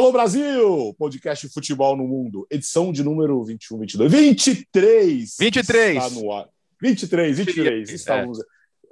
Alô 0.00 0.12
Brasil, 0.12 0.94
podcast 0.98 1.46
futebol 1.50 1.94
no 1.94 2.08
mundo, 2.08 2.46
edição 2.50 2.90
de 2.90 3.04
número 3.04 3.44
21, 3.44 3.80
22, 3.80 4.10
23. 4.10 5.36
23. 5.38 6.02
Está 6.02 6.18
no 6.18 6.32
ar. 6.32 6.48
23, 6.80 7.36
23. 7.36 7.90
Estamos... 7.90 8.40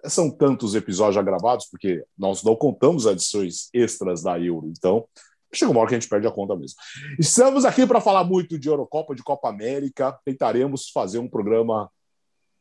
É. 0.04 0.08
São 0.11 0.30
tantos 0.30 0.75
episódios 0.75 1.14
já 1.14 1.22
gravados, 1.22 1.64
porque 1.71 2.04
nós 2.16 2.43
não 2.43 2.54
contamos 2.54 3.07
edições 3.07 3.71
extras 3.72 4.22
da 4.22 4.39
Euro, 4.39 4.68
então 4.68 5.08
chega 5.50 5.71
uma 5.71 5.80
hora 5.80 5.89
que 5.89 5.94
a 5.94 5.99
gente 5.99 6.11
perde 6.11 6.26
a 6.26 6.30
conta 6.30 6.54
mesmo. 6.54 6.76
Estamos 7.18 7.64
aqui 7.64 7.86
para 7.86 8.02
falar 8.02 8.25
muito 8.25 8.58
de 8.58 8.68
Eurocopa, 8.68 9.14
de 9.14 9.22
Copa 9.22 9.49
América. 9.49 10.13
Tentaremos 10.27 10.90
fazer 10.90 11.18
um 11.18 11.27
programa 11.27 11.90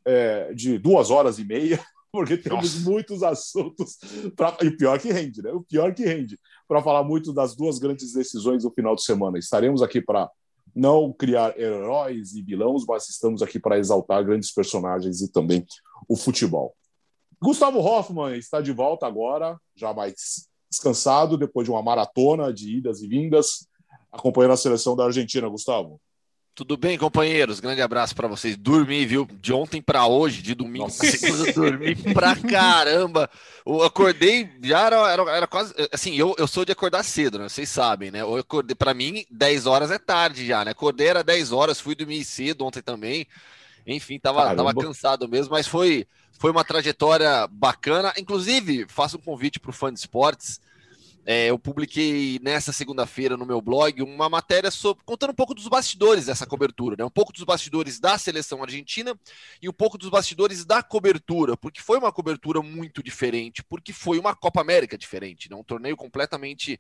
é, 0.06 0.54
de 0.54 0.78
duas 0.78 1.12
horas 1.12 1.38
e 1.38 1.44
meia, 1.44 1.86
porque 2.12 2.38
temos 2.38 2.76
Nossa. 2.76 2.90
muitos 2.90 3.24
assuntos. 3.24 3.98
Pra... 4.36 4.58
E 4.62 4.68
o 4.68 4.78
pior 4.78 5.00
que 5.00 5.12
rende, 5.12 5.42
né? 5.42 5.52
O 5.52 5.62
pior 5.62 5.94
que 5.94 6.06
rende 6.06 6.40
para 6.68 6.82
falar 6.82 7.04
muito 7.04 7.34
das 7.34 7.56
duas 7.56 7.80
grandes 7.80 8.14
decisões 8.14 8.64
do 8.64 8.72
final 8.72 8.96
de 8.96 9.04
semana. 9.04 9.38
Estaremos 9.38 9.82
aqui 9.82 10.02
para 10.02 10.30
não 10.76 11.12
criar 11.12 11.58
heróis 11.60 12.36
e 12.36 12.42
vilões, 12.42 12.84
mas 12.88 13.10
estamos 13.10 13.42
aqui 13.42 13.60
para 13.60 13.80
exaltar 13.80 14.24
grandes 14.24 14.52
personagens 14.52 15.22
e 15.22 15.32
também 15.32 15.66
o 16.08 16.16
futebol. 16.16 16.76
Gustavo 17.42 17.80
Hoffman 17.80 18.38
está 18.38 18.62
de 18.62 18.72
volta 18.72 19.06
agora, 19.06 19.60
já 19.76 19.94
mais 19.94 20.48
descansado, 20.70 21.38
depois 21.38 21.66
de 21.66 21.72
uma 21.72 21.82
maratona 21.82 22.54
de 22.54 22.78
idas 22.78 23.02
e 23.02 23.08
vindas, 23.08 23.68
acompanhando 24.12 24.54
a 24.54 24.58
seleção 24.58 24.96
da 24.96 25.06
Argentina, 25.06 25.48
Gustavo. 25.48 26.00
Tudo 26.58 26.76
bem, 26.76 26.98
companheiros? 26.98 27.60
Grande 27.60 27.84
abraço 27.84 28.16
para 28.16 28.28
vocês. 28.28 28.58
Dormi, 28.58 29.06
viu? 29.06 29.28
De 29.40 29.54
ontem 29.54 29.80
para 29.80 30.08
hoje, 30.08 30.42
de 30.42 30.56
domingo 30.56 30.88
para 30.92 31.52
dormi 31.54 31.96
pra 32.16 32.36
caramba. 32.36 33.30
Eu 33.64 33.84
acordei, 33.84 34.50
já 34.64 34.88
era, 34.88 34.96
era, 35.12 35.22
era, 35.38 35.46
quase. 35.46 35.72
Assim, 35.94 36.16
eu, 36.16 36.34
eu 36.36 36.48
sou 36.48 36.66
de 36.66 36.72
acordar 36.72 37.04
cedo, 37.04 37.38
né? 37.38 37.48
Vocês 37.48 37.70
sabem, 37.70 38.10
né? 38.10 38.22
Eu 38.22 38.38
acordei, 38.38 38.74
para 38.74 38.92
mim, 38.96 39.24
10 39.30 39.68
horas 39.68 39.92
é 39.92 40.00
tarde 40.00 40.48
já, 40.48 40.66
né? 40.66 40.72
Acordei 40.72 41.06
era 41.06 41.24
10 41.24 41.52
horas, 41.52 41.80
fui 41.80 41.94
dormir 41.94 42.26
cedo 42.26 42.66
ontem 42.66 42.82
também. 42.82 43.28
Enfim, 43.86 44.18
tava, 44.18 44.56
tava 44.56 44.74
cansado 44.74 45.30
mesmo, 45.30 45.52
mas 45.52 45.68
foi, 45.68 46.08
foi 46.40 46.50
uma 46.50 46.66
trajetória 46.66 47.46
bacana. 47.52 48.12
Inclusive, 48.18 48.88
faço 48.90 49.18
um 49.18 49.22
convite 49.22 49.60
para 49.60 49.70
o 49.70 49.74
fã 49.74 49.94
de 49.94 50.00
esportes. 50.00 50.60
É, 51.30 51.48
eu 51.48 51.60
publiquei 51.60 52.40
nessa 52.42 52.72
segunda-feira 52.72 53.36
no 53.36 53.46
meu 53.46 53.60
blog 53.60 54.02
uma 54.02 54.30
matéria 54.30 54.72
sobre, 54.72 55.04
contando 55.04 55.32
um 55.32 55.36
pouco 55.36 55.54
dos 55.54 55.68
bastidores 55.68 56.28
dessa 56.28 56.46
cobertura, 56.46 56.96
né? 56.98 57.04
um 57.04 57.10
pouco 57.10 57.34
dos 57.34 57.44
bastidores 57.44 58.00
da 58.00 58.18
seleção 58.18 58.64
argentina 58.64 59.14
e 59.62 59.68
um 59.68 59.74
pouco 59.74 59.98
dos 59.98 60.08
bastidores 60.08 60.64
da 60.64 60.82
cobertura, 60.82 61.58
porque 61.58 61.82
foi 61.82 61.98
uma 61.98 62.14
cobertura 62.14 62.62
muito 62.62 63.04
diferente, 63.04 63.62
porque 63.62 63.92
foi 63.92 64.18
uma 64.18 64.34
Copa 64.34 64.62
América 64.62 64.98
diferente, 64.98 65.50
né? 65.50 65.58
um 65.58 65.66
torneio 65.66 65.98
completamente 65.98 66.80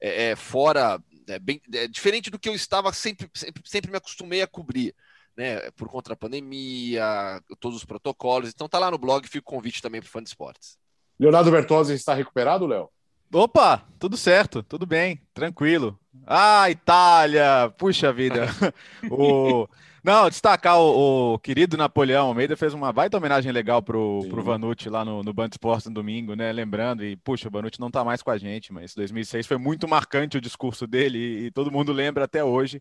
é, 0.00 0.30
é, 0.30 0.36
fora, 0.36 1.02
é, 1.26 1.40
bem, 1.40 1.60
é, 1.74 1.88
diferente 1.88 2.30
do 2.30 2.38
que 2.38 2.48
eu 2.48 2.54
estava 2.54 2.92
sempre, 2.92 3.28
sempre, 3.34 3.62
sempre 3.66 3.90
me 3.90 3.96
acostumei 3.96 4.42
a 4.42 4.46
cobrir. 4.46 4.94
Né, 5.36 5.70
por 5.70 5.88
conta 5.88 6.10
da 6.10 6.16
pandemia, 6.16 7.40
todos 7.60 7.78
os 7.78 7.84
protocolos. 7.84 8.50
Então 8.50 8.68
tá 8.68 8.76
lá 8.76 8.90
no 8.90 8.98
blog, 8.98 9.24
fica 9.28 9.38
o 9.38 9.42
convite 9.42 9.80
também 9.80 10.00
para 10.00 10.08
o 10.08 10.10
fã 10.10 10.20
de 10.20 10.28
esportes. 10.28 10.76
Leonardo 11.16 11.48
Bertozzi 11.52 11.94
está 11.94 12.12
recuperado, 12.12 12.66
Léo? 12.66 12.90
Opa, 13.32 13.86
tudo 13.98 14.16
certo, 14.16 14.62
tudo 14.62 14.86
bem, 14.86 15.20
tranquilo. 15.34 15.98
Ah, 16.26 16.70
Itália, 16.70 17.72
puxa 17.76 18.12
vida. 18.12 18.46
o... 19.10 19.68
Não, 20.02 20.30
destacar 20.30 20.78
o, 20.78 21.34
o, 21.34 21.38
querido 21.38 21.76
Napoleão 21.76 22.28
Almeida 22.28 22.56
fez 22.56 22.72
uma 22.72 22.90
baita 22.92 23.18
homenagem 23.18 23.52
legal 23.52 23.82
pro, 23.82 24.24
pro 24.30 24.42
Vanucci 24.42 24.88
lá 24.88 25.04
no, 25.04 25.22
no 25.22 25.34
Band 25.34 25.48
Esportes 25.48 25.86
no 25.86 25.92
domingo, 25.92 26.34
né? 26.34 26.50
Lembrando, 26.52 27.04
e 27.04 27.16
puxa, 27.16 27.48
o 27.48 27.50
Vanucci 27.50 27.78
não 27.78 27.90
tá 27.90 28.02
mais 28.02 28.22
com 28.22 28.30
a 28.30 28.38
gente, 28.38 28.72
mas 28.72 28.94
2006 28.94 29.46
foi 29.46 29.58
muito 29.58 29.86
marcante 29.86 30.38
o 30.38 30.40
discurso 30.40 30.86
dele 30.86 31.18
e, 31.18 31.46
e 31.46 31.50
todo 31.50 31.70
mundo 31.70 31.92
lembra 31.92 32.24
até 32.24 32.42
hoje. 32.42 32.80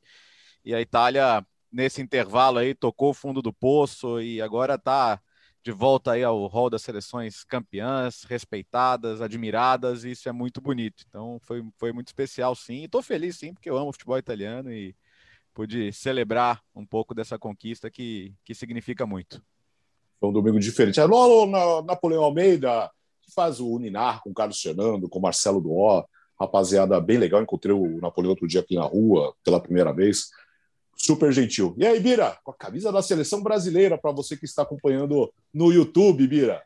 E 0.63 0.73
a 0.73 0.79
Itália, 0.79 1.45
nesse 1.71 2.01
intervalo 2.01 2.59
aí, 2.59 2.73
tocou 2.73 3.09
o 3.09 3.13
fundo 3.13 3.41
do 3.41 3.51
poço 3.51 4.21
e 4.21 4.41
agora 4.41 4.77
tá 4.77 5.19
de 5.67 5.71
volta 5.73 6.11
aí 6.13 6.23
ao 6.23 6.45
rol 6.47 6.69
das 6.69 6.81
seleções 6.81 7.43
campeãs, 7.43 8.23
respeitadas, 8.23 9.21
admiradas, 9.21 10.05
e 10.05 10.11
isso 10.11 10.29
é 10.29 10.31
muito 10.31 10.61
bonito. 10.61 11.03
Então 11.09 11.41
foi, 11.41 11.61
foi 11.75 11.91
muito 11.91 12.07
especial, 12.07 12.55
sim. 12.55 12.85
Estou 12.85 13.01
feliz, 13.01 13.35
sim, 13.35 13.53
porque 13.53 13.69
eu 13.69 13.75
amo 13.75 13.91
futebol 13.91 14.17
italiano 14.17 14.71
e 14.71 14.95
pude 15.53 15.91
celebrar 15.91 16.63
um 16.73 16.85
pouco 16.85 17.13
dessa 17.13 17.37
conquista 17.37 17.91
que, 17.91 18.33
que 18.45 18.55
significa 18.55 19.05
muito. 19.05 19.43
Foi 20.21 20.29
um 20.29 20.31
domingo 20.31 20.57
diferente. 20.57 21.01
Alô, 21.01 21.45
na, 21.45 21.81
Napoleão 21.81 22.23
Almeida, 22.23 22.89
que 23.21 23.33
faz 23.33 23.59
o 23.59 23.69
Uninar 23.69 24.21
com 24.23 24.29
o 24.29 24.33
Carlos 24.33 24.61
Fernando, 24.61 25.09
com 25.09 25.19
o 25.19 25.21
Marcelo 25.21 25.59
Duó, 25.59 26.05
rapaziada 26.39 26.97
bem 27.01 27.17
legal. 27.17 27.41
Encontrei 27.41 27.75
o 27.75 27.99
Napoleão 27.99 28.29
outro 28.29 28.47
dia 28.47 28.61
aqui 28.61 28.75
na 28.75 28.85
rua, 28.85 29.35
pela 29.43 29.59
primeira 29.59 29.91
vez 29.91 30.29
super 30.97 31.31
gentil. 31.31 31.75
E 31.77 31.85
aí, 31.85 31.99
Bira, 31.99 32.37
com 32.43 32.51
a 32.51 32.55
camisa 32.55 32.91
da 32.91 33.01
seleção 33.01 33.41
brasileira, 33.41 33.97
para 33.97 34.11
você 34.11 34.35
que 34.35 34.45
está 34.45 34.63
acompanhando 34.63 35.31
no 35.53 35.71
YouTube, 35.71 36.27
Bira. 36.27 36.63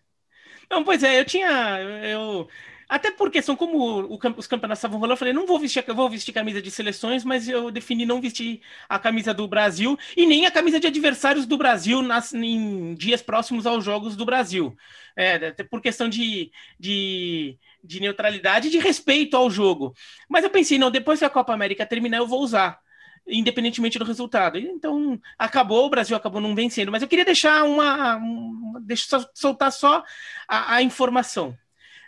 Não, 0.69 0.84
pois 0.84 1.03
é, 1.03 1.19
eu 1.19 1.25
tinha. 1.25 1.80
Eu, 2.03 2.47
até 2.88 3.12
porque 3.12 3.42
são 3.42 3.56
como 3.56 3.78
o, 3.78 4.19
os 4.38 4.47
campeonatos 4.47 4.80
estavam 4.80 5.00
rolando, 5.00 5.14
eu 5.14 5.18
falei, 5.18 5.34
não 5.34 5.46
vou 5.46 5.59
vestir, 5.59 5.84
vou 5.94 6.09
vestir 6.09 6.34
camisa 6.34 6.62
de 6.62 6.72
seleções, 6.72 7.24
mas 7.24 7.47
eu 7.47 7.72
defini 7.72 8.06
não 8.06 8.19
vestir 8.19 8.62
a 8.90 9.00
camisa 9.00 9.34
do 9.34 9.47
Brasil 9.47 9.97
e 10.16 10.25
nem 10.25 10.46
a 10.46 10.52
camisa 10.52 10.80
de 10.80 10.88
adversários 10.88 11.46
do 11.46 11.58
Brasil 11.58 12.02
nas, 12.02 12.34
em 12.34 12.94
dias 12.96 13.22
próximos 13.22 13.66
aos 13.66 13.84
Jogos 13.84 14.16
do 14.16 14.25
Brasil. 14.25 14.75
É, 15.16 15.36
até 15.36 15.63
por 15.63 15.81
questão 15.81 16.09
de, 16.09 16.52
de, 16.80 17.58
de 17.84 18.00
neutralidade 18.00 18.68
e 18.68 18.72
de 18.72 18.78
respeito 18.80 19.36
ao 19.38 19.50
jogo. 19.50 19.94
Mas 20.30 20.44
eu 20.44 20.50
pensei, 20.50 20.78
não, 20.78 20.92
depois 20.92 21.19
que 21.19 21.25
a 21.25 21.30
Copa 21.30 21.53
América 21.53 21.86
terminar, 21.86 22.18
eu 22.18 22.28
vou 22.28 22.42
usar 22.42 22.80
independentemente 23.28 24.00
do 24.00 24.06
resultado. 24.06 24.58
Então, 24.58 25.20
acabou, 25.38 25.86
o 25.86 25.90
Brasil 25.90 26.16
acabou 26.16 26.42
não 26.42 26.56
vencendo, 26.56 26.92
mas 26.92 27.02
eu 27.02 27.08
queria 27.08 27.26
deixar 27.26 27.64
uma. 27.64 28.18
uma 28.18 28.82
deixa 28.82 29.30
soltar 29.34 29.72
só 29.72 30.04
a, 30.48 30.76
a 30.76 30.82
informação 30.82 31.58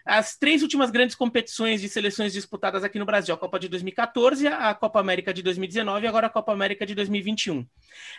as 0.06 0.36
três 0.36 0.62
últimas 0.62 0.92
grandes 0.92 1.16
competições 1.16 1.82
de 1.82 1.88
seleções 1.88 2.34
disputadas 2.34 2.84
aqui 2.84 3.00
no 3.00 3.06
Brasil: 3.06 3.34
a 3.34 3.38
Copa 3.38 3.60
de 3.60 3.68
2014, 3.70 4.48
a 4.48 4.74
Copa 4.74 5.00
América 5.00 5.34
de 5.34 5.42
2019 5.42 6.06
e 6.06 6.08
agora 6.08 6.28
a 6.28 6.30
Copa 6.30 6.52
América 6.52 6.86
de 6.86 6.94
2021. 6.94 7.66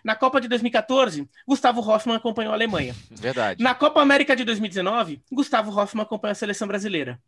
Na 0.02 0.14
Copa 0.14 0.40
de 0.40 0.48
2014, 0.48 1.28
Gustavo 1.46 1.80
Hoffmann 1.80 2.16
acompanhou 2.16 2.52
a 2.52 2.56
Alemanha. 2.56 2.94
Verdade. 3.10 3.62
Na 3.62 3.74
Copa 3.74 4.00
América 4.00 4.34
de 4.34 4.44
2019, 4.44 5.22
Gustavo 5.30 5.70
Hoffmann 5.70 6.02
acompanhou 6.02 6.32
a 6.32 6.36
seleção 6.36 6.66
brasileira. 6.66 7.20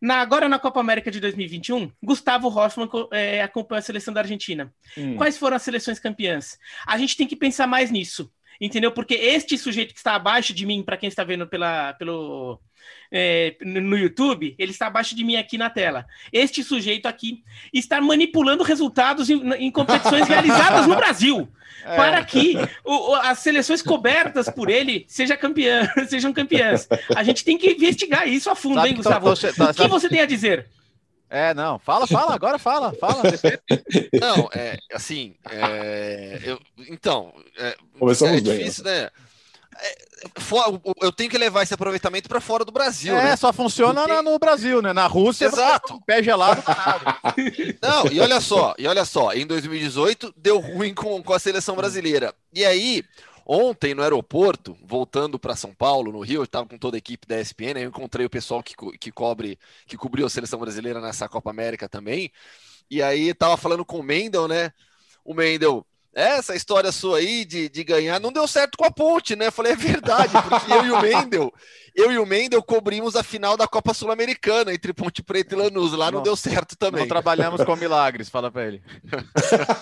Na, 0.00 0.16
agora 0.16 0.48
na 0.48 0.58
Copa 0.58 0.80
América 0.80 1.10
de 1.10 1.20
2021, 1.20 1.92
Gustavo 2.02 2.48
Hoffmann 2.48 2.88
é, 3.12 3.42
acompanhou 3.42 3.78
a 3.78 3.82
seleção 3.82 4.12
da 4.12 4.20
Argentina. 4.20 4.72
Hum. 4.96 5.16
Quais 5.16 5.38
foram 5.38 5.56
as 5.56 5.62
seleções 5.62 5.98
campeãs? 5.98 6.58
A 6.86 6.98
gente 6.98 7.16
tem 7.16 7.26
que 7.26 7.36
pensar 7.36 7.66
mais 7.66 7.90
nisso 7.90 8.30
entendeu? 8.60 8.92
Porque 8.92 9.14
este 9.14 9.56
sujeito 9.56 9.94
que 9.94 10.00
está 10.00 10.14
abaixo 10.14 10.52
de 10.52 10.66
mim, 10.66 10.82
para 10.82 10.96
quem 10.96 11.08
está 11.08 11.24
vendo 11.24 11.46
pela, 11.46 11.94
pelo, 11.94 12.60
é, 13.10 13.56
no 13.62 13.96
YouTube, 13.96 14.54
ele 14.58 14.70
está 14.70 14.86
abaixo 14.86 15.16
de 15.16 15.24
mim 15.24 15.36
aqui 15.36 15.56
na 15.56 15.70
tela. 15.70 16.06
Este 16.32 16.62
sujeito 16.62 17.06
aqui 17.06 17.42
está 17.72 18.00
manipulando 18.00 18.62
resultados 18.62 19.30
em, 19.30 19.52
em 19.54 19.70
competições 19.70 20.28
realizadas 20.28 20.86
no 20.86 20.94
Brasil. 20.94 21.48
É. 21.82 21.96
Para 21.96 22.22
que 22.22 22.56
o, 22.84 23.14
as 23.14 23.38
seleções 23.38 23.80
cobertas 23.80 24.50
por 24.50 24.68
ele 24.68 25.06
seja 25.08 25.34
campeã, 25.34 25.90
sejam 26.08 26.30
campeãs. 26.30 26.86
A 27.16 27.22
gente 27.22 27.42
tem 27.42 27.56
que 27.56 27.70
investigar 27.70 28.28
isso 28.28 28.50
a 28.50 28.54
fundo, 28.54 28.74
Sabe 28.74 28.90
hein, 28.90 28.96
Gustavo? 28.96 29.34
Tô, 29.34 29.34
tô, 29.34 29.52
tô, 29.52 29.70
o 29.70 29.74
que 29.74 29.88
você 29.88 30.08
tem 30.08 30.20
a 30.20 30.26
dizer? 30.26 30.66
É, 31.32 31.54
não, 31.54 31.78
fala, 31.78 32.08
fala, 32.08 32.34
agora 32.34 32.58
fala, 32.58 32.92
fala. 32.92 33.22
Não, 34.20 34.50
é, 34.52 34.76
assim, 34.92 35.36
é, 35.48 36.40
eu, 36.42 36.60
então, 36.88 37.32
é, 37.56 37.76
Começamos 37.96 38.38
é 38.38 38.40
difícil, 38.40 38.82
bem, 38.82 38.92
né? 38.92 39.10
É, 39.80 40.10
eu 41.00 41.12
tenho 41.12 41.30
que 41.30 41.38
levar 41.38 41.62
esse 41.62 41.72
aproveitamento 41.72 42.28
para 42.28 42.40
fora 42.40 42.64
do 42.64 42.72
Brasil. 42.72 43.16
É, 43.16 43.24
né? 43.24 43.36
só 43.36 43.52
funciona 43.52 44.02
Porque... 44.02 44.22
no 44.22 44.38
Brasil, 44.40 44.82
né? 44.82 44.92
Na 44.92 45.06
Rússia, 45.06 45.46
exato. 45.46 45.94
Um 45.94 46.00
pé 46.00 46.20
gelado. 46.20 46.62
Não, 47.80 48.06
e 48.10 48.20
olha 48.20 48.40
só, 48.40 48.74
e 48.76 48.88
olha 48.88 49.04
só, 49.04 49.32
em 49.32 49.46
2018 49.46 50.34
deu 50.36 50.58
ruim 50.58 50.92
com, 50.92 51.22
com 51.22 51.32
a 51.32 51.38
seleção 51.38 51.76
brasileira. 51.76 52.34
E 52.52 52.64
aí, 52.64 53.04
Ontem, 53.52 53.96
no 53.96 54.02
aeroporto, 54.04 54.78
voltando 54.80 55.36
para 55.36 55.56
São 55.56 55.74
Paulo, 55.74 56.12
no 56.12 56.20
Rio, 56.20 56.38
eu 56.38 56.44
estava 56.44 56.68
com 56.68 56.78
toda 56.78 56.96
a 56.96 56.98
equipe 56.98 57.26
da 57.26 57.40
ESPN, 57.40 57.80
eu 57.80 57.88
encontrei 57.88 58.24
o 58.24 58.30
pessoal 58.30 58.62
que, 58.62 58.76
que 58.96 59.10
cobre, 59.10 59.58
que 59.88 59.96
cobriu 59.96 60.24
a 60.24 60.30
seleção 60.30 60.60
brasileira 60.60 61.00
nessa 61.00 61.28
Copa 61.28 61.50
América 61.50 61.88
também. 61.88 62.30
E 62.88 63.02
aí 63.02 63.30
estava 63.30 63.56
falando 63.56 63.84
com 63.84 63.98
o 63.98 64.04
Mendel, 64.04 64.46
né? 64.46 64.72
O 65.24 65.34
Mendel, 65.34 65.84
essa 66.14 66.54
história 66.54 66.92
sua 66.92 67.18
aí 67.18 67.44
de, 67.44 67.68
de 67.68 67.82
ganhar 67.82 68.20
não 68.20 68.32
deu 68.32 68.46
certo 68.46 68.78
com 68.78 68.84
a 68.84 68.90
ponte, 68.92 69.34
né? 69.34 69.48
Eu 69.48 69.52
falei, 69.52 69.72
é 69.72 69.76
verdade, 69.76 70.32
porque 70.48 70.72
eu 70.72 70.86
e 70.86 70.90
o 70.92 71.02
Mendel, 71.02 71.52
eu 71.96 72.12
e 72.12 72.18
o 72.18 72.26
Mendel 72.26 72.62
cobrimos 72.62 73.16
a 73.16 73.24
final 73.24 73.56
da 73.56 73.66
Copa 73.66 73.92
Sul-Americana 73.92 74.72
entre 74.72 74.92
Ponte 74.92 75.24
Preta 75.24 75.56
e 75.56 75.58
Lanús. 75.58 75.92
Lá 75.92 76.08
não, 76.12 76.18
não 76.18 76.22
deu 76.22 76.36
certo 76.36 76.76
também. 76.76 77.00
Não 77.00 77.08
trabalhamos 77.08 77.64
com 77.64 77.74
milagres, 77.74 78.28
fala 78.28 78.48
para 78.48 78.68
ele. 78.68 78.80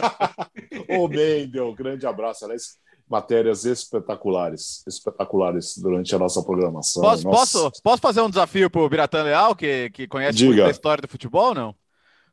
Ô, 0.88 1.06
Mendel, 1.06 1.74
grande 1.74 2.06
abraço. 2.06 2.46
Aliás, 2.46 2.78
matérias 3.08 3.64
espetaculares, 3.64 4.84
espetaculares 4.86 5.78
durante 5.78 6.14
a 6.14 6.18
nossa 6.18 6.42
programação. 6.42 7.02
Posso, 7.02 7.22
posso, 7.24 7.72
posso 7.82 8.02
fazer 8.02 8.20
um 8.20 8.28
desafio 8.28 8.68
para 8.68 8.80
o 8.80 8.88
Biratan 8.88 9.22
Leal, 9.22 9.56
que, 9.56 9.90
que 9.90 10.06
conhece 10.06 10.38
Diga. 10.38 10.50
muito 10.50 10.64
a 10.66 10.70
história 10.70 11.02
do 11.02 11.08
futebol, 11.08 11.54
não? 11.54 11.74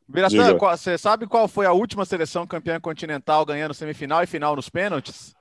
Biratã, 0.08 0.56
você 0.56 0.96
sabe 0.96 1.26
qual 1.26 1.48
foi 1.48 1.66
a 1.66 1.72
última 1.72 2.04
seleção 2.04 2.46
campeã 2.46 2.78
continental 2.78 3.44
ganhando 3.44 3.74
semifinal 3.74 4.22
e 4.22 4.26
final 4.26 4.54
nos 4.54 4.68
pênaltis? 4.68 5.34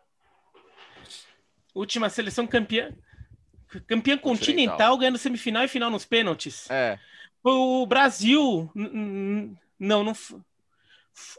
Última 1.74 2.10
seleção 2.10 2.48
campeã. 2.48 2.92
Campeã 3.86 4.18
continental 4.18 4.98
ganhando 4.98 5.18
semifinal 5.18 5.64
e 5.66 5.68
final 5.68 5.92
nos 5.92 6.06
pênaltis. 6.06 6.70
É. 6.72 6.98
O 7.44 7.86
Brasil. 7.86 8.72
Não, 8.74 10.04
não. 10.04 10.14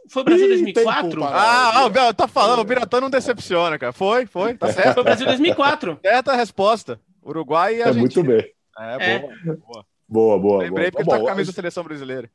Foi 0.09 0.23
o 0.23 0.25
Brasil 0.25 0.49
2004? 0.49 1.25
Ah, 1.25 1.87
ah, 1.87 2.15
tá 2.15 2.27
falando, 2.27 2.61
o 2.61 2.65
Biratã 2.65 3.01
não 3.01 3.11
decepciona, 3.11 3.79
cara. 3.79 3.93
Foi, 3.93 4.27
foi, 4.27 4.55
tá 4.55 4.73
certo. 4.73 4.95
Foi 4.95 5.03
o 5.03 5.05
Brasil 5.05 5.27
2004. 5.27 5.99
Certa 6.03 6.33
a 6.33 6.37
resposta. 6.37 7.01
Uruguai 7.25 7.77
e 7.77 7.83
a 7.83 7.89
É 7.89 7.93
muito 7.93 8.23
bem. 8.23 8.45
É, 8.79 9.15
é. 9.15 9.19
boa. 9.19 9.35
Boa, 9.49 9.85
boa. 10.09 10.39
boa 10.39 10.63
Lembrei 10.63 10.91
boa. 10.91 11.05
porque 11.05 11.11
tá 11.11 11.19
com 11.19 11.27
a 11.27 11.31
camisa 11.31 11.51
da 11.51 11.55
seleção 11.55 11.85
brasileira. 11.85 12.31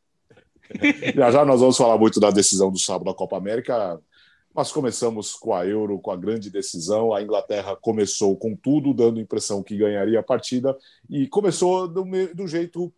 Já 1.15 1.31
já 1.31 1.43
nós 1.43 1.59
vamos 1.59 1.75
falar 1.75 1.97
muito 1.97 2.17
da 2.17 2.31
decisão 2.31 2.71
do 2.71 2.79
sábado 2.79 3.05
da 3.05 3.13
Copa 3.13 3.35
América. 3.35 3.99
Nós 4.55 4.71
começamos 4.71 5.33
com 5.33 5.53
a 5.53 5.65
Euro, 5.65 5.99
com 5.99 6.11
a 6.11 6.17
grande 6.17 6.49
decisão. 6.49 7.13
A 7.13 7.21
Inglaterra 7.21 7.75
começou 7.75 8.37
com 8.37 8.55
tudo, 8.55 8.93
dando 8.93 9.19
a 9.19 9.21
impressão 9.21 9.63
que 9.63 9.77
ganharia 9.77 10.19
a 10.19 10.23
partida, 10.23 10.77
e 11.09 11.27
começou 11.27 11.87
do, 11.87 12.05
do 12.33 12.47
jeito. 12.47 12.91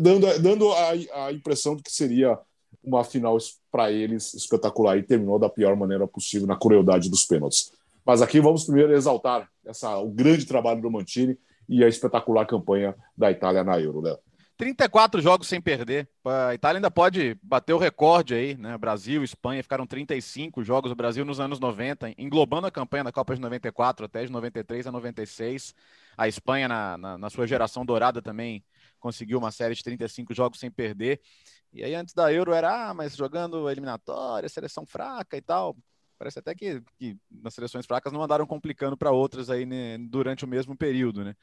dando, 0.00 0.38
dando 0.40 0.72
a, 0.72 1.26
a 1.26 1.32
impressão 1.32 1.76
de 1.76 1.82
que 1.82 1.92
seria 1.92 2.38
uma 2.86 3.04
final 3.04 3.36
para 3.70 3.90
eles 3.90 4.32
espetacular 4.32 4.96
e 4.96 5.02
terminou 5.02 5.38
da 5.38 5.48
pior 5.48 5.76
maneira 5.76 6.06
possível 6.06 6.46
na 6.46 6.56
crueldade 6.56 7.10
dos 7.10 7.24
pênaltis. 7.24 7.72
Mas 8.04 8.22
aqui 8.22 8.40
vamos 8.40 8.64
primeiro 8.64 8.94
exaltar 8.94 9.50
essa, 9.64 9.98
o 9.98 10.08
grande 10.08 10.46
trabalho 10.46 10.80
do 10.80 10.90
Mantini 10.90 11.36
e 11.68 11.82
a 11.82 11.88
espetacular 11.88 12.46
campanha 12.46 12.94
da 13.18 13.30
Itália 13.30 13.64
na 13.64 13.80
Euro, 13.80 14.00
Léo. 14.00 14.18
34 14.56 15.20
jogos 15.20 15.48
sem 15.48 15.60
perder. 15.60 16.08
A 16.24 16.54
Itália 16.54 16.78
ainda 16.78 16.90
pode 16.90 17.36
bater 17.42 17.74
o 17.74 17.78
recorde 17.78 18.34
aí, 18.34 18.56
né? 18.56 18.78
Brasil, 18.78 19.22
Espanha 19.22 19.62
ficaram 19.62 19.86
35 19.86 20.64
jogos. 20.64 20.90
O 20.90 20.94
Brasil 20.94 21.26
nos 21.26 21.40
anos 21.40 21.60
90, 21.60 22.14
englobando 22.16 22.66
a 22.66 22.70
campanha 22.70 23.04
da 23.04 23.12
Copa 23.12 23.34
de 23.34 23.40
94 23.40 24.06
até 24.06 24.24
de 24.24 24.32
93 24.32 24.86
a 24.86 24.92
96. 24.92 25.74
A 26.16 26.26
Espanha, 26.26 26.68
na, 26.68 26.96
na, 26.96 27.18
na 27.18 27.30
sua 27.30 27.46
geração 27.46 27.84
dourada, 27.84 28.22
também 28.22 28.64
conseguiu 28.98 29.38
uma 29.38 29.50
série 29.50 29.74
de 29.74 29.84
35 29.84 30.32
jogos 30.32 30.58
sem 30.58 30.70
perder. 30.70 31.20
E 31.76 31.84
aí, 31.84 31.94
antes 31.94 32.14
da 32.14 32.32
Euro, 32.32 32.52
era, 32.52 32.90
ah, 32.90 32.94
mas 32.94 33.14
jogando 33.14 33.68
eliminatória, 33.70 34.48
seleção 34.48 34.86
fraca 34.86 35.36
e 35.36 35.42
tal. 35.42 35.76
Parece 36.18 36.38
até 36.38 36.54
que, 36.54 36.82
que 36.98 37.16
nas 37.30 37.52
seleções 37.54 37.84
fracas 37.84 38.12
não 38.12 38.22
andaram 38.22 38.46
complicando 38.46 38.96
para 38.96 39.10
outras 39.10 39.50
aí 39.50 39.66
né, 39.66 39.98
durante 39.98 40.44
o 40.44 40.48
mesmo 40.48 40.76
período, 40.76 41.22
né? 41.22 41.34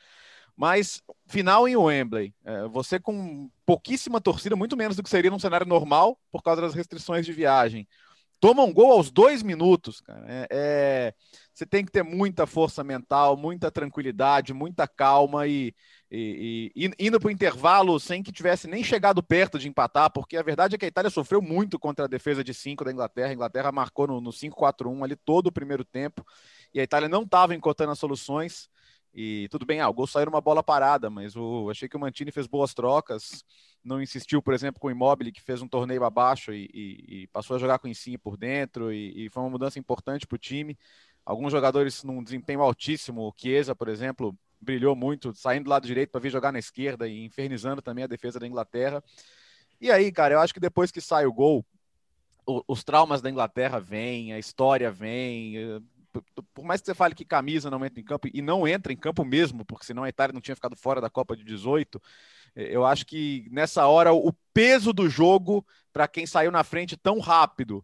Mas 0.55 1.01
final 1.27 1.67
em 1.67 1.75
Wembley, 1.75 2.33
é, 2.43 2.67
você 2.67 2.99
com 2.99 3.49
pouquíssima 3.65 4.21
torcida, 4.21 4.55
muito 4.55 4.77
menos 4.77 4.95
do 4.95 5.03
que 5.03 5.09
seria 5.09 5.31
num 5.31 5.39
cenário 5.39 5.67
normal, 5.67 6.19
por 6.31 6.43
causa 6.43 6.61
das 6.61 6.73
restrições 6.73 7.25
de 7.25 7.33
viagem. 7.33 7.87
Toma 8.39 8.63
um 8.63 8.73
gol 8.73 8.91
aos 8.91 9.09
dois 9.09 9.41
minutos, 9.41 10.01
cara. 10.01 10.25
É, 10.27 10.47
é, 10.51 11.13
você 11.53 11.65
tem 11.65 11.85
que 11.85 11.91
ter 11.91 12.03
muita 12.03 12.47
força 12.47 12.83
mental, 12.83 13.37
muita 13.37 13.69
tranquilidade, 13.69 14.53
muita 14.53 14.87
calma 14.87 15.45
e, 15.45 15.73
e, 16.11 16.71
e 16.75 16.91
indo 16.99 17.19
para 17.19 17.27
o 17.27 17.31
intervalo 17.31 17.99
sem 17.99 18.23
que 18.23 18.31
tivesse 18.31 18.67
nem 18.67 18.83
chegado 18.83 19.21
perto 19.21 19.59
de 19.59 19.69
empatar, 19.69 20.11
porque 20.11 20.35
a 20.35 20.41
verdade 20.41 20.73
é 20.73 20.77
que 20.79 20.85
a 20.85 20.87
Itália 20.87 21.11
sofreu 21.11 21.41
muito 21.41 21.77
contra 21.77 22.05
a 22.05 22.07
defesa 22.07 22.43
de 22.43 22.53
5 22.53 22.83
da 22.83 22.91
Inglaterra. 22.91 23.29
A 23.29 23.33
Inglaterra 23.33 23.71
marcou 23.71 24.07
no, 24.07 24.19
no 24.19 24.31
5-4-1 24.31 25.03
ali 25.03 25.15
todo 25.15 25.47
o 25.47 25.51
primeiro 25.51 25.85
tempo 25.85 26.25
e 26.73 26.79
a 26.79 26.83
Itália 26.83 27.07
não 27.07 27.21
estava 27.21 27.53
encontrando 27.53 27.91
as 27.91 27.99
soluções. 27.99 28.67
E 29.15 29.47
tudo 29.49 29.63
bem, 29.63 29.79
ah, 29.79 29.87
o 29.87 29.93
gol 29.93 30.07
saiu 30.07 30.27
uma 30.27 30.41
bola 30.41 30.63
parada, 30.63 31.07
mas 31.07 31.35
o, 31.35 31.69
achei 31.69 31.87
que 31.87 31.95
o 31.95 31.99
Mantini 31.99 32.31
fez 32.31 32.47
boas 32.47 32.73
trocas, 32.73 33.43
não 33.83 34.01
insistiu, 34.01 34.41
por 34.41 34.55
exemplo, 34.55 34.79
com 34.81 34.87
o 34.87 34.91
Immobile, 34.91 35.31
que 35.31 35.41
fez 35.41 35.61
um 35.61 35.67
torneio 35.67 36.03
abaixo 36.03 36.51
e, 36.51 36.67
e, 36.73 37.21
e 37.21 37.27
passou 37.27 37.55
a 37.55 37.59
jogar 37.59 37.77
com 37.77 37.87
o 37.87 37.91
Insigne 37.91 38.17
por 38.17 38.35
dentro, 38.35 38.91
e, 38.91 39.25
e 39.25 39.29
foi 39.29 39.43
uma 39.43 39.51
mudança 39.51 39.77
importante 39.77 40.25
para 40.25 40.35
o 40.35 40.39
time. 40.39 40.75
Alguns 41.25 41.51
jogadores 41.51 42.03
num 42.03 42.23
desempenho 42.23 42.61
altíssimo, 42.61 43.21
o 43.21 43.33
Chiesa, 43.35 43.75
por 43.75 43.87
exemplo, 43.87 44.37
brilhou 44.59 44.95
muito, 44.95 45.33
saindo 45.33 45.65
do 45.65 45.69
lado 45.69 45.87
direito 45.87 46.09
para 46.09 46.21
vir 46.21 46.31
jogar 46.31 46.51
na 46.51 46.59
esquerda 46.59 47.07
e 47.07 47.25
infernizando 47.25 47.81
também 47.81 48.03
a 48.03 48.07
defesa 48.07 48.39
da 48.39 48.47
Inglaterra. 48.47 49.03
E 49.79 49.91
aí, 49.91 50.11
cara, 50.11 50.35
eu 50.35 50.39
acho 50.39 50.53
que 50.53 50.59
depois 50.59 50.91
que 50.91 51.01
sai 51.01 51.25
o 51.25 51.33
gol, 51.33 51.65
os 52.67 52.83
traumas 52.83 53.21
da 53.21 53.29
Inglaterra 53.29 53.79
vêm, 53.79 54.33
a 54.33 54.39
história 54.39 54.91
vem, 54.91 55.55
por 56.53 56.63
mais 56.63 56.81
que 56.81 56.85
você 56.85 56.93
fale 56.93 57.15
que 57.15 57.25
camisa 57.25 57.69
não 57.69 57.83
entra 57.85 57.99
em 57.99 58.03
campo, 58.03 58.27
e 58.31 58.41
não 58.41 58.67
entra 58.67 58.93
em 58.93 58.97
campo 58.97 59.23
mesmo, 59.23 59.65
porque 59.65 59.85
senão 59.85 60.03
a 60.03 60.09
Itália 60.09 60.33
não 60.33 60.41
tinha 60.41 60.55
ficado 60.55 60.75
fora 60.75 61.01
da 61.01 61.09
Copa 61.09 61.35
de 61.35 61.43
18, 61.43 62.01
eh, 62.55 62.69
eu 62.71 62.85
acho 62.85 63.05
que 63.05 63.47
nessa 63.51 63.87
hora 63.87 64.13
o 64.13 64.33
peso 64.53 64.93
do 64.93 65.09
jogo, 65.09 65.65
para 65.91 66.07
quem 66.07 66.25
saiu 66.25 66.51
na 66.51 66.63
frente 66.63 66.97
tão 66.97 67.19
rápido, 67.19 67.83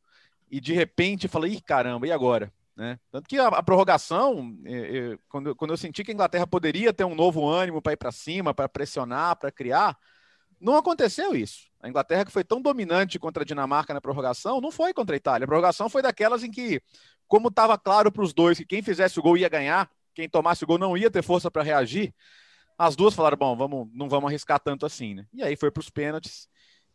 e 0.51 0.59
de 0.59 0.74
repente 0.74 1.27
fala, 1.27 1.47
ih, 1.47 1.62
caramba, 1.62 2.07
e 2.07 2.12
agora? 2.12 2.51
Né? 2.79 2.97
Tanto 3.11 3.27
que 3.27 3.37
a, 3.37 3.47
a 3.49 3.61
prorrogação, 3.61 4.57
eh, 4.63 5.11
eh, 5.11 5.17
quando, 5.27 5.53
quando 5.53 5.71
eu 5.71 5.77
senti 5.77 6.01
que 6.01 6.11
a 6.11 6.13
Inglaterra 6.13 6.47
poderia 6.47 6.93
ter 6.93 7.03
um 7.03 7.13
novo 7.13 7.45
ânimo 7.45 7.81
para 7.81 7.91
ir 7.91 7.97
para 7.97 8.09
cima, 8.09 8.53
para 8.53 8.69
pressionar, 8.69 9.35
para 9.35 9.51
criar, 9.51 9.97
não 10.61 10.77
aconteceu 10.77 11.35
isso. 11.35 11.67
A 11.81 11.89
Inglaterra, 11.89 12.23
que 12.23 12.31
foi 12.31 12.41
tão 12.41 12.61
dominante 12.61 13.19
contra 13.19 13.43
a 13.43 13.45
Dinamarca 13.45 13.93
na 13.93 13.99
prorrogação, 13.99 14.61
não 14.61 14.71
foi 14.71 14.93
contra 14.93 15.13
a 15.13 15.17
Itália. 15.17 15.43
A 15.43 15.47
prorrogação 15.47 15.89
foi 15.89 16.01
daquelas 16.01 16.41
em 16.41 16.49
que 16.49 16.81
como 17.27 17.49
estava 17.49 17.77
claro 17.77 18.13
para 18.13 18.23
os 18.23 18.33
dois 18.33 18.57
que 18.57 18.65
quem 18.65 18.81
fizesse 18.81 19.19
o 19.19 19.21
gol 19.21 19.37
ia 19.37 19.49
ganhar, 19.49 19.91
quem 20.15 20.29
tomasse 20.29 20.63
o 20.63 20.67
gol 20.67 20.77
não 20.77 20.95
ia 20.95 21.11
ter 21.11 21.21
força 21.21 21.51
para 21.51 21.63
reagir, 21.63 22.15
as 22.77 22.95
duas 22.95 23.13
falaram: 23.13 23.37
bom, 23.37 23.57
vamos, 23.57 23.89
não 23.93 24.07
vamos 24.07 24.29
arriscar 24.29 24.57
tanto 24.57 24.85
assim, 24.85 25.15
né? 25.15 25.25
E 25.33 25.43
aí 25.43 25.57
foi 25.57 25.69
para 25.69 25.81
os 25.81 25.89
pênaltis. 25.89 26.47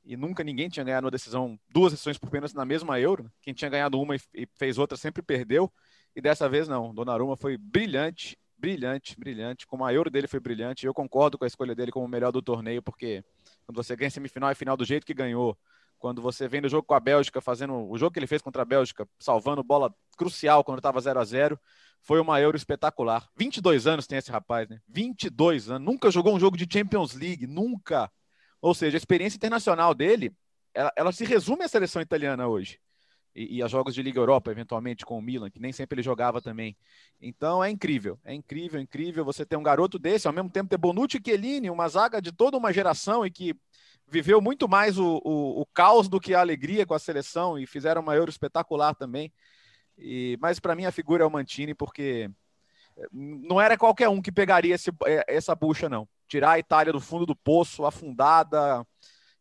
E 0.04 0.16
nunca 0.16 0.44
ninguém 0.44 0.68
tinha 0.68 0.84
ganhado 0.84 1.06
uma 1.06 1.10
decisão, 1.10 1.58
duas 1.70 1.92
decisões 1.92 2.18
por 2.18 2.30
pênaltis 2.30 2.54
na 2.54 2.64
mesma 2.64 3.00
Euro. 3.00 3.30
Quem 3.40 3.54
tinha 3.54 3.70
ganhado 3.70 4.00
uma 4.00 4.14
e 4.16 4.46
fez 4.54 4.78
outra 4.78 4.96
sempre 4.96 5.22
perdeu. 5.22 5.72
E 6.14 6.20
dessa 6.20 6.48
vez 6.48 6.68
não. 6.68 6.94
Donnarumma 6.94 7.36
foi 7.36 7.56
brilhante, 7.56 8.38
brilhante, 8.56 9.18
brilhante. 9.18 9.66
Como 9.66 9.84
a 9.84 9.92
Euro 9.92 10.10
dele 10.10 10.26
foi 10.26 10.40
brilhante. 10.40 10.86
Eu 10.86 10.92
concordo 10.92 11.38
com 11.38 11.44
a 11.44 11.46
escolha 11.46 11.74
dele 11.74 11.90
como 11.90 12.04
o 12.04 12.08
melhor 12.08 12.30
do 12.30 12.42
torneio, 12.42 12.82
porque 12.82 13.24
quando 13.66 13.76
você 13.76 13.96
ganha 13.96 14.10
semifinal 14.10 14.50
e 14.50 14.54
final 14.54 14.76
do 14.76 14.84
jeito 14.84 15.06
que 15.06 15.14
ganhou, 15.14 15.56
quando 15.98 16.20
você 16.20 16.46
vem 16.46 16.60
no 16.60 16.68
jogo 16.68 16.86
com 16.86 16.94
a 16.94 17.00
Bélgica, 17.00 17.40
fazendo 17.40 17.74
o 17.74 17.96
jogo 17.96 18.12
que 18.12 18.18
ele 18.18 18.26
fez 18.26 18.42
contra 18.42 18.60
a 18.60 18.64
Bélgica, 18.64 19.08
salvando 19.18 19.64
bola 19.64 19.94
crucial 20.18 20.62
quando 20.62 20.78
estava 20.78 21.00
0 21.00 21.18
a 21.18 21.24
0 21.24 21.58
foi 22.02 22.20
uma 22.20 22.38
Euro 22.38 22.56
espetacular. 22.56 23.26
22 23.34 23.86
anos 23.86 24.06
tem 24.06 24.18
esse 24.18 24.30
rapaz, 24.30 24.68
né? 24.68 24.78
22 24.86 25.70
anos. 25.70 25.86
Nunca 25.86 26.10
jogou 26.10 26.34
um 26.34 26.38
jogo 26.38 26.56
de 26.56 26.68
Champions 26.70 27.14
League, 27.14 27.46
nunca. 27.46 28.12
Ou 28.64 28.72
seja, 28.72 28.96
a 28.96 28.98
experiência 28.98 29.36
internacional 29.36 29.94
dele, 29.94 30.32
ela, 30.72 30.90
ela 30.96 31.12
se 31.12 31.22
resume 31.22 31.64
à 31.64 31.68
seleção 31.68 32.00
italiana 32.00 32.48
hoje. 32.48 32.80
E, 33.34 33.58
e, 33.58 33.62
a 33.62 33.68
jogos 33.68 33.94
de 33.94 34.02
Liga 34.02 34.18
Europa, 34.18 34.50
eventualmente, 34.50 35.04
com 35.04 35.18
o 35.18 35.20
Milan, 35.20 35.50
que 35.50 35.60
nem 35.60 35.70
sempre 35.70 35.96
ele 35.96 36.02
jogava 36.02 36.40
também. 36.40 36.74
Então 37.20 37.62
é 37.62 37.68
incrível, 37.68 38.18
é 38.24 38.32
incrível, 38.32 38.80
incrível 38.80 39.22
você 39.22 39.44
ter 39.44 39.58
um 39.58 39.62
garoto 39.62 39.98
desse, 39.98 40.26
ao 40.26 40.32
mesmo 40.32 40.48
tempo 40.48 40.70
ter 40.70 40.78
Bonucci 40.78 41.18
e 41.18 41.22
Chiellini, 41.22 41.68
uma 41.68 41.86
zaga 41.90 42.22
de 42.22 42.32
toda 42.32 42.56
uma 42.56 42.72
geração 42.72 43.26
e 43.26 43.30
que 43.30 43.54
viveu 44.08 44.40
muito 44.40 44.66
mais 44.66 44.96
o, 44.96 45.20
o, 45.22 45.60
o, 45.60 45.66
caos 45.66 46.08
do 46.08 46.18
que 46.18 46.32
a 46.32 46.40
alegria 46.40 46.86
com 46.86 46.94
a 46.94 46.98
seleção 46.98 47.58
e 47.58 47.66
fizeram 47.66 48.00
uma 48.00 48.16
Euro 48.16 48.30
espetacular 48.30 48.94
também. 48.94 49.30
E, 49.98 50.38
mas 50.40 50.58
para 50.58 50.74
mim 50.74 50.86
a 50.86 50.92
figura 50.92 51.22
é 51.22 51.26
o 51.26 51.30
Mantini, 51.30 51.74
porque 51.74 52.30
não 53.12 53.60
era 53.60 53.76
qualquer 53.76 54.08
um 54.08 54.22
que 54.22 54.32
pegaria 54.32 54.74
esse, 54.74 54.90
eh, 55.06 55.24
essa 55.28 55.54
bucha, 55.54 55.88
não. 55.88 56.08
Tirar 56.28 56.52
a 56.52 56.58
Itália 56.58 56.92
do 56.92 57.00
fundo 57.00 57.26
do 57.26 57.36
poço, 57.36 57.84
afundada, 57.84 58.86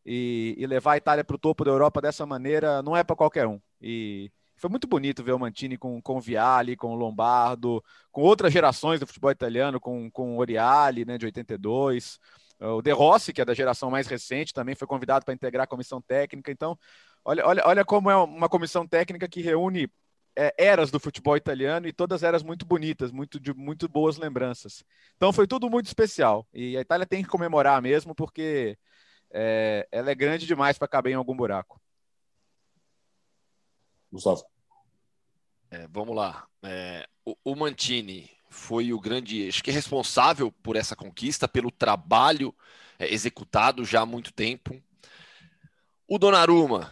e, 0.05 0.55
e 0.57 0.67
levar 0.67 0.93
a 0.93 0.97
Itália 0.97 1.23
para 1.23 1.35
o 1.35 1.39
topo 1.39 1.63
da 1.63 1.71
Europa 1.71 2.01
dessa 2.01 2.25
maneira, 2.25 2.81
não 2.81 2.95
é 2.95 3.03
para 3.03 3.15
qualquer 3.15 3.47
um. 3.47 3.59
E 3.81 4.31
foi 4.57 4.69
muito 4.69 4.87
bonito 4.87 5.23
ver 5.23 5.33
o 5.33 5.39
Mantini 5.39 5.77
com, 5.77 6.01
com 6.01 6.17
o 6.17 6.21
Viali, 6.21 6.75
com 6.75 6.93
o 6.93 6.95
Lombardo, 6.95 7.83
com 8.11 8.21
outras 8.21 8.51
gerações 8.53 8.99
do 8.99 9.07
futebol 9.07 9.31
italiano, 9.31 9.79
com, 9.79 10.09
com 10.11 10.35
o 10.35 10.39
Oriali, 10.39 11.05
né, 11.05 11.17
de 11.17 11.25
82 11.25 12.19
o 12.71 12.81
De 12.81 12.91
Rossi, 12.91 13.33
que 13.33 13.41
é 13.41 13.45
da 13.45 13.53
geração 13.53 13.89
mais 13.91 14.07
recente, 14.07 14.53
também 14.53 14.75
foi 14.75 14.87
convidado 14.87 15.25
para 15.25 15.33
integrar 15.33 15.65
a 15.65 15.67
comissão 15.67 16.01
técnica. 16.01 16.51
Então, 16.51 16.77
olha, 17.25 17.45
olha, 17.45 17.63
olha 17.65 17.85
como 17.85 18.09
é 18.09 18.15
uma 18.15 18.49
comissão 18.49 18.87
técnica 18.87 19.27
que 19.27 19.41
reúne 19.41 19.89
é, 20.35 20.53
eras 20.57 20.91
do 20.91 20.99
futebol 20.99 21.37
italiano 21.37 21.87
e 21.87 21.93
todas 21.93 22.23
eras 22.23 22.43
muito 22.43 22.65
bonitas, 22.65 23.11
muito 23.11 23.39
de 23.39 23.53
muito 23.53 23.87
boas 23.87 24.17
lembranças. 24.17 24.83
Então 25.15 25.31
foi 25.31 25.47
tudo 25.47 25.69
muito 25.69 25.87
especial. 25.87 26.47
E 26.53 26.77
a 26.77 26.81
Itália 26.81 27.05
tem 27.05 27.23
que 27.23 27.29
comemorar 27.29 27.81
mesmo, 27.81 28.15
porque 28.15 28.77
é, 29.31 29.87
ela 29.91 30.11
é 30.11 30.15
grande 30.15 30.45
demais 30.45 30.77
para 30.77 30.87
caber 30.87 31.13
em 31.13 31.15
algum 31.15 31.35
buraco. 31.35 31.81
Gustavo. 34.11 34.45
É, 35.71 35.87
vamos 35.87 36.15
lá. 36.15 36.47
É, 36.61 37.07
o, 37.25 37.35
o 37.43 37.55
Mantini 37.55 38.29
foi 38.49 38.93
o 38.93 38.99
grande, 38.99 39.47
acho 39.47 39.63
que 39.63 39.71
é 39.71 39.73
responsável 39.73 40.51
por 40.51 40.75
essa 40.75 40.95
conquista, 40.95 41.47
pelo 41.47 41.71
trabalho 41.71 42.55
é, 42.99 43.11
executado 43.11 43.83
já 43.83 44.01
há 44.01 44.05
muito 44.05 44.31
tempo. 44.31 44.79
O 46.07 46.19
Donnarumma, 46.19 46.91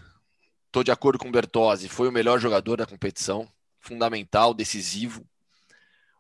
estou 0.71 0.83
de 0.85 0.91
acordo 0.91 1.19
com 1.19 1.27
o 1.27 1.31
Bertozzi, 1.31 1.89
foi 1.89 2.07
o 2.07 2.11
melhor 2.11 2.39
jogador 2.39 2.77
da 2.77 2.85
competição, 2.85 3.45
fundamental, 3.77 4.53
decisivo. 4.53 5.25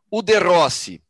O 0.09 0.21
De 0.21 0.37
Rossi 0.37 1.01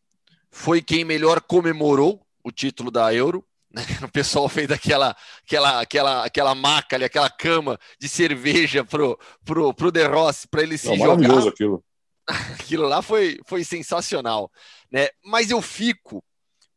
foi 0.52 0.80
quem 0.80 1.04
melhor 1.04 1.42
comemorou 1.42 2.24
o 2.44 2.52
título 2.52 2.92
da 2.92 3.12
Euro, 3.14 3.44
Né? 3.74 3.82
O 4.06 4.12
pessoal 4.12 4.48
fez 4.48 4.70
aquela, 4.70 5.16
aquela, 5.44 5.82
aquela, 5.82 6.26
aquela 6.26 6.54
maca 6.54 6.96
ali, 6.96 7.06
aquela 7.06 7.30
cama 7.30 7.80
de 8.00 8.08
cerveja 8.08 8.84
pro, 8.84 9.18
pro, 9.44 9.74
pro 9.74 9.92
De 9.92 10.06
Rossi 10.06 10.48
para 10.48 10.62
ele 10.62 10.78
se 10.78 10.88
Não, 10.88 10.98
jogar. 10.98 11.18
Maravilhoso 11.18 11.50
aquilo. 11.50 11.84
Aquilo 12.54 12.88
lá 12.88 13.02
foi, 13.02 13.40
foi 13.46 13.64
sensacional, 13.64 14.52
né? 14.92 15.10
Mas 15.26 15.50
eu 15.50 15.62
fico 15.62 16.24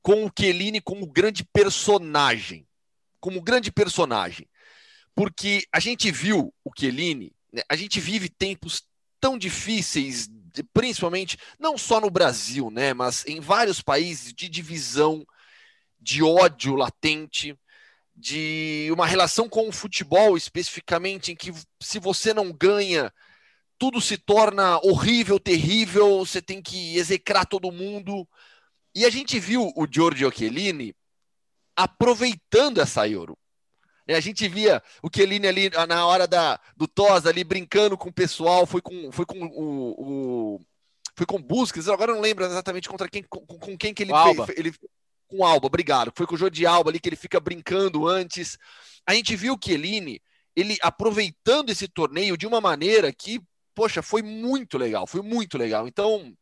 com 0.03 0.25
o 0.25 0.31
Chiellini 0.37 0.81
como 0.81 1.07
grande 1.07 1.45
personagem, 1.45 2.67
como 3.21 3.43
grande 3.43 3.71
personagem, 3.71 4.49
porque 5.15 5.65
a 5.73 5.81
gente 5.81 6.11
viu 6.11 6.53
o 6.65 6.71
Chiellini, 6.77 7.33
né? 7.53 7.63
a 7.69 7.77
gente 7.77 8.01
vive 8.01 8.29
tempos 8.29 8.83
tão 9.21 9.39
difíceis, 9.39 10.29
principalmente 10.73 11.39
não 11.59 11.79
só 11.79 12.01
no 12.01 12.11
Brasil, 12.11 12.71
né? 12.71 12.93
Mas 12.93 13.25
em 13.27 13.41
vários 13.41 13.81
países 13.81 14.33
de 14.33 14.49
divisão 14.49 15.27
de 16.01 16.23
ódio 16.23 16.75
latente, 16.75 17.59
de 18.15 18.89
uma 18.93 19.07
relação 19.07 19.49
com 19.49 19.69
o 19.69 19.73
futebol 19.73 20.37
especificamente, 20.37 21.33
em 21.33 21.37
que 21.37 21.53
se 21.81 21.99
você 21.99 22.33
não 22.35 22.53
ganha, 22.53 23.13
tudo 23.79 24.01
se 24.01 24.17
torna 24.17 24.79
horrível, 24.79 25.41
terrível, 25.41 26.19
você 26.19 26.41
tem 26.41 26.63
que 26.63 26.97
execrar 26.97 27.47
todo 27.47 27.73
mundo. 27.73 28.29
E 28.95 29.05
a 29.05 29.11
gente 29.11 29.41
viu 29.41 29.73
o 29.75 29.87
Giorgio 29.91 30.31
Chiellini 30.31 30.95
aproveitando 31.77 32.81
essa 32.81 33.09
Euro. 33.09 33.37
A 34.09 34.21
gente 34.21 34.47
via 34.49 34.83
o 35.03 35.09
Chiellini 35.15 35.47
ali 35.47 35.71
na 35.89 36.07
hora 36.07 36.27
da, 36.27 36.61
do 36.77 36.87
Tosa 36.87 37.31
ali 37.31 37.43
brincando 37.43 37.97
com 37.97 38.11
o 38.11 38.13
pessoal, 38.13 38.67
foi 38.67 38.83
com, 38.83 39.11
foi 39.11 39.25
com 39.25 39.39
o, 39.47 40.57
o 40.57 40.61
foi 41.17 41.25
com 41.25 41.41
Busquets, 41.41 41.89
agora 41.89 42.13
não 42.13 42.21
lembro 42.21 42.45
exatamente 42.45 42.89
contra 42.89 43.09
quem 43.09 43.23
com, 43.23 43.41
com 43.47 43.79
quem 43.79 43.95
que 43.95 44.03
ele 44.03 44.13
fez, 44.13 44.59
ele 44.59 44.75
com 45.27 45.39
o 45.39 45.45
Alba, 45.45 45.67
obrigado. 45.67 46.13
Foi 46.15 46.27
com 46.27 46.35
o 46.35 46.39
Jordi 46.39 46.67
Alba 46.67 46.91
ali 46.91 47.01
que 47.01 47.09
ele 47.09 47.17
fica 47.17 47.41
brincando 47.41 48.07
antes. 48.07 48.59
A 49.07 49.15
gente 49.15 49.35
viu 49.37 49.59
que 49.59 49.73
Eline, 49.73 50.21
ele 50.55 50.77
aproveitando 50.83 51.71
esse 51.71 51.89
torneio 51.89 52.37
de 52.37 52.47
uma 52.47 52.61
maneira 52.61 53.13
que, 53.13 53.41
poxa, 53.75 54.03
foi 54.03 54.23
muito 54.23 54.79
legal, 54.79 55.07
foi 55.07 55.23
muito 55.23 55.59
legal. 55.59 55.89
Então, 55.89 56.33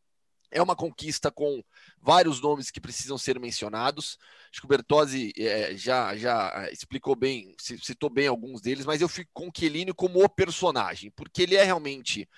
é 0.53 0.61
uma 0.61 0.75
conquista 0.75 1.31
com 1.31 1.63
vários 1.99 2.39
nomes 2.39 2.71
que 2.71 2.79
precisam 2.79 3.17
ser 3.17 3.39
mencionados. 3.39 4.17
Acho 4.51 4.61
que 4.61 4.65
o 4.65 4.69
Bertozzi 4.69 5.33
é, 5.37 5.75
já, 5.75 6.15
já 6.15 6.69
explicou 6.71 7.15
bem, 7.15 7.55
citou 7.59 8.09
bem 8.09 8.27
alguns 8.27 8.61
deles, 8.61 8.85
mas 8.85 9.01
eu 9.01 9.09
fico 9.09 9.31
com 9.33 9.47
o 9.47 9.51
Chiellini 9.55 9.93
como 9.93 10.23
o 10.23 10.29
personagem, 10.29 11.11
porque 11.11 11.43
ele 11.43 11.55
é 11.55 11.63
realmente 11.63 12.29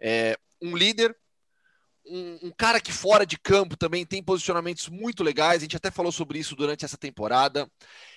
é, 0.00 0.38
um 0.62 0.76
líder 0.76 1.14
um, 2.06 2.48
um, 2.48 2.50
cara 2.50 2.80
que 2.80 2.92
fora 2.92 3.24
de 3.24 3.38
campo 3.38 3.76
também 3.76 4.04
tem 4.04 4.22
posicionamentos 4.22 4.88
muito 4.88 5.24
legais. 5.24 5.58
A 5.58 5.64
gente 5.64 5.76
até 5.76 5.90
falou 5.90 6.12
sobre 6.12 6.38
isso 6.38 6.54
durante 6.54 6.84
essa 6.84 6.98
temporada. 6.98 7.70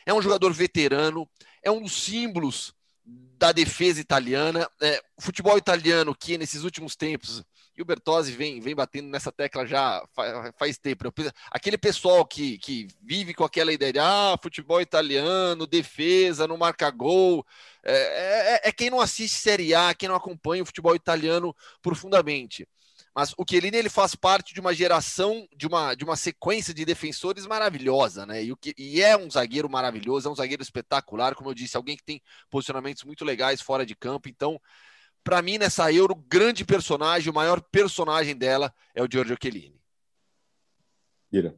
É 0.05 0.13
um 0.13 0.21
jogador 0.21 0.51
veterano, 0.51 1.27
é 1.63 1.71
um 1.71 1.81
dos 1.81 1.93
símbolos 1.93 2.73
da 3.05 3.51
defesa 3.51 4.01
italiana. 4.01 4.69
É, 4.81 5.01
o 5.15 5.21
futebol 5.21 5.57
italiano 5.57 6.13
que 6.13 6.37
nesses 6.37 6.63
últimos 6.63 6.95
tempos 6.95 7.43
e 7.77 7.81
o 7.81 7.86
Bertozzi 7.86 8.31
vem, 8.31 8.60
vem 8.60 8.74
batendo 8.74 9.07
nessa 9.07 9.31
tecla 9.31 9.65
já 9.65 10.03
faz, 10.57 10.79
tempo. 10.79 11.05
Né? 11.05 11.31
Aquele 11.51 11.77
pessoal 11.77 12.25
que, 12.25 12.57
que 12.57 12.88
vive 13.03 13.36
com 13.36 13.43
aquela 13.43 13.72
ideia 13.72 13.93
de 13.93 14.00
ah, 14.00 14.36
futebol 14.41 14.81
italiano, 14.81 15.67
defesa, 15.67 16.48
não 16.48 16.57
marca 16.57 16.89
gol. 16.89 17.46
É, 17.84 18.62
é, 18.65 18.69
é 18.69 18.72
quem 18.72 18.89
não 18.89 19.00
assiste 19.00 19.38
Série 19.38 19.75
A, 19.75 19.93
quem 19.93 20.10
não 20.10 20.15
acompanha 20.15 20.63
o 20.63 20.65
futebol 20.65 20.96
italiano 20.96 21.55
profundamente. 21.79 22.67
Mas 23.15 23.34
o 23.38 23.43
Chiellini 23.48 23.77
ele 23.77 23.89
faz 23.89 24.15
parte 24.15 24.53
de 24.55 24.60
uma 24.60 24.74
geração, 24.74 25.48
de 25.55 25.67
uma, 25.67 25.93
de 25.93 26.03
uma 26.03 26.15
sequência 26.15 26.74
de 26.74 26.84
defensores 26.84 27.46
maravilhosa, 27.46 28.25
né? 28.25 28.43
E, 28.43 28.51
o 28.51 28.57
que, 28.57 28.74
e 28.77 29.01
é 29.01 29.15
um 29.17 29.29
zagueiro 29.29 29.69
maravilhoso, 29.69 30.27
é 30.27 30.31
um 30.31 30.36
zagueiro 30.36 30.62
espetacular, 30.62 31.36
como 31.36 31.50
eu 31.50 31.53
disse, 31.55 31.77
alguém 31.77 31.98
que 31.98 32.03
tem 32.03 32.22
posicionamentos 32.50 33.03
muito 33.03 33.25
legais 33.25 33.62
fora 33.62 33.86
de 33.86 33.96
campo. 33.96 34.29
Então, 34.29 34.60
para 35.27 35.41
mim, 35.41 35.57
nessa 35.57 35.91
Euro, 35.91 36.15
grande 36.15 36.63
personagem, 36.63 37.29
o 37.29 37.36
maior 37.36 37.60
personagem 37.60 38.34
dela 38.34 38.74
é 38.96 39.03
o 39.03 39.07
Giorgio 39.12 39.36
Chiellini. 39.38 39.77
Ira. 41.29 41.53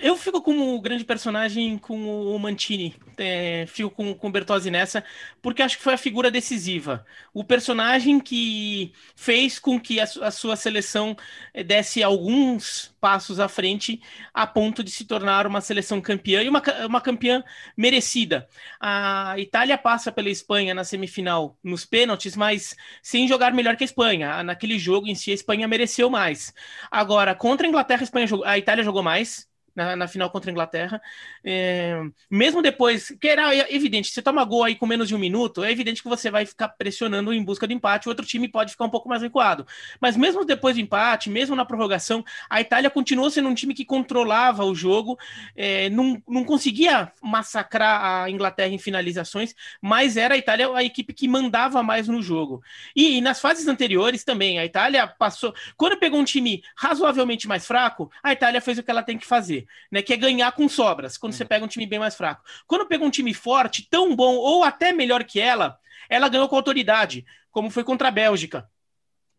Eu 0.00 0.16
fico 0.16 0.40
como 0.40 0.80
grande 0.80 1.04
personagem 1.04 1.76
com 1.76 2.32
o 2.32 2.38
Mantini, 2.38 2.94
é, 3.16 3.66
fico 3.66 3.90
com, 3.90 4.14
com 4.14 4.28
o 4.28 4.30
Bertozzi 4.30 4.70
nessa, 4.70 5.02
porque 5.42 5.60
acho 5.60 5.76
que 5.76 5.82
foi 5.82 5.94
a 5.94 5.98
figura 5.98 6.30
decisiva. 6.30 7.04
O 7.34 7.42
personagem 7.42 8.20
que 8.20 8.92
fez 9.16 9.58
com 9.58 9.78
que 9.80 9.98
a, 9.98 10.04
a, 10.04 10.30
sua 10.30 10.54
seleção 10.54 11.16
eh, 11.52 11.64
desse 11.64 12.00
alguns 12.00 12.94
passos 13.00 13.40
à 13.40 13.48
frente 13.48 14.00
a 14.32 14.46
ponto 14.46 14.84
de 14.84 14.90
se 14.92 15.04
tornar 15.04 15.48
uma 15.48 15.60
seleção 15.60 16.00
campeã 16.00 16.44
e 16.44 16.48
uma, 16.48 16.62
uma 16.86 17.00
campeã 17.00 17.42
merecida. 17.76 18.48
A 18.80 19.34
Itália 19.36 19.76
passa 19.76 20.12
pela 20.12 20.30
Espanha 20.30 20.74
na 20.74 20.84
semifinal 20.84 21.58
nos 21.62 21.84
pênaltis, 21.84 22.36
mas 22.36 22.76
sem 23.02 23.26
jogar 23.26 23.52
melhor 23.52 23.76
que 23.76 23.82
a 23.82 23.86
Espanha. 23.86 24.44
Naquele 24.44 24.78
jogo 24.78 25.08
em 25.08 25.14
si, 25.16 25.32
a 25.32 25.34
Espanha 25.34 25.66
mereceu 25.66 26.08
mais. 26.08 26.54
Agora, 26.88 27.34
contra 27.34 27.66
a 27.66 27.68
Inglaterra, 27.68 28.02
a, 28.02 28.04
Espanha, 28.04 28.26
a 28.44 28.56
Itália 28.58 28.84
jogou 28.84 29.02
mais 29.02 29.48
na, 29.78 29.94
na 29.94 30.08
final 30.08 30.28
contra 30.28 30.50
a 30.50 30.52
Inglaterra. 30.52 31.00
É, 31.44 32.02
mesmo 32.28 32.60
depois, 32.60 33.10
que 33.20 33.28
era 33.28 33.54
evidente, 33.72 34.10
você 34.10 34.20
toma 34.20 34.44
gol 34.44 34.64
aí 34.64 34.74
com 34.74 34.86
menos 34.86 35.06
de 35.06 35.14
um 35.14 35.18
minuto, 35.18 35.62
é 35.62 35.70
evidente 35.70 36.02
que 36.02 36.08
você 36.08 36.30
vai 36.30 36.44
ficar 36.44 36.68
pressionando 36.70 37.32
em 37.32 37.42
busca 37.42 37.66
do 37.66 37.72
empate, 37.72 38.08
o 38.08 38.10
outro 38.10 38.26
time 38.26 38.48
pode 38.48 38.72
ficar 38.72 38.84
um 38.84 38.90
pouco 38.90 39.08
mais 39.08 39.22
recuado. 39.22 39.64
Mas 40.00 40.16
mesmo 40.16 40.44
depois 40.44 40.74
do 40.74 40.80
empate, 40.80 41.30
mesmo 41.30 41.54
na 41.54 41.64
prorrogação, 41.64 42.24
a 42.50 42.60
Itália 42.60 42.90
continuou 42.90 43.30
sendo 43.30 43.48
um 43.48 43.54
time 43.54 43.72
que 43.72 43.84
controlava 43.84 44.64
o 44.64 44.74
jogo, 44.74 45.16
é, 45.54 45.88
não, 45.90 46.20
não 46.28 46.44
conseguia 46.44 47.12
massacrar 47.22 48.24
a 48.24 48.30
Inglaterra 48.30 48.74
em 48.74 48.78
finalizações, 48.78 49.54
mas 49.80 50.16
era 50.16 50.34
a 50.34 50.38
Itália 50.38 50.68
a 50.74 50.82
equipe 50.82 51.14
que 51.14 51.28
mandava 51.28 51.82
mais 51.82 52.08
no 52.08 52.20
jogo. 52.20 52.60
E, 52.96 53.18
e 53.18 53.20
nas 53.20 53.40
fases 53.40 53.68
anteriores 53.68 54.24
também, 54.24 54.58
a 54.58 54.64
Itália 54.64 55.06
passou. 55.06 55.54
Quando 55.76 55.96
pegou 55.98 56.18
um 56.18 56.24
time 56.24 56.62
razoavelmente 56.76 57.46
mais 57.46 57.64
fraco, 57.64 58.10
a 58.22 58.32
Itália 58.32 58.60
fez 58.60 58.78
o 58.78 58.82
que 58.82 58.90
ela 58.90 59.02
tem 59.02 59.16
que 59.16 59.26
fazer 59.26 59.67
né? 59.90 60.02
Que 60.02 60.14
é 60.14 60.16
ganhar 60.16 60.52
com 60.52 60.68
sobras, 60.68 61.16
quando 61.16 61.32
uhum. 61.32 61.38
você 61.38 61.44
pega 61.44 61.64
um 61.64 61.68
time 61.68 61.86
bem 61.86 61.98
mais 61.98 62.14
fraco. 62.14 62.42
Quando 62.66 62.86
pega 62.86 63.04
um 63.04 63.10
time 63.10 63.32
forte, 63.34 63.86
tão 63.88 64.14
bom 64.14 64.34
ou 64.36 64.64
até 64.64 64.92
melhor 64.92 65.24
que 65.24 65.40
ela, 65.40 65.78
ela 66.08 66.28
ganhou 66.28 66.48
com 66.48 66.56
autoridade, 66.56 67.24
como 67.50 67.70
foi 67.70 67.84
contra 67.84 68.08
a 68.08 68.10
Bélgica. 68.10 68.68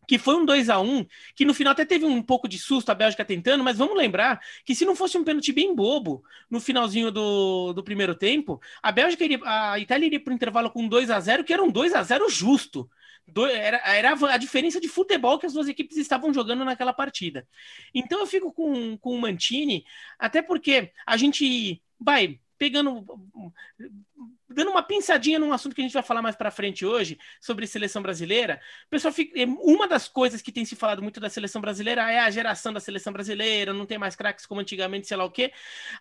Que 0.06 0.18
foi 0.18 0.34
um 0.34 0.44
2 0.44 0.68
a 0.68 0.80
1 0.80 1.06
que 1.36 1.44
no 1.44 1.54
final 1.54 1.72
até 1.72 1.84
teve 1.84 2.04
um 2.04 2.20
pouco 2.20 2.48
de 2.48 2.58
susto 2.58 2.90
a 2.90 2.94
Bélgica 2.94 3.24
tentando, 3.24 3.62
mas 3.62 3.78
vamos 3.78 3.96
lembrar 3.96 4.40
que 4.64 4.74
se 4.74 4.84
não 4.84 4.96
fosse 4.96 5.16
um 5.16 5.22
pênalti 5.22 5.52
bem 5.52 5.74
bobo 5.74 6.24
no 6.50 6.60
finalzinho 6.60 7.12
do, 7.12 7.72
do 7.72 7.84
primeiro 7.84 8.14
tempo, 8.14 8.60
a 8.82 8.90
Bélgica 8.90 9.24
iria, 9.24 9.38
a 9.44 9.78
Itália 9.78 10.06
iria 10.06 10.20
para 10.20 10.32
o 10.32 10.34
intervalo 10.34 10.70
com 10.70 10.88
2 10.88 11.10
a 11.10 11.20
0 11.20 11.44
que 11.44 11.52
era 11.52 11.62
um 11.62 11.70
2 11.70 11.94
a 11.94 12.02
0 12.02 12.28
justo. 12.28 12.90
Do, 13.32 13.46
era, 13.46 13.80
era 13.84 14.12
a 14.32 14.36
diferença 14.36 14.80
de 14.80 14.88
futebol 14.88 15.38
que 15.38 15.46
as 15.46 15.52
duas 15.52 15.68
equipes 15.68 15.96
estavam 15.96 16.32
jogando 16.32 16.64
naquela 16.64 16.92
partida. 16.92 17.46
Então 17.94 18.20
eu 18.20 18.26
fico 18.26 18.52
com, 18.52 18.96
com 18.98 19.14
o 19.14 19.20
Mantini, 19.20 19.84
até 20.18 20.42
porque 20.42 20.92
a 21.06 21.16
gente 21.16 21.82
vai 21.98 22.40
pegando 22.58 23.06
dando 24.46 24.70
uma 24.70 24.82
pinçadinha 24.82 25.38
num 25.38 25.52
assunto 25.52 25.74
que 25.74 25.80
a 25.80 25.84
gente 25.84 25.94
vai 25.94 26.02
falar 26.02 26.20
mais 26.20 26.34
para 26.34 26.50
frente 26.50 26.84
hoje 26.84 27.18
sobre 27.40 27.66
seleção 27.66 28.02
brasileira. 28.02 28.60
Pessoal, 28.90 29.14
é, 29.34 29.44
uma 29.44 29.86
das 29.86 30.08
coisas 30.08 30.42
que 30.42 30.50
tem 30.50 30.64
se 30.64 30.74
falado 30.74 31.02
muito 31.02 31.20
da 31.20 31.30
seleção 31.30 31.62
brasileira 31.62 32.10
é 32.10 32.18
a 32.18 32.30
geração 32.30 32.72
da 32.72 32.80
seleção 32.80 33.12
brasileira, 33.12 33.72
não 33.72 33.86
tem 33.86 33.96
mais 33.96 34.16
craques 34.16 34.44
como 34.44 34.60
antigamente, 34.60 35.06
sei 35.06 35.16
lá 35.16 35.24
o 35.24 35.30
quê. 35.30 35.52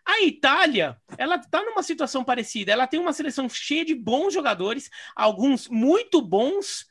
A 0.03 0.21
Itália, 0.23 0.99
ela 1.17 1.37
tá 1.37 1.63
numa 1.63 1.83
situação 1.83 2.23
parecida. 2.23 2.71
Ela 2.71 2.87
tem 2.87 2.99
uma 2.99 3.13
seleção 3.13 3.47
cheia 3.47 3.85
de 3.85 3.93
bons 3.93 4.33
jogadores, 4.33 4.89
alguns 5.15 5.67
muito 5.69 6.21
bons 6.21 6.88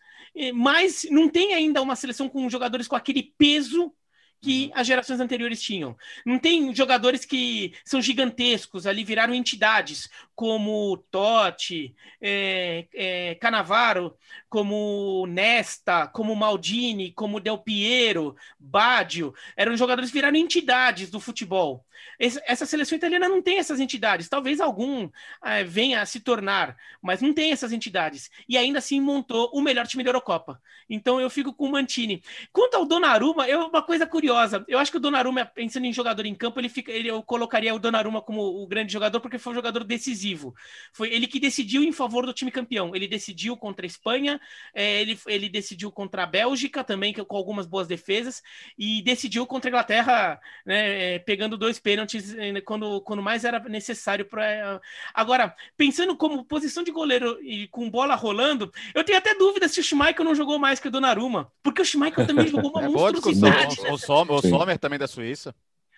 mas 0.54 1.06
não 1.10 1.28
tem 1.28 1.54
ainda 1.54 1.82
uma 1.82 1.96
seleção 1.96 2.28
com 2.28 2.48
jogadores 2.48 2.86
com 2.86 2.96
aquele 2.96 3.34
peso 3.36 3.92
que 4.40 4.66
uhum. 4.66 4.72
as 4.74 4.86
gerações 4.86 5.20
anteriores 5.20 5.60
tinham. 5.60 5.96
Não 6.24 6.38
tem 6.38 6.74
jogadores 6.74 7.24
que 7.24 7.72
são 7.84 8.00
gigantescos, 8.00 8.86
ali 8.86 9.04
viraram 9.04 9.34
entidades, 9.34 10.08
como 10.34 10.96
Totti, 11.10 11.94
é, 12.20 12.86
é, 12.94 13.34
Canavaro, 13.36 14.16
como 14.48 15.26
Nesta, 15.26 16.06
como 16.06 16.34
Maldini, 16.36 17.12
como 17.12 17.40
Del 17.40 17.58
Piero, 17.58 18.36
Baggio. 18.58 19.34
Eram 19.56 19.76
jogadores 19.76 20.10
que 20.10 20.16
viraram 20.16 20.36
entidades 20.36 21.10
do 21.10 21.20
futebol. 21.20 21.84
essa 22.18 22.66
seleção 22.66 22.96
italiana 22.96 23.28
não 23.28 23.42
tem 23.42 23.58
essas 23.58 23.80
entidades. 23.80 24.28
Talvez 24.28 24.60
algum 24.60 25.10
é, 25.44 25.64
venha 25.64 26.00
a 26.00 26.06
se 26.06 26.20
tornar, 26.20 26.76
mas 27.02 27.20
não 27.20 27.34
tem 27.34 27.52
essas 27.52 27.72
entidades. 27.72 28.30
E 28.48 28.56
ainda 28.56 28.78
assim 28.78 29.00
montou 29.00 29.50
o 29.52 29.60
melhor 29.60 29.86
time 29.86 30.04
da 30.04 30.10
Eurocopa. 30.10 30.60
Então 30.88 31.20
eu 31.20 31.28
fico 31.28 31.52
com 31.52 31.66
o 31.66 31.72
Mantini. 31.72 32.22
Quanto 32.52 32.76
ao 32.76 32.86
Donnarumma, 32.86 33.46
eu, 33.48 33.66
uma 33.66 33.82
coisa 33.82 34.06
curiosa 34.06 34.28
curiosa. 34.28 34.64
Eu 34.68 34.78
acho 34.78 34.90
que 34.90 34.96
o 34.96 35.00
Donnarumma, 35.00 35.44
pensando 35.46 35.86
em 35.86 35.92
jogador 35.92 36.26
em 36.26 36.34
campo, 36.34 36.60
ele 36.60 36.68
fica, 36.68 36.92
ele, 36.92 37.08
eu 37.08 37.22
colocaria 37.22 37.74
o 37.74 37.78
Donnarumma 37.78 38.20
como 38.20 38.42
o 38.42 38.66
grande 38.66 38.92
jogador 38.92 39.20
porque 39.20 39.38
foi 39.38 39.52
um 39.52 39.56
jogador 39.56 39.84
decisivo. 39.84 40.54
Foi 40.92 41.12
ele 41.12 41.26
que 41.26 41.40
decidiu 41.40 41.82
em 41.82 41.92
favor 41.92 42.26
do 42.26 42.32
time 42.32 42.50
campeão. 42.50 42.94
Ele 42.94 43.08
decidiu 43.08 43.56
contra 43.56 43.84
a 43.84 43.88
Espanha, 43.88 44.37
é, 44.74 45.00
ele, 45.00 45.18
ele 45.26 45.48
decidiu 45.48 45.90
contra 45.90 46.22
a 46.22 46.26
Bélgica 46.26 46.84
também, 46.84 47.12
com 47.12 47.36
algumas 47.36 47.66
boas 47.66 47.86
defesas, 47.86 48.42
e 48.78 49.02
decidiu 49.02 49.46
contra 49.46 49.68
a 49.68 49.70
Inglaterra, 49.70 50.40
né, 50.64 51.14
é, 51.14 51.18
pegando 51.18 51.56
dois 51.56 51.78
pênaltis 51.78 52.34
é, 52.34 52.60
quando, 52.60 53.00
quando 53.02 53.22
mais 53.22 53.44
era 53.44 53.58
necessário 53.60 54.24
para. 54.24 54.80
Agora, 55.14 55.54
pensando 55.76 56.16
como 56.16 56.44
posição 56.44 56.82
de 56.82 56.90
goleiro 56.90 57.38
e 57.42 57.68
com 57.68 57.90
bola 57.90 58.14
rolando, 58.14 58.72
eu 58.94 59.04
tenho 59.04 59.18
até 59.18 59.34
dúvida 59.34 59.68
se 59.68 59.80
o 59.80 59.84
Schmeichel 59.84 60.24
não 60.24 60.34
jogou 60.34 60.58
mais 60.58 60.80
que 60.80 60.88
o 60.88 60.90
Donnarumma, 60.90 61.50
porque 61.62 61.82
o 61.82 61.84
Schmeichel 61.84 62.26
também 62.26 62.46
jogou 62.48 62.70
uma 62.70 62.84
é 62.84 62.88
monstruosidade. 62.88 63.80
O, 63.80 63.92
o, 63.92 63.98
Sommer, 63.98 64.34
o 64.34 64.42
Sommer 64.42 64.78
também 64.78 64.98
da 64.98 65.06
Suíça. 65.06 65.54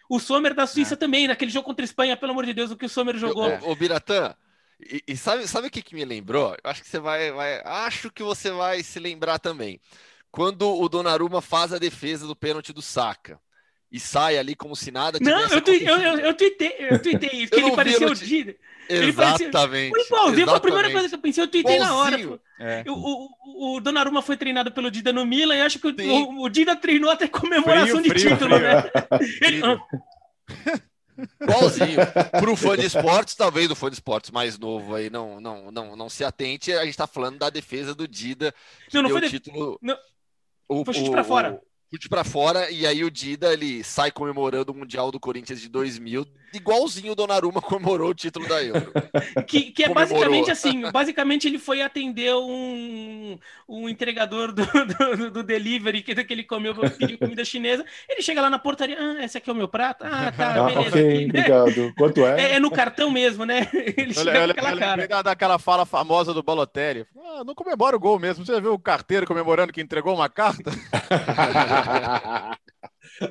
O 0.09 0.18
Sommer 0.18 0.54
da 0.54 0.66
Suíça 0.66 0.94
é. 0.94 0.97
também, 0.97 1.28
naquele 1.28 1.52
jogo 1.52 1.66
contra 1.66 1.85
a 1.85 1.87
Espanha, 1.87 2.16
pelo 2.16 2.32
amor 2.32 2.44
de 2.44 2.52
Deus, 2.52 2.70
o 2.70 2.76
que 2.76 2.87
o 2.87 2.88
Sommer 2.88 3.16
jogou. 3.16 3.49
O, 3.62 3.70
o 3.70 3.76
Biratã, 3.76 4.35
e, 4.82 5.02
e, 5.08 5.16
sabe, 5.16 5.46
sabe 5.46 5.68
o 5.68 5.70
que, 5.70 5.82
que 5.82 5.94
me 5.94 6.04
lembrou? 6.04 6.56
Eu 6.62 6.70
acho 6.70 6.82
que 6.82 6.88
você 6.88 6.99
vai, 6.99 7.30
vai. 7.32 7.60
Acho 7.64 8.10
que 8.10 8.22
você 8.22 8.50
vai 8.50 8.82
se 8.82 8.99
lembrar 8.99 9.38
também. 9.38 9.80
Quando 10.30 10.68
o 10.68 10.88
Donnarumma 10.88 11.40
faz 11.40 11.72
a 11.72 11.78
defesa 11.78 12.26
do 12.26 12.37
pênalti 12.37 12.72
do 12.72 12.80
Saca 12.80 13.40
e 13.90 13.99
sai 13.99 14.38
ali 14.38 14.54
como 14.54 14.76
se 14.76 14.92
nada 14.92 15.18
Não, 15.20 15.49
eu, 15.49 15.60
tu, 15.60 15.72
eu, 15.72 15.96
eu, 15.99 16.18
eu, 16.20 16.34
tuitei, 16.34 16.76
eu 16.78 17.02
tuitei 17.02 17.30
isso, 17.42 17.50
que 17.52 17.60
ele 17.60 17.75
parecia 17.75 18.06
o 18.06 18.14
Dida. 18.14 18.54
Exatamente. 18.88 19.90
Foi 19.90 20.04
igualzinho, 20.04 20.46
foi 20.46 20.56
a 20.56 20.60
primeira 20.60 20.90
coisa 20.90 21.08
que 21.08 21.14
eu 21.14 21.18
pensei, 21.18 21.44
eu 21.44 21.49
tuitei 21.49 21.78
na 21.78 21.94
hora. 21.96 22.40
É. 22.58 22.84
O, 22.88 22.92
o, 22.92 23.76
o 23.76 23.80
Donnarumma 23.80 24.22
foi 24.22 24.37
treinado 24.37 24.70
pelo 24.72 24.90
Dida 24.90 25.12
no 25.12 25.26
Milan 25.26 25.56
e 25.56 25.62
acho 25.62 25.78
que 25.78 25.88
o, 25.88 26.40
o, 26.42 26.49
Dida 26.49 26.76
treinou 26.76 27.10
até 27.10 27.26
comemoração 27.26 28.00
frio, 28.00 28.02
de 28.02 28.20
frio, 28.20 28.32
título, 28.32 28.56
frio. 28.56 28.68
né? 28.68 28.90
Ele... 29.42 29.62
Igualzinho. 31.40 31.98
Para 32.30 32.50
o 32.50 32.56
fã 32.56 32.76
de 32.76 32.86
esportes, 32.86 33.34
talvez 33.34 33.70
o 33.70 33.74
fã 33.74 33.88
de 33.88 33.94
esportes 33.94 34.30
mais 34.30 34.58
novo 34.58 34.94
aí 34.94 35.10
não, 35.10 35.40
não, 35.40 35.70
não, 35.70 35.96
não 35.96 36.08
se 36.08 36.24
atente, 36.24 36.72
a 36.72 36.84
gente 36.84 36.90
está 36.90 37.06
falando 37.06 37.38
da 37.38 37.50
defesa 37.50 37.94
do 37.94 38.06
Dida. 38.06 38.54
Não, 38.92 39.02
não 39.02 39.10
foi 39.10 39.20
o 39.20 39.30
título. 39.30 39.78
Não. 39.80 39.96
O, 40.68 40.84
foi 40.84 40.94
chute 40.94 41.10
para 41.10 41.24
fora 41.24 41.60
chute 41.90 42.08
para 42.08 42.22
fora 42.22 42.70
e 42.70 42.86
aí 42.86 43.02
o 43.02 43.10
Dida 43.10 43.52
ele 43.52 43.82
sai 43.82 44.12
comemorando 44.12 44.70
o 44.70 44.74
Mundial 44.74 45.10
do 45.10 45.18
Corinthians 45.18 45.60
de 45.60 45.68
2000, 45.68 46.24
igualzinho 46.52 47.12
o 47.12 47.14
Donnarumma 47.14 47.61
comemorou 47.62 48.11
o 48.11 48.14
título 48.14 48.49
da 48.49 48.62
Euro. 48.62 48.92
que, 49.47 49.73
que 49.73 49.85
é 49.85 49.88
basicamente 49.88 50.50
assim, 50.50 50.83
basicamente 50.90 51.47
ele 51.47 51.59
foi 51.59 51.83
atender 51.83 52.35
um, 52.35 53.38
um 53.69 53.88
entregador 53.88 54.52
do, 54.52 54.64
do, 54.64 55.30
do 55.30 55.42
delivery 55.42 56.02
que, 56.02 56.14
que 56.25 56.33
ele 56.33 56.45
comeu, 56.45 56.75
pediu 56.75 57.19
comida 57.19 57.45
chinesa, 57.45 57.85
ele 58.09 58.23
chega 58.23 58.40
lá 58.40 58.50
na 58.50 58.59
portaria, 58.59 58.97
ah, 58.99 59.25
esse 59.25 59.38
aqui 59.38 59.49
é 59.50 59.52
o 59.52 59.57
meu 59.57 59.69
prato? 59.69 60.04
Ah, 60.04 60.33
tá, 60.33 60.54
ah, 60.54 60.66
beleza. 60.66 60.88
Okay, 60.88 61.14
aqui, 61.14 61.33
né? 61.33 61.40
obrigado. 61.40 61.95
Quanto 61.97 62.26
é? 62.26 62.40
é? 62.52 62.54
é? 62.54 62.61
no 62.61 62.71
cartão 62.71 63.11
mesmo, 63.11 63.45
né? 63.45 63.69
Ele 63.97 64.14
chega 64.14 64.54
com 64.54 64.66
aquela 64.66 64.76
cara. 64.76 65.23
daquela 65.23 65.59
fala 65.59 65.87
famosa 65.87 66.33
do 66.35 66.42
Balotelli, 66.42 67.07
ah, 67.16 67.45
não 67.45 67.54
comemora 67.54 67.97
o 67.97 68.00
gol 68.00 68.19
mesmo, 68.19 68.45
você 68.45 68.52
já 68.52 68.61
viu 68.61 68.75
o 68.75 68.78
carteiro 68.78 69.26
comemorando 69.26 69.73
que 69.73 69.80
entregou 69.80 70.14
uma 70.14 70.28
carta? 70.28 70.71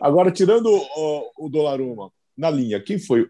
Agora, 0.02 0.32
tirando 0.32 0.68
o, 0.68 1.32
o 1.38 1.50
Donnarumma 1.50 2.12
na 2.40 2.50
linha, 2.50 2.82
quem 2.82 2.98
foi 2.98 3.30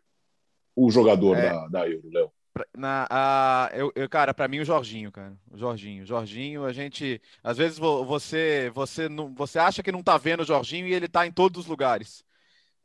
o 0.75 0.91
jogador 0.91 1.35
é, 1.35 1.49
da, 1.49 1.67
da 1.67 1.89
Euro, 1.89 2.09
Léo? 2.11 2.31
Na, 2.77 3.07
a, 3.09 3.71
eu, 3.73 3.91
eu, 3.95 4.07
cara, 4.07 4.33
para 4.33 4.47
mim 4.47 4.59
o 4.59 4.65
Jorginho, 4.65 5.11
cara, 5.11 5.35
o 5.49 5.57
Jorginho, 5.57 6.05
Jorginho, 6.05 6.63
a 6.63 6.71
gente, 6.71 7.19
às 7.43 7.57
vezes 7.57 7.79
você, 7.79 8.71
você, 8.73 9.09
não, 9.09 9.33
você 9.33 9.57
acha 9.57 9.81
que 9.81 9.91
não 9.91 10.03
tá 10.03 10.17
vendo 10.17 10.41
o 10.41 10.45
Jorginho 10.45 10.87
e 10.87 10.93
ele 10.93 11.07
tá 11.07 11.25
em 11.25 11.31
todos 11.31 11.61
os 11.61 11.67
lugares. 11.67 12.23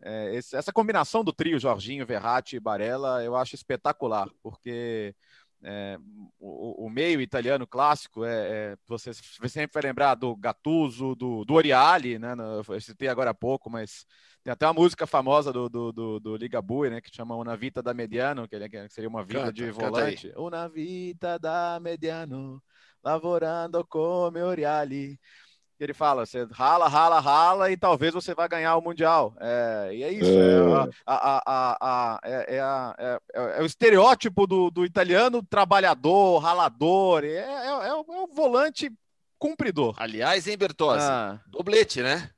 É, 0.03 0.35
esse, 0.35 0.57
essa 0.57 0.73
combinação 0.73 1.23
do 1.23 1.33
trio 1.33 1.59
Jorginho, 1.59 2.07
Verratti 2.07 2.57
e 2.57 2.61
Barella, 2.61 3.23
eu 3.23 3.37
acho 3.37 3.55
espetacular, 3.55 4.29
porque 4.43 5.15
é, 5.63 5.99
o, 6.39 6.87
o, 6.87 6.91
meio 6.91 7.21
italiano 7.21 7.67
clássico 7.67 8.25
é, 8.25 8.73
é, 8.73 8.77
você 8.87 9.13
sempre 9.15 9.73
vai 9.73 9.83
lembrar 9.83 10.15
do 10.15 10.37
Gattuso, 10.37 11.15
do, 11.15 11.45
do 11.45 11.55
Oriali, 11.55 12.19
né? 12.19 12.35
Eu 12.69 12.81
citei 12.81 13.09
agora 13.09 13.31
há 13.31 13.35
pouco, 13.35 13.71
mas 13.71 14.07
tem 14.45 14.53
até 14.53 14.67
uma 14.67 14.75
música 14.75 15.07
famosa 15.07 15.53
do, 15.53 15.69
do, 15.69 15.91
do, 15.91 16.21
do 16.21 16.37
Ligabue, 16.37 16.91
né? 16.91 17.01
Que 17.01 17.15
chama 17.15 17.35
Una 17.35 17.57
Vita 17.57 17.83
da 17.83 17.95
Mediano, 17.95 18.47
que, 18.47 18.69
que 18.69 18.89
seria 18.91 19.09
uma 19.09 19.25
vida 19.25 19.41
canta, 19.41 19.53
de 19.53 19.71
volante. 19.71 20.33
Una 20.37 20.69
Vita 20.69 21.39
da 21.39 21.81
Mediano, 21.81 22.63
lavorando 23.03 23.85
come 23.87 24.43
Oriali 24.43 25.19
ele 25.85 25.93
fala, 25.93 26.25
você 26.25 26.47
rala, 26.51 26.89
rala, 26.89 27.21
rala 27.21 27.71
e 27.71 27.77
talvez 27.77 28.15
você 28.15 28.35
vá 28.35 28.47
ganhar 28.47 28.77
o 28.77 28.83
Mundial. 28.83 29.37
É, 29.41 29.91
e 29.93 30.03
é 30.03 30.13
isso. 30.13 30.31
É, 30.31 31.11
é, 32.25 32.57
é, 32.57 33.19
é, 33.59 33.63
o 33.63 33.67
estereótipo 33.67 34.47
do, 34.47 34.71
do 34.71 34.85
italiano 34.85 35.43
trabalhador, 35.43 36.39
ralador. 36.39 37.25
É, 37.25 37.39
é, 37.39 37.95
o 37.95 38.27
volante 38.33 38.91
cumpridor. 39.39 39.95
Aliás, 39.99 40.47
hein, 40.47 40.57
Bertozzi? 40.57 41.07
Ah. 41.07 41.41
Doblete, 41.47 42.03
né? 42.03 42.31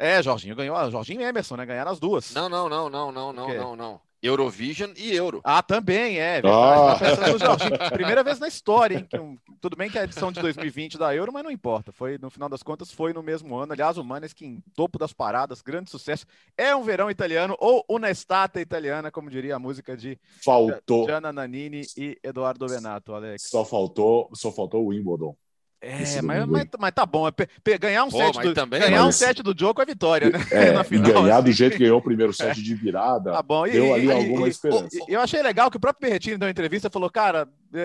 É, 0.00 0.22
Jorginho 0.22 0.56
ganhou. 0.56 0.90
Jorginho 0.90 1.20
e 1.20 1.24
Emerson, 1.24 1.56
né? 1.56 1.66
Ganharam 1.66 1.90
as 1.90 2.00
duas. 2.00 2.32
Não, 2.32 2.48
não, 2.48 2.70
não, 2.70 2.88
não, 2.88 3.12
não, 3.12 3.32
não, 3.34 3.54
não, 3.54 3.76
não. 3.76 4.00
Eurovision 4.22 4.92
e 4.96 5.14
Euro. 5.14 5.42
Ah, 5.44 5.62
também 5.62 6.18
é. 6.18 6.40
Ah. 6.42 7.90
Primeira 7.92 8.24
vez 8.24 8.38
na 8.38 8.48
história, 8.48 8.96
hein? 8.96 9.08
Um, 9.20 9.36
tudo 9.60 9.76
bem 9.76 9.90
que 9.90 9.98
é 9.98 10.00
a 10.00 10.04
edição 10.04 10.32
de 10.32 10.40
2020 10.40 10.96
da 10.96 11.14
Euro, 11.14 11.30
mas 11.32 11.44
não 11.44 11.50
importa. 11.50 11.92
Foi 11.92 12.16
no 12.16 12.30
final 12.30 12.48
das 12.48 12.62
contas 12.62 12.90
foi 12.90 13.12
no 13.12 13.22
mesmo 13.22 13.54
ano. 13.56 13.74
Aliás, 13.74 13.98
o 13.98 14.04
Maneskin 14.04 14.62
topo 14.74 14.98
das 14.98 15.12
paradas, 15.12 15.60
grande 15.60 15.90
sucesso. 15.90 16.24
É 16.56 16.74
um 16.74 16.82
verão 16.82 17.10
italiano 17.10 17.54
ou 17.58 17.84
uma 17.86 18.10
estátua 18.10 18.62
italiana, 18.62 19.10
como 19.10 19.30
diria 19.30 19.56
a 19.56 19.58
música 19.58 19.94
de 19.94 20.18
faltou 20.42 21.06
Gianna 21.06 21.30
Nannini 21.30 21.82
e 21.94 22.18
Eduardo 22.22 22.66
Benato, 22.66 23.14
Alex. 23.14 23.48
Só 23.50 23.66
faltou, 23.66 24.30
só 24.34 24.50
faltou 24.50 24.82
o 24.82 24.88
Wimbledon. 24.88 25.36
É, 25.82 26.20
mas, 26.20 26.46
mas, 26.46 26.68
mas, 26.78 26.92
tá 26.92 27.06
bom. 27.06 27.26
É 27.26 27.78
ganhar 27.78 28.04
um 28.04 28.10
Pô, 28.10 28.18
set 28.18 28.38
do, 28.38 28.52
também, 28.52 28.80
ganhar 28.80 28.98
mas... 28.98 29.08
um 29.08 29.12
set 29.12 29.42
do 29.42 29.58
jogo 29.58 29.80
é 29.80 29.86
vitória, 29.86 30.28
né? 30.28 30.38
É, 30.50 30.72
Na 30.76 30.84
final, 30.84 31.22
ganhar 31.22 31.36
assim. 31.36 31.44
do 31.44 31.52
jeito 31.52 31.72
que 31.72 31.84
ganhou 31.84 31.98
o 31.98 32.02
primeiro 32.02 32.34
set 32.34 32.50
é. 32.50 32.62
de 32.62 32.74
virada. 32.74 33.32
Tá 33.32 33.42
bom. 33.42 33.66
E, 33.66 33.72
deu 33.72 33.94
ali 33.94 34.06
e, 34.06 34.12
alguma 34.12 34.46
e, 34.46 34.50
esperança. 34.50 34.88
eu 35.08 35.20
achei 35.20 35.42
legal 35.42 35.70
que 35.70 35.78
o 35.78 35.80
próprio 35.80 36.06
Berretini 36.06 36.36
deu 36.36 36.46
uma 36.46 36.50
entrevista 36.50 36.88
e 36.88 36.92
falou: 36.92 37.08
Cara, 37.08 37.48
é, 37.72 37.80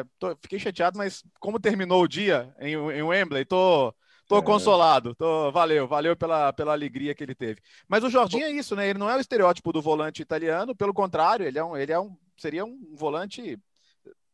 é, 0.00 0.04
tô, 0.18 0.34
fiquei 0.40 0.58
chateado, 0.58 0.96
mas 0.96 1.22
como 1.38 1.60
terminou 1.60 2.02
o 2.02 2.08
dia 2.08 2.50
em, 2.58 2.72
em 2.72 3.02
Wembley, 3.02 3.44
tô. 3.44 3.94
Tô 4.26 4.38
é. 4.38 4.42
consolado, 4.42 5.14
tô, 5.14 5.52
valeu, 5.52 5.86
valeu 5.86 6.16
pela, 6.16 6.50
pela 6.50 6.72
alegria 6.72 7.14
que 7.14 7.22
ele 7.22 7.34
teve. 7.34 7.60
Mas 7.86 8.02
o 8.02 8.08
Jorginho 8.08 8.46
é 8.46 8.50
isso, 8.50 8.74
né? 8.74 8.88
Ele 8.88 8.98
não 8.98 9.10
é 9.10 9.16
o 9.16 9.20
estereótipo 9.20 9.70
do 9.70 9.82
volante 9.82 10.22
italiano, 10.22 10.74
pelo 10.74 10.94
contrário, 10.94 11.46
ele 11.46 11.58
é 11.58 11.62
um, 11.62 11.76
ele 11.76 11.92
é 11.92 12.00
um, 12.00 12.16
seria 12.38 12.64
um 12.64 12.94
volante, 12.94 13.58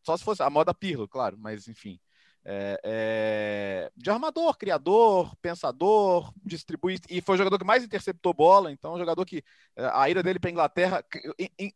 só 0.04 0.16
se 0.16 0.22
fosse 0.22 0.44
a 0.44 0.48
moda 0.48 0.72
Pirlo, 0.72 1.08
claro, 1.08 1.36
mas 1.36 1.66
enfim. 1.66 1.98
É, 2.42 2.80
é, 2.82 3.92
de 3.94 4.08
armador, 4.08 4.56
criador, 4.56 5.36
pensador, 5.42 6.32
distribui 6.42 6.98
e 7.10 7.20
foi 7.20 7.34
o 7.34 7.38
jogador 7.38 7.58
que 7.58 7.66
mais 7.66 7.84
interceptou 7.84 8.32
bola. 8.32 8.72
Então, 8.72 8.94
um 8.94 8.98
jogador 8.98 9.24
que 9.26 9.44
é, 9.76 9.90
a 9.92 10.08
ida 10.08 10.22
dele 10.22 10.38
para 10.38 10.48
a 10.48 10.52
Inglaterra 10.52 11.04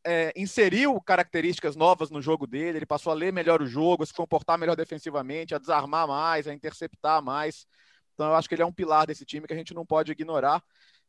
é, 0.05 0.33
inseriu 0.35 0.99
características 1.03 1.77
novas 1.77 2.11
no 2.11 2.23
jogo 2.23 2.47
dele. 2.47 2.79
Ele 2.79 2.87
passou 2.87 3.13
a 3.13 3.15
ler 3.15 3.33
melhor 3.33 3.61
o 3.61 3.67
jogo, 3.67 4.03
a 4.03 4.07
se 4.07 4.15
comportar 4.15 4.59
melhor 4.59 4.75
defensivamente, 4.75 5.55
a 5.55 5.59
desarmar 5.59 6.09
mais, 6.09 6.49
a 6.49 6.55
interceptar 6.55 7.23
mais. 7.23 7.67
Então, 8.15 8.29
eu 8.29 8.35
acho 8.35 8.49
que 8.49 8.55
ele 8.55 8.63
é 8.63 8.67
um 8.67 8.73
pilar 8.73 9.07
desse 9.07 9.25
time 9.25 9.47
que 9.47 9.53
a 9.53 9.57
gente 9.57 9.75
não 9.75 9.85
pode 9.85 10.13
ignorar. 10.13 10.63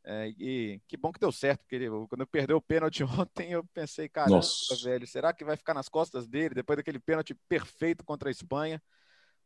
É, 0.08 0.28
e 0.38 0.80
que 0.86 0.96
bom 0.96 1.10
que 1.10 1.18
deu 1.18 1.32
certo, 1.32 1.62
porque 1.62 1.74
ele, 1.74 1.88
quando 2.08 2.20
eu 2.20 2.26
perdeu 2.28 2.58
o 2.58 2.62
pênalti 2.62 3.02
ontem, 3.02 3.50
eu 3.52 3.64
pensei, 3.74 4.08
cara, 4.08 4.30
velho, 4.84 5.06
será 5.06 5.32
que 5.32 5.44
vai 5.44 5.56
ficar 5.56 5.74
nas 5.74 5.88
costas 5.88 6.28
dele 6.28 6.54
depois 6.54 6.76
daquele 6.76 7.00
pênalti 7.00 7.34
perfeito 7.48 8.04
contra 8.04 8.28
a 8.28 8.30
Espanha? 8.30 8.80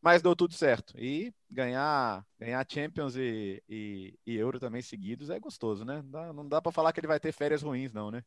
Mas 0.00 0.22
deu 0.22 0.34
tudo 0.34 0.54
certo. 0.54 0.94
E 0.98 1.32
ganhar, 1.50 2.24
ganhar 2.38 2.66
Champions 2.68 3.16
e, 3.16 3.62
e, 3.68 4.18
e 4.26 4.36
Euro 4.36 4.58
também 4.58 4.82
seguidos 4.82 5.30
é 5.30 5.38
gostoso, 5.38 5.84
né? 5.84 6.02
Não 6.02 6.10
dá, 6.10 6.32
não 6.32 6.48
dá 6.48 6.62
para 6.62 6.72
falar 6.72 6.92
que 6.92 7.00
ele 7.00 7.06
vai 7.06 7.20
ter 7.20 7.32
férias 7.32 7.62
ruins, 7.62 7.92
não, 7.92 8.10
né? 8.10 8.24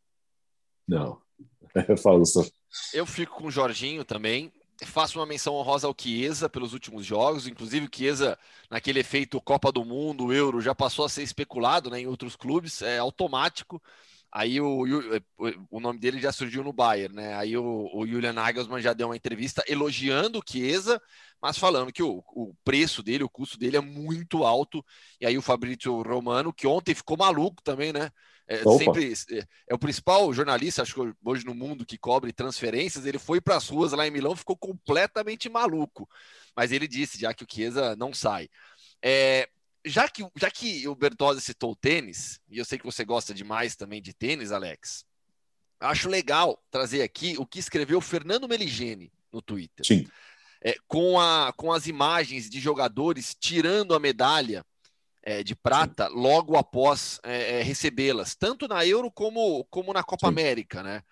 Não. 0.87 1.21
Eu 1.87 1.97
falo 1.97 2.25
só. 2.25 2.43
Eu 2.93 3.05
fico 3.05 3.35
com 3.35 3.47
o 3.47 3.51
Jorginho 3.51 4.03
também. 4.03 4.51
Faço 4.85 5.19
uma 5.19 5.25
menção 5.25 5.53
honrosa 5.53 5.87
ao 5.87 5.95
Chiesa 5.97 6.49
pelos 6.49 6.73
últimos 6.73 7.05
jogos, 7.05 7.47
inclusive 7.47 7.85
o 7.85 7.89
Chiesa, 7.95 8.37
naquele 8.69 8.99
efeito 8.99 9.39
Copa 9.39 9.71
do 9.71 9.85
Mundo, 9.85 10.33
Euro, 10.33 10.59
já 10.59 10.75
passou 10.75 11.05
a 11.05 11.09
ser 11.09 11.23
especulado 11.23 11.89
né, 11.89 12.01
em 12.01 12.07
outros 12.07 12.35
clubes, 12.35 12.81
é 12.81 12.97
automático. 12.97 13.81
Aí 14.35 14.59
o, 14.59 14.83
o, 15.69 15.79
nome 15.79 15.99
dele 15.99 16.19
já 16.19 16.31
surgiu 16.31 16.63
no 16.63 16.73
Bayern, 16.73 17.13
né? 17.13 17.35
Aí 17.35 17.55
o, 17.55 17.87
o 17.93 18.07
Julian 18.07 18.33
Nagelsmann 18.33 18.81
já 18.81 18.91
deu 18.91 19.09
uma 19.09 19.15
entrevista 19.15 19.63
elogiando 19.67 20.39
o 20.39 20.43
Chiesa, 20.43 20.99
mas 21.39 21.55
falando 21.55 21.93
que 21.93 22.01
o, 22.01 22.23
o 22.29 22.55
preço 22.63 23.03
dele, 23.03 23.23
o 23.23 23.29
custo 23.29 23.59
dele 23.59 23.77
é 23.77 23.79
muito 23.79 24.43
alto. 24.43 24.83
E 25.21 25.27
aí 25.27 25.37
o 25.37 25.41
Fabrício 25.41 26.01
Romano, 26.01 26.51
que 26.51 26.65
ontem 26.65 26.95
ficou 26.95 27.15
maluco 27.15 27.61
também, 27.61 27.93
né? 27.93 28.09
É, 28.47 28.57
sempre 28.77 29.13
é, 29.31 29.43
é, 29.69 29.73
o 29.75 29.77
principal 29.77 30.33
jornalista, 30.33 30.81
acho 30.81 30.95
que 30.95 31.13
hoje 31.23 31.45
no 31.45 31.53
mundo 31.53 31.85
que 31.85 31.97
cobre 31.97 32.33
transferências. 32.33 33.05
Ele 33.05 33.19
foi 33.19 33.39
para 33.39 33.55
as 33.55 33.69
ruas 33.69 33.91
lá 33.91 34.07
em 34.07 34.11
Milão, 34.11 34.35
ficou 34.35 34.57
completamente 34.57 35.47
maluco. 35.47 36.09
Mas 36.57 36.71
ele 36.71 36.87
disse 36.87 37.19
já 37.19 37.35
que 37.35 37.43
o 37.43 37.47
Chiesa 37.47 37.95
não 37.95 38.11
sai. 38.11 38.49
É, 38.99 39.47
já 39.85 40.07
que, 40.07 40.25
já 40.35 40.49
que 40.49 40.87
o 40.87 40.95
Bertozzi 40.95 41.41
citou 41.41 41.71
o 41.71 41.75
tênis, 41.75 42.39
e 42.49 42.57
eu 42.57 42.65
sei 42.65 42.77
que 42.77 42.85
você 42.85 43.03
gosta 43.03 43.33
demais 43.33 43.75
também 43.75 44.01
de 44.01 44.13
tênis, 44.13 44.51
Alex, 44.51 45.05
acho 45.79 46.09
legal 46.09 46.61
trazer 46.71 47.01
aqui 47.01 47.35
o 47.37 47.45
que 47.45 47.59
escreveu 47.59 47.99
Fernando 47.99 48.47
Meligeni 48.47 49.11
no 49.31 49.41
Twitter. 49.41 49.85
Sim. 49.85 50.07
É, 50.61 50.75
com, 50.87 51.19
a, 51.19 51.51
com 51.57 51.73
as 51.73 51.87
imagens 51.87 52.49
de 52.49 52.59
jogadores 52.59 53.35
tirando 53.37 53.93
a 53.93 53.99
medalha 53.99 54.65
é, 55.21 55.43
de 55.43 55.55
prata 55.55 56.07
Sim. 56.07 56.15
logo 56.15 56.55
após 56.55 57.19
é, 57.23 57.59
é, 57.59 57.63
recebê-las, 57.63 58.35
tanto 58.35 58.67
na 58.67 58.85
Euro 58.85 59.11
como, 59.11 59.65
como 59.65 59.91
na 59.91 60.03
Copa 60.03 60.27
Sim. 60.27 60.31
América, 60.31 60.81
né? 60.81 61.03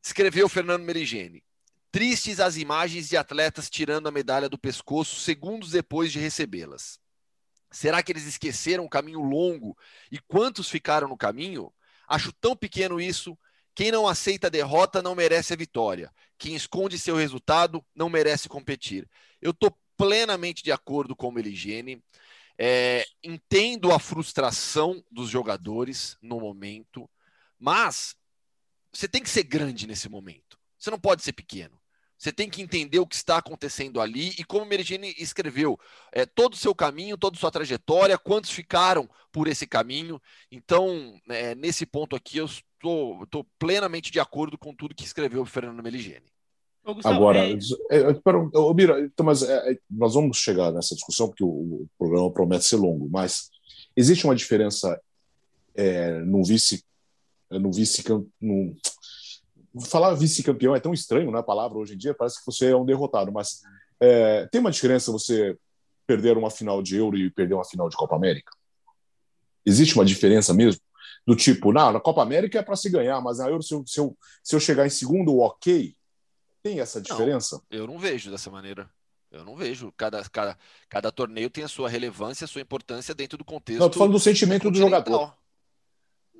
Escreveu 0.00 0.48
Fernando 0.48 0.84
Meligeni. 0.84 1.42
Tristes 1.90 2.38
as 2.38 2.56
imagens 2.56 3.08
de 3.08 3.16
atletas 3.16 3.70
tirando 3.70 4.08
a 4.08 4.12
medalha 4.12 4.48
do 4.48 4.58
pescoço 4.58 5.20
segundos 5.20 5.70
depois 5.70 6.12
de 6.12 6.18
recebê-las. 6.18 6.98
Será 7.74 8.04
que 8.04 8.12
eles 8.12 8.24
esqueceram 8.24 8.84
o 8.84 8.88
caminho 8.88 9.20
longo 9.20 9.76
e 10.08 10.20
quantos 10.20 10.68
ficaram 10.68 11.08
no 11.08 11.16
caminho? 11.16 11.72
Acho 12.06 12.32
tão 12.32 12.54
pequeno 12.54 13.00
isso. 13.00 13.36
Quem 13.74 13.90
não 13.90 14.06
aceita 14.06 14.46
a 14.46 14.50
derrota 14.50 15.02
não 15.02 15.12
merece 15.12 15.52
a 15.52 15.56
vitória. 15.56 16.12
Quem 16.38 16.54
esconde 16.54 16.96
seu 16.96 17.16
resultado 17.16 17.84
não 17.92 18.08
merece 18.08 18.48
competir. 18.48 19.10
Eu 19.42 19.50
estou 19.50 19.76
plenamente 19.96 20.62
de 20.62 20.70
acordo 20.70 21.16
com 21.16 21.26
o 21.26 21.32
Meligene. 21.32 22.00
É, 22.56 23.04
entendo 23.20 23.90
a 23.90 23.98
frustração 23.98 25.04
dos 25.10 25.28
jogadores 25.28 26.16
no 26.22 26.38
momento, 26.38 27.10
mas 27.58 28.14
você 28.92 29.08
tem 29.08 29.20
que 29.20 29.28
ser 29.28 29.42
grande 29.42 29.88
nesse 29.88 30.08
momento. 30.08 30.56
Você 30.78 30.92
não 30.92 31.00
pode 31.00 31.24
ser 31.24 31.32
pequeno. 31.32 31.76
Você 32.24 32.32
tem 32.32 32.48
que 32.48 32.62
entender 32.62 32.98
o 32.98 33.06
que 33.06 33.16
está 33.16 33.36
acontecendo 33.36 34.00
ali 34.00 34.30
e 34.38 34.44
como 34.44 34.64
Merigini 34.64 35.14
escreveu, 35.18 35.78
é, 36.10 36.24
todo 36.24 36.54
o 36.54 36.56
seu 36.56 36.74
caminho, 36.74 37.18
toda 37.18 37.36
a 37.36 37.38
sua 37.38 37.50
trajetória, 37.50 38.16
quantos 38.16 38.48
ficaram 38.48 39.06
por 39.30 39.46
esse 39.46 39.66
caminho. 39.66 40.18
Então, 40.50 41.20
é, 41.28 41.54
nesse 41.54 41.84
ponto 41.84 42.16
aqui, 42.16 42.38
eu 42.38 42.46
estou, 42.46 43.24
estou 43.24 43.46
plenamente 43.58 44.10
de 44.10 44.18
acordo 44.18 44.56
com 44.56 44.74
tudo 44.74 44.94
que 44.94 45.04
escreveu 45.04 45.42
o 45.42 45.44
Fernando 45.44 45.82
Meligeni. 45.82 46.32
Agora, 47.04 47.40
é... 47.46 47.58
Mira, 48.74 49.00
então, 49.00 49.26
mas 49.26 49.42
é, 49.42 49.72
é, 49.72 49.78
nós 49.90 50.14
vamos 50.14 50.38
chegar 50.38 50.72
nessa 50.72 50.94
discussão 50.94 51.28
porque 51.28 51.44
o, 51.44 51.46
o, 51.46 51.88
programa 51.98 52.32
promete 52.32 52.64
ser 52.64 52.76
longo, 52.76 53.06
mas 53.10 53.50
existe 53.94 54.24
uma 54.24 54.34
diferença 54.34 54.98
é, 55.74 56.20
no 56.20 56.42
vice, 56.42 56.82
no 57.50 57.70
vice, 57.70 58.02
no, 58.40 58.74
falar 59.82 60.14
vice-campeão 60.14 60.74
é 60.74 60.80
tão 60.80 60.92
estranho, 60.92 61.30
né? 61.30 61.38
A 61.38 61.42
palavra 61.42 61.78
hoje 61.78 61.94
em 61.94 61.98
dia 61.98 62.14
parece 62.14 62.38
que 62.38 62.46
você 62.46 62.70
é 62.70 62.76
um 62.76 62.84
derrotado, 62.84 63.32
mas 63.32 63.62
é, 64.00 64.46
tem 64.46 64.60
uma 64.60 64.70
diferença 64.70 65.12
você 65.12 65.56
perder 66.06 66.36
uma 66.36 66.50
final 66.50 66.82
de 66.82 66.96
Euro 66.96 67.16
e 67.16 67.30
perder 67.30 67.54
uma 67.54 67.64
final 67.64 67.88
de 67.88 67.96
Copa 67.96 68.14
América? 68.14 68.52
Existe 69.64 69.94
uma 69.94 70.04
diferença 70.04 70.52
mesmo? 70.52 70.80
Do 71.26 71.34
tipo, 71.34 71.72
não, 71.72 71.92
na 71.92 72.00
Copa 72.00 72.22
América 72.22 72.58
é 72.58 72.62
para 72.62 72.76
se 72.76 72.90
ganhar, 72.90 73.20
mas 73.20 73.38
na 73.38 73.48
Euro, 73.48 73.62
se 73.62 73.74
eu, 73.74 73.84
se 73.86 73.98
eu, 73.98 74.16
se 74.42 74.54
eu 74.54 74.60
chegar 74.60 74.86
em 74.86 74.90
segundo, 74.90 75.38
ok. 75.38 75.96
Tem 76.62 76.80
essa 76.80 77.00
diferença? 77.00 77.60
Não, 77.70 77.78
eu 77.78 77.86
não 77.86 77.98
vejo 77.98 78.30
dessa 78.30 78.50
maneira. 78.50 78.88
Eu 79.30 79.44
não 79.44 79.56
vejo. 79.56 79.92
Cada, 79.96 80.22
cada, 80.30 80.56
cada 80.88 81.10
torneio 81.10 81.50
tem 81.50 81.64
a 81.64 81.68
sua 81.68 81.88
relevância, 81.88 82.44
a 82.44 82.48
sua 82.48 82.60
importância 82.60 83.14
dentro 83.14 83.36
do 83.36 83.44
contexto. 83.44 83.80
Não, 83.80 83.86
eu 83.86 83.90
tô 83.90 83.98
falando 83.98 84.12
do 84.12 84.20
sentimento 84.20 84.70
do 84.70 84.78
jogador. 84.78 85.34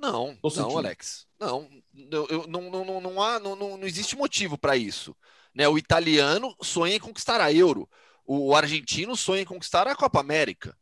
Não, 0.04 0.38
não, 0.56 0.78
Alex. 0.78 1.26
Não, 1.40 1.68
eu, 2.10 2.26
eu, 2.28 2.46
não, 2.46 2.70
não, 2.70 3.00
não, 3.00 3.22
há, 3.22 3.40
não, 3.40 3.56
não, 3.56 3.76
não 3.76 3.86
existe 3.86 4.16
motivo 4.16 4.58
para 4.58 4.76
isso. 4.76 5.16
Né? 5.54 5.66
O 5.68 5.78
italiano 5.78 6.54
sonha 6.60 6.96
em 6.96 7.00
conquistar 7.00 7.40
a 7.40 7.52
Euro. 7.52 7.88
O 8.26 8.54
argentino 8.54 9.16
sonha 9.16 9.42
em 9.42 9.46
conquistar 9.46 9.86
a 9.86 9.96
Copa 9.96 10.20
América. 10.20 10.76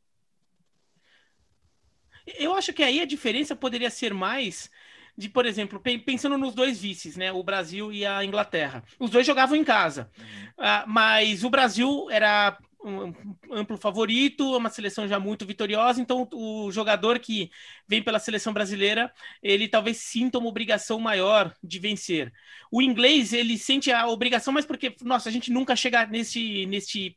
Eu 2.27 2.55
acho 2.55 2.73
que 2.73 2.83
aí 2.83 3.01
a 3.01 3.07
diferença 3.07 3.55
poderia 3.55 3.91
ser 3.91 4.15
mais 4.15 4.71
de, 5.17 5.29
por 5.29 5.45
exemplo, 5.45 5.81
pensando 5.81 6.39
nos 6.39 6.55
dois 6.55 6.81
vices, 6.81 7.17
né? 7.17 7.31
O 7.33 7.43
Brasil 7.43 7.93
e 7.93 8.07
a 8.07 8.25
Inglaterra. 8.25 8.83
Os 8.99 9.11
dois 9.11 9.27
jogavam 9.27 9.57
em 9.57 9.65
casa. 9.65 10.11
Uhum. 10.19 10.25
Uh, 10.25 10.89
mas 10.89 11.45
o 11.45 11.51
Brasil 11.51 12.09
era 12.11 12.57
um 12.85 13.15
amplo 13.53 13.77
favorito, 13.77 14.57
uma 14.57 14.69
seleção 14.69 15.07
já 15.07 15.19
muito 15.19 15.47
vitoriosa, 15.47 16.01
então 16.01 16.29
o 16.33 16.71
jogador 16.71 17.19
que 17.19 17.51
vem 17.87 18.03
pela 18.03 18.19
seleção 18.19 18.53
brasileira, 18.53 19.13
ele 19.43 19.69
talvez 19.69 19.99
sinta 19.99 20.39
uma 20.39 20.49
obrigação 20.49 20.99
maior 20.99 21.55
de 21.63 21.79
vencer. 21.79 22.33
O 22.71 22.83
inglês, 22.83 23.33
ele 23.33 23.57
sente 23.57 23.93
a 23.93 24.07
obrigação, 24.09 24.53
mas 24.53 24.67
porque, 24.67 24.95
nossa, 25.03 25.29
a 25.29 25.33
gente 25.33 25.51
nunca 25.51 25.77
chega 25.77 26.07
nesse, 26.07 26.67
nesse, 26.67 27.17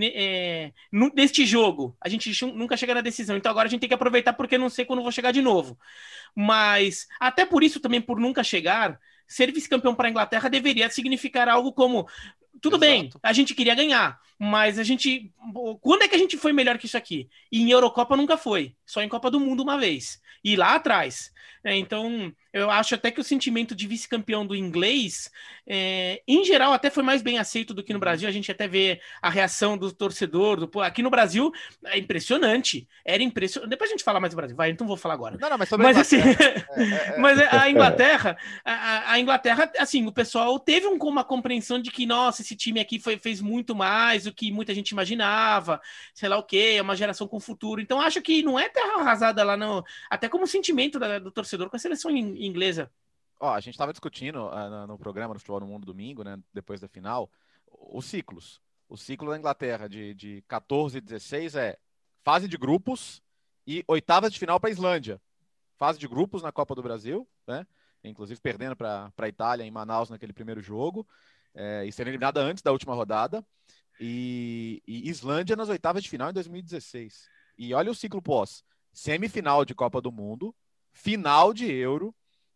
é, 0.00 0.72
neste 1.14 1.44
jogo, 1.44 1.96
a 2.00 2.08
gente 2.08 2.30
nunca 2.46 2.76
chega 2.76 2.94
na 2.94 3.00
decisão, 3.00 3.36
então 3.36 3.50
agora 3.50 3.68
a 3.68 3.70
gente 3.70 3.80
tem 3.80 3.88
que 3.88 3.94
aproveitar 3.94 4.32
porque 4.32 4.56
não 4.56 4.70
sei 4.70 4.84
quando 4.84 5.02
vou 5.02 5.12
chegar 5.12 5.32
de 5.32 5.42
novo. 5.42 5.78
Mas, 6.34 7.06
até 7.20 7.44
por 7.44 7.62
isso 7.62 7.80
também, 7.80 8.00
por 8.00 8.18
nunca 8.18 8.42
chegar, 8.42 8.98
ser 9.26 9.52
vice-campeão 9.52 9.94
para 9.94 10.08
a 10.08 10.10
Inglaterra 10.10 10.48
deveria 10.48 10.88
significar 10.90 11.48
algo 11.48 11.72
como 11.72 12.06
tudo 12.60 12.76
Exato. 12.76 12.80
bem, 12.80 13.10
a 13.22 13.32
gente 13.32 13.54
queria 13.54 13.74
ganhar, 13.74 14.20
mas 14.42 14.76
a 14.76 14.82
gente. 14.82 15.32
Quando 15.80 16.02
é 16.02 16.08
que 16.08 16.16
a 16.16 16.18
gente 16.18 16.36
foi 16.36 16.52
melhor 16.52 16.76
que 16.76 16.86
isso 16.86 16.96
aqui? 16.96 17.28
E 17.50 17.62
em 17.62 17.70
Eurocopa 17.70 18.16
nunca 18.16 18.36
foi, 18.36 18.74
só 18.84 19.00
em 19.00 19.08
Copa 19.08 19.30
do 19.30 19.38
Mundo 19.38 19.62
uma 19.62 19.78
vez. 19.78 20.20
E 20.42 20.56
lá 20.56 20.74
atrás. 20.74 21.32
É, 21.64 21.76
então, 21.76 22.34
eu 22.52 22.68
acho 22.70 22.94
até 22.94 23.10
que 23.10 23.20
o 23.20 23.24
sentimento 23.24 23.74
de 23.74 23.86
vice-campeão 23.86 24.44
do 24.44 24.56
inglês, 24.56 25.30
é, 25.64 26.20
em 26.26 26.44
geral, 26.44 26.72
até 26.72 26.90
foi 26.90 27.04
mais 27.04 27.22
bem 27.22 27.38
aceito 27.38 27.72
do 27.72 27.84
que 27.84 27.92
no 27.92 27.96
uhum. 27.96 28.00
Brasil. 28.00 28.28
A 28.28 28.32
gente 28.32 28.50
até 28.50 28.66
vê 28.66 29.00
a 29.22 29.30
reação 29.30 29.78
do 29.78 29.92
torcedor. 29.92 30.66
Do, 30.66 30.80
aqui 30.80 31.02
no 31.02 31.10
Brasil 31.10 31.52
é 31.86 31.98
impressionante. 31.98 32.88
Era 33.04 33.22
impressionante. 33.22 33.70
Depois 33.70 33.90
a 33.90 33.92
gente 33.92 34.02
fala 34.02 34.18
mais 34.18 34.32
do 34.32 34.36
Brasil, 34.36 34.56
vai, 34.56 34.70
então 34.70 34.86
vou 34.86 34.96
falar 34.96 35.14
agora. 35.14 35.38
Não, 35.40 35.50
não, 35.50 35.58
mas 35.58 35.70
mas, 35.70 35.96
assim, 35.96 36.18
é, 36.76 36.82
é, 36.82 37.14
é, 37.14 37.18
mas 37.18 37.38
a 37.38 37.70
Inglaterra, 37.70 38.36
a, 38.64 39.12
a, 39.12 39.20
Inglaterra, 39.20 39.70
assim, 39.78 40.04
o 40.06 40.12
pessoal 40.12 40.58
teve 40.58 40.88
um, 40.88 40.96
uma 40.96 41.22
compreensão 41.22 41.80
de 41.80 41.92
que, 41.92 42.06
nossa, 42.06 42.42
esse 42.42 42.56
time 42.56 42.80
aqui 42.80 42.98
foi, 42.98 43.18
fez 43.18 43.40
muito 43.40 43.72
mais 43.74 44.26
do 44.32 44.34
que 44.34 44.50
muita 44.50 44.74
gente 44.74 44.90
imaginava, 44.90 45.80
sei 46.14 46.28
lá 46.28 46.38
o 46.38 46.42
quê, 46.42 46.74
é 46.76 46.82
uma 46.82 46.96
geração 46.96 47.28
com 47.28 47.38
futuro. 47.38 47.80
Então, 47.80 48.00
acho 48.00 48.20
que 48.22 48.42
não 48.42 48.58
é 48.58 48.68
terra 48.68 49.00
arrasada 49.00 49.44
lá, 49.44 49.56
não. 49.56 49.84
Até 50.10 50.28
como 50.28 50.46
sentimento 50.46 50.98
da, 50.98 51.18
do 51.18 51.30
torcedor 51.30 51.68
com 51.68 51.76
a 51.76 51.78
seleção 51.78 52.10
inglesa. 52.10 52.90
Ó, 53.38 53.52
a 53.52 53.60
gente 53.60 53.74
estava 53.74 53.92
discutindo 53.92 54.46
uh, 54.46 54.86
no 54.86 54.98
programa 54.98 55.34
do 55.34 55.40
Futebol 55.40 55.60
no 55.60 55.66
Mundo 55.66 55.84
domingo, 55.84 56.22
né, 56.22 56.38
depois 56.54 56.80
da 56.80 56.88
final, 56.88 57.30
os 57.70 58.06
ciclos. 58.06 58.60
O 58.88 58.96
ciclo 58.96 59.30
da 59.30 59.38
Inglaterra 59.38 59.88
de, 59.88 60.14
de 60.14 60.44
14 60.48 60.98
e 60.98 61.00
16 61.00 61.56
é 61.56 61.78
fase 62.22 62.46
de 62.46 62.56
grupos 62.56 63.22
e 63.66 63.84
oitavas 63.88 64.32
de 64.32 64.38
final 64.38 64.60
para 64.60 64.70
a 64.70 64.72
Islândia. 64.72 65.20
Fase 65.76 65.98
de 65.98 66.06
grupos 66.06 66.42
na 66.42 66.52
Copa 66.52 66.74
do 66.74 66.82
Brasil, 66.82 67.26
né? 67.46 67.66
Inclusive 68.04 68.40
perdendo 68.40 68.76
para 68.76 69.12
a 69.16 69.28
Itália 69.28 69.64
em 69.64 69.70
Manaus 69.70 70.10
naquele 70.10 70.32
primeiro 70.32 70.60
jogo. 70.60 71.06
É, 71.54 71.84
e 71.84 71.92
sendo 71.92 72.08
eliminada 72.08 72.40
antes 72.40 72.62
da 72.62 72.72
última 72.72 72.94
rodada. 72.94 73.44
E, 74.00 74.82
e 74.86 75.08
Islândia 75.08 75.56
nas 75.56 75.68
oitavas 75.68 76.02
de 76.02 76.08
final 76.08 76.30
em 76.30 76.32
2016. 76.32 77.28
E 77.58 77.74
olha 77.74 77.90
o 77.90 77.94
ciclo 77.94 78.20
pós: 78.20 78.64
semifinal 78.92 79.64
de 79.64 79.74
Copa 79.74 80.00
do 80.00 80.10
Mundo, 80.10 80.54
final 80.92 81.52
de 81.52 81.70
Euro, 81.70 82.14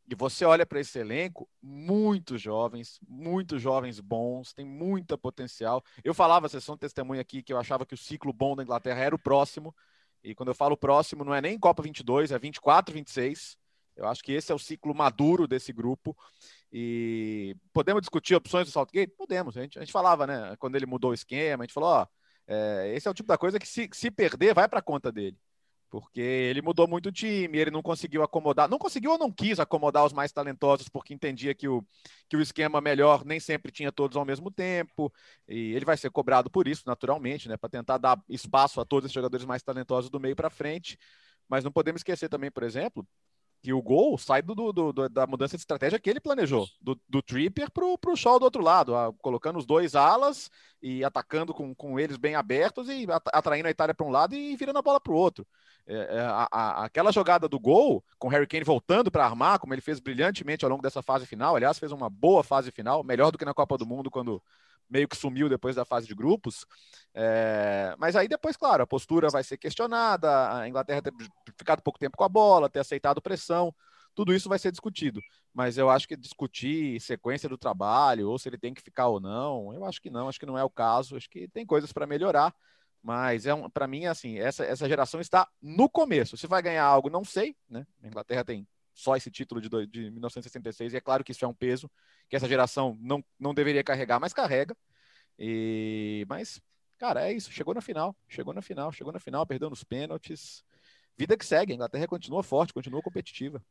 e 0.08 0.14
você 0.14 0.44
olha 0.44 0.64
para 0.64 0.80
esse 0.80 0.98
elenco, 0.98 1.48
muitos 1.60 2.40
jovens, 2.40 3.00
muitos 3.08 3.60
jovens 3.60 3.98
bons, 3.98 4.52
tem 4.52 4.64
muita 4.64 5.18
potencial. 5.18 5.82
Eu 6.04 6.14
falava, 6.14 6.48
vocês 6.48 6.62
são 6.62 6.76
testemunha 6.76 7.20
aqui, 7.20 7.42
que 7.42 7.52
eu 7.52 7.58
achava 7.58 7.84
que 7.84 7.94
o 7.94 7.98
ciclo 7.98 8.32
bom 8.32 8.54
da 8.54 8.62
Inglaterra 8.62 9.00
era 9.00 9.14
o 9.14 9.18
próximo. 9.18 9.74
E 10.22 10.34
quando 10.34 10.50
eu 10.50 10.54
falo 10.54 10.76
próximo, 10.76 11.24
não 11.24 11.34
é 11.34 11.40
nem 11.40 11.58
Copa 11.58 11.82
22, 11.82 12.30
é 12.30 12.38
24, 12.38 12.94
26. 12.94 13.56
Eu 13.96 14.06
acho 14.06 14.22
que 14.22 14.32
esse 14.32 14.52
é 14.52 14.54
o 14.54 14.58
ciclo 14.58 14.94
maduro 14.94 15.48
desse 15.48 15.72
grupo. 15.72 16.16
E 16.78 17.56
podemos 17.72 18.02
discutir 18.02 18.34
opções 18.34 18.66
do 18.66 18.70
Saltgate? 18.70 19.14
Podemos. 19.16 19.56
A 19.56 19.62
gente, 19.62 19.78
a 19.78 19.82
gente 19.82 19.92
falava, 19.92 20.26
né? 20.26 20.54
Quando 20.58 20.76
ele 20.76 20.84
mudou 20.84 21.12
o 21.12 21.14
esquema, 21.14 21.62
a 21.62 21.66
gente 21.66 21.72
falou: 21.72 21.88
ó, 21.88 22.06
é, 22.46 22.92
esse 22.94 23.08
é 23.08 23.10
o 23.10 23.14
tipo 23.14 23.26
da 23.26 23.38
coisa 23.38 23.58
que 23.58 23.66
se, 23.66 23.88
se 23.94 24.10
perder, 24.10 24.54
vai 24.54 24.68
para 24.68 24.82
conta 24.82 25.10
dele 25.10 25.38
porque 25.88 26.20
ele 26.20 26.60
mudou 26.60 26.86
muito 26.86 27.08
o 27.08 27.12
time, 27.12 27.56
ele 27.56 27.70
não 27.70 27.82
conseguiu 27.82 28.22
acomodar, 28.22 28.68
não 28.68 28.78
conseguiu 28.78 29.12
ou 29.12 29.18
não 29.18 29.32
quis 29.32 29.58
acomodar 29.58 30.04
os 30.04 30.12
mais 30.12 30.32
talentosos, 30.32 30.88
porque 30.88 31.14
entendia 31.14 31.54
que 31.54 31.68
o, 31.68 31.82
que 32.28 32.36
o 32.36 32.40
esquema 32.40 32.80
melhor 32.80 33.24
nem 33.24 33.38
sempre 33.40 33.72
tinha 33.72 33.92
todos 33.92 34.16
ao 34.16 34.24
mesmo 34.24 34.50
tempo, 34.50 35.12
e 35.48 35.72
ele 35.74 35.84
vai 35.84 35.96
ser 35.96 36.10
cobrado 36.10 36.50
por 36.50 36.66
isso, 36.68 36.82
naturalmente, 36.86 37.48
né, 37.48 37.56
para 37.56 37.70
tentar 37.70 37.98
dar 37.98 38.20
espaço 38.28 38.80
a 38.80 38.84
todos 38.84 39.06
os 39.06 39.12
jogadores 39.12 39.46
mais 39.46 39.62
talentosos 39.62 40.10
do 40.10 40.20
meio 40.20 40.36
para 40.36 40.50
frente, 40.50 40.98
mas 41.48 41.62
não 41.64 41.72
podemos 41.72 42.00
esquecer 42.00 42.28
também, 42.28 42.50
por 42.50 42.64
exemplo, 42.64 43.06
que 43.66 43.72
o 43.72 43.82
gol 43.82 44.16
sai 44.16 44.42
do, 44.42 44.54
do, 44.54 44.92
do, 44.92 45.08
da 45.08 45.26
mudança 45.26 45.56
de 45.56 45.60
estratégia 45.60 45.98
que 45.98 46.08
ele 46.08 46.20
planejou, 46.20 46.68
do, 46.80 46.96
do 47.08 47.20
Tripper 47.20 47.68
para 47.68 47.84
o 47.84 48.16
Shaw 48.16 48.38
do 48.38 48.44
outro 48.44 48.62
lado, 48.62 48.94
a, 48.94 49.12
colocando 49.14 49.58
os 49.58 49.66
dois 49.66 49.96
alas 49.96 50.48
e 50.80 51.02
atacando 51.02 51.52
com, 51.52 51.74
com 51.74 51.98
eles 51.98 52.16
bem 52.16 52.36
abertos 52.36 52.88
e 52.88 53.08
atraindo 53.32 53.66
a 53.66 53.70
Itália 53.72 53.92
para 53.92 54.06
um 54.06 54.10
lado 54.10 54.36
e 54.36 54.54
virando 54.54 54.78
a 54.78 54.82
bola 54.82 55.00
para 55.00 55.12
o 55.12 55.16
outro. 55.16 55.44
É, 55.84 55.94
é, 55.94 56.20
a, 56.20 56.48
a, 56.48 56.84
aquela 56.84 57.10
jogada 57.10 57.48
do 57.48 57.58
gol, 57.58 58.04
com 58.20 58.28
Harry 58.28 58.46
Kane 58.46 58.62
voltando 58.62 59.10
para 59.10 59.24
armar, 59.24 59.58
como 59.58 59.74
ele 59.74 59.80
fez 59.80 59.98
brilhantemente 59.98 60.64
ao 60.64 60.70
longo 60.70 60.82
dessa 60.82 61.02
fase 61.02 61.26
final, 61.26 61.56
aliás, 61.56 61.76
fez 61.76 61.90
uma 61.90 62.08
boa 62.08 62.44
fase 62.44 62.70
final, 62.70 63.02
melhor 63.02 63.32
do 63.32 63.38
que 63.38 63.44
na 63.44 63.52
Copa 63.52 63.76
do 63.76 63.84
Mundo, 63.84 64.12
quando 64.12 64.40
meio 64.88 65.08
que 65.08 65.16
sumiu 65.16 65.48
depois 65.48 65.76
da 65.76 65.84
fase 65.84 66.06
de 66.06 66.14
grupos. 66.14 66.66
É, 67.14 67.94
mas 67.98 68.16
aí 68.16 68.28
depois, 68.28 68.56
claro, 68.56 68.82
a 68.82 68.86
postura 68.86 69.28
vai 69.28 69.42
ser 69.42 69.56
questionada, 69.56 70.58
a 70.58 70.68
Inglaterra 70.68 71.02
ter 71.02 71.12
ficado 71.58 71.82
pouco 71.82 71.98
tempo 71.98 72.16
com 72.16 72.24
a 72.24 72.28
bola, 72.28 72.68
ter 72.68 72.80
aceitado 72.80 73.22
pressão, 73.22 73.74
tudo 74.14 74.34
isso 74.34 74.48
vai 74.48 74.58
ser 74.58 74.70
discutido. 74.70 75.20
Mas 75.52 75.78
eu 75.78 75.90
acho 75.90 76.08
que 76.08 76.16
discutir 76.16 77.00
sequência 77.00 77.48
do 77.48 77.58
trabalho, 77.58 78.30
ou 78.30 78.38
se 78.38 78.48
ele 78.48 78.58
tem 78.58 78.74
que 78.74 78.82
ficar 78.82 79.08
ou 79.08 79.20
não, 79.20 79.72
eu 79.74 79.84
acho 79.84 80.00
que 80.00 80.10
não, 80.10 80.28
acho 80.28 80.40
que 80.40 80.46
não 80.46 80.58
é 80.58 80.64
o 80.64 80.70
caso, 80.70 81.16
acho 81.16 81.28
que 81.28 81.48
tem 81.48 81.66
coisas 81.66 81.92
para 81.92 82.06
melhorar. 82.06 82.54
Mas 83.02 83.46
é 83.46 83.54
um, 83.54 83.70
para 83.70 83.86
mim, 83.86 84.06
assim, 84.06 84.38
essa, 84.38 84.64
essa 84.64 84.88
geração 84.88 85.20
está 85.20 85.46
no 85.62 85.88
começo. 85.88 86.36
Se 86.36 86.46
vai 86.46 86.60
ganhar 86.60 86.84
algo, 86.84 87.08
não 87.08 87.24
sei, 87.24 87.54
né? 87.68 87.86
A 88.02 88.06
Inglaterra 88.08 88.44
tem 88.44 88.66
só 88.96 89.14
esse 89.14 89.30
título 89.30 89.60
de, 89.60 89.68
de 89.86 90.10
1966, 90.10 90.94
e 90.94 90.96
é 90.96 91.00
claro 91.00 91.22
que 91.22 91.30
isso 91.30 91.44
é 91.44 91.48
um 91.48 91.54
peso 91.54 91.88
que 92.28 92.34
essa 92.34 92.48
geração 92.48 92.98
não, 93.00 93.24
não 93.38 93.54
deveria 93.54 93.84
carregar, 93.84 94.18
mas 94.18 94.32
carrega. 94.32 94.76
E, 95.38 96.24
mas 96.28 96.60
Cara, 96.98 97.28
é 97.28 97.32
isso. 97.32 97.52
Chegou 97.52 97.74
na 97.74 97.80
final. 97.80 98.16
Chegou 98.28 98.54
na 98.54 98.62
final. 98.62 98.92
Chegou 98.92 99.12
na 99.12 99.20
final, 99.20 99.46
perdeu 99.46 99.70
nos 99.70 99.84
pênaltis. 99.84 100.64
Vida 101.16 101.36
que 101.36 101.44
segue. 101.44 101.72
A 101.72 101.74
Inglaterra 101.74 102.06
continua 102.06 102.42
forte, 102.42 102.72
continua 102.72 103.02
competitiva. 103.02 103.62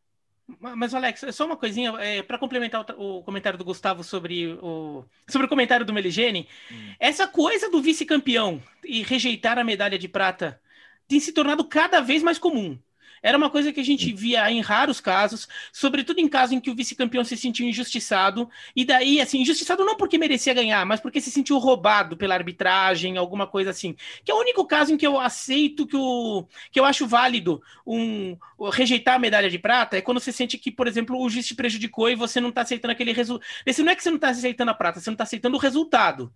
Mas, 0.59 0.93
Alex, 0.93 1.25
só 1.31 1.45
uma 1.47 1.57
coisinha, 1.57 1.89
é, 1.99 2.21
para 2.21 2.37
complementar 2.37 2.85
o, 2.91 3.17
o, 3.17 3.23
comentário 3.23 3.57
do 3.57 3.65
Gustavo 3.65 4.03
sobre 4.03 4.53
o, 4.61 5.03
sobre 5.27 5.47
o 5.47 5.49
comentário 5.49 5.83
do 5.83 5.91
Meligeni, 5.91 6.47
hum. 6.71 6.93
essa 6.99 7.27
coisa 7.27 7.67
do 7.67 7.81
vice-campeão 7.81 8.61
e 8.83 9.01
rejeitar 9.01 9.57
a 9.57 9.63
medalha 9.63 9.97
de 9.97 10.07
prata 10.07 10.61
tem 11.07 11.19
se 11.19 11.31
tornado 11.31 11.63
cada 11.65 11.99
vez 11.99 12.21
mais 12.21 12.37
comum. 12.37 12.77
Era 13.21 13.37
uma 13.37 13.49
coisa 13.49 13.71
que 13.71 13.79
a 13.79 13.83
gente 13.83 14.11
via 14.13 14.49
em 14.51 14.61
raros 14.61 14.99
casos, 14.99 15.47
sobretudo 15.71 16.19
em 16.19 16.27
casos 16.27 16.53
em 16.53 16.59
que 16.59 16.69
o 16.69 16.75
vice-campeão 16.75 17.23
se 17.23 17.37
sentiu 17.37 17.67
injustiçado, 17.67 18.49
e 18.75 18.85
daí, 18.85 19.19
assim, 19.21 19.41
injustiçado 19.41 19.85
não 19.85 19.95
porque 19.97 20.17
merecia 20.17 20.53
ganhar, 20.53 20.85
mas 20.85 20.99
porque 20.99 21.21
se 21.21 21.31
sentiu 21.31 21.57
roubado 21.57 22.17
pela 22.17 22.35
arbitragem, 22.35 23.17
alguma 23.17 23.47
coisa 23.47 23.69
assim. 23.71 23.95
Que 24.23 24.31
é 24.31 24.35
o 24.35 24.39
único 24.39 24.65
caso 24.65 24.93
em 24.93 24.97
que 24.97 25.05
eu 25.07 25.19
aceito 25.19 25.87
que, 25.87 25.97
o, 25.97 26.45
que 26.71 26.79
eu 26.79 26.85
acho 26.85 27.07
válido 27.07 27.61
um, 27.85 28.37
rejeitar 28.71 29.15
a 29.15 29.19
medalha 29.19 29.49
de 29.49 29.59
prata, 29.59 29.97
é 29.97 30.01
quando 30.01 30.19
você 30.19 30.31
sente 30.31 30.57
que, 30.57 30.71
por 30.71 30.87
exemplo, 30.87 31.19
o 31.19 31.29
juiz 31.29 31.45
te 31.47 31.55
prejudicou 31.55 32.09
e 32.09 32.15
você 32.15 32.39
não 32.39 32.49
está 32.49 32.61
aceitando 32.61 32.91
aquele 32.91 33.11
resultado. 33.13 33.47
Esse 33.65 33.83
não 33.83 33.91
é 33.91 33.95
que 33.95 34.03
você 34.03 34.09
não 34.09 34.17
está 34.17 34.29
aceitando 34.29 34.71
a 34.71 34.73
prata, 34.73 34.99
você 34.99 35.09
não 35.09 35.15
está 35.15 35.23
aceitando 35.23 35.55
o 35.57 35.59
resultado 35.59 36.33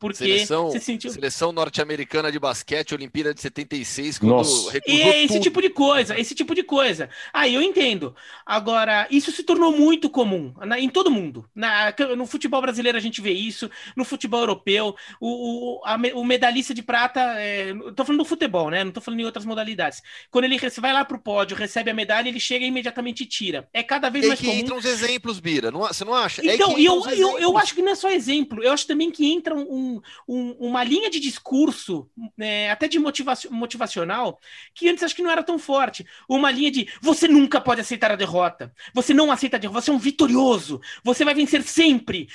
porque 0.00 0.16
seleção, 0.16 0.70
sentiu... 0.80 1.10
seleção 1.10 1.52
norte-americana 1.52 2.32
de 2.32 2.38
basquete, 2.38 2.94
Olimpíada 2.94 3.34
de 3.34 3.42
76, 3.42 4.18
quando 4.18 4.30
Nossa. 4.30 4.80
E 4.86 5.02
é 5.02 5.18
esse 5.22 5.34
tudo. 5.34 5.42
tipo 5.42 5.60
de 5.60 5.68
coisa, 5.68 6.18
esse 6.18 6.34
tipo 6.34 6.54
de 6.54 6.62
coisa. 6.62 7.10
Aí 7.34 7.54
ah, 7.54 7.58
eu 7.58 7.62
entendo. 7.62 8.16
Agora, 8.46 9.06
isso 9.10 9.30
se 9.30 9.42
tornou 9.42 9.76
muito 9.76 10.08
comum 10.08 10.54
na, 10.64 10.80
em 10.80 10.88
todo 10.88 11.10
mundo. 11.10 11.44
Na, 11.54 11.94
no 12.16 12.24
futebol 12.24 12.62
brasileiro 12.62 12.96
a 12.96 13.00
gente 13.00 13.20
vê 13.20 13.32
isso, 13.32 13.70
no 13.94 14.02
futebol 14.02 14.40
europeu, 14.40 14.96
o, 15.20 15.76
o, 15.76 15.84
a, 15.84 15.96
o 16.14 16.24
medalhista 16.24 16.72
de 16.72 16.82
prata, 16.82 17.20
é, 17.36 17.74
tô 17.94 18.02
falando 18.02 18.22
do 18.22 18.24
futebol, 18.24 18.70
né? 18.70 18.82
Não 18.82 18.92
tô 18.92 19.02
falando 19.02 19.20
em 19.20 19.26
outras 19.26 19.44
modalidades. 19.44 20.00
Quando 20.30 20.46
ele 20.46 20.58
vai 20.78 20.94
lá 20.94 21.04
pro 21.04 21.18
pódio, 21.18 21.54
recebe 21.54 21.90
a 21.90 21.94
medalha, 21.94 22.30
ele 22.30 22.40
chega 22.40 22.64
e 22.64 22.68
imediatamente 22.68 23.26
tira. 23.26 23.68
É 23.70 23.82
cada 23.82 24.08
vez 24.08 24.24
e 24.24 24.28
mais 24.28 24.40
que 24.40 24.46
comum. 24.46 24.58
entram 24.58 24.78
os 24.78 24.86
exemplos, 24.86 25.40
Bira. 25.40 25.70
Não, 25.70 25.80
você 25.80 26.06
não 26.06 26.14
acha? 26.14 26.40
Então, 26.42 26.78
é 26.78 26.80
eu, 26.80 27.06
eu, 27.10 27.38
eu 27.38 27.58
acho 27.58 27.74
que 27.74 27.82
não 27.82 27.92
é 27.92 27.94
só 27.94 28.10
exemplo. 28.10 28.62
Eu 28.62 28.72
acho 28.72 28.86
também 28.86 29.10
que 29.10 29.30
entra 29.30 29.54
um 29.54 29.89
um, 30.28 30.52
uma 30.58 30.84
linha 30.84 31.10
de 31.10 31.18
discurso, 31.18 32.08
né, 32.36 32.70
até 32.70 32.86
de 32.86 32.98
motivaci 32.98 33.48
motivacional, 33.50 34.38
que 34.74 34.88
antes 34.88 35.02
acho 35.02 35.14
que 35.14 35.22
não 35.22 35.30
era 35.30 35.42
tão 35.42 35.58
forte. 35.58 36.06
Uma 36.28 36.50
linha 36.50 36.70
de 36.70 36.88
você 37.00 37.26
nunca 37.26 37.60
pode 37.60 37.80
aceitar 37.80 38.10
a 38.12 38.16
derrota, 38.16 38.72
você 38.94 39.14
não 39.14 39.32
aceita 39.32 39.56
a 39.56 39.60
derrota, 39.60 39.80
você 39.80 39.90
é 39.90 39.94
um 39.94 39.98
vitorioso, 39.98 40.80
você 41.02 41.24
vai 41.24 41.34
vencer 41.34 41.62
sempre, 41.62 42.28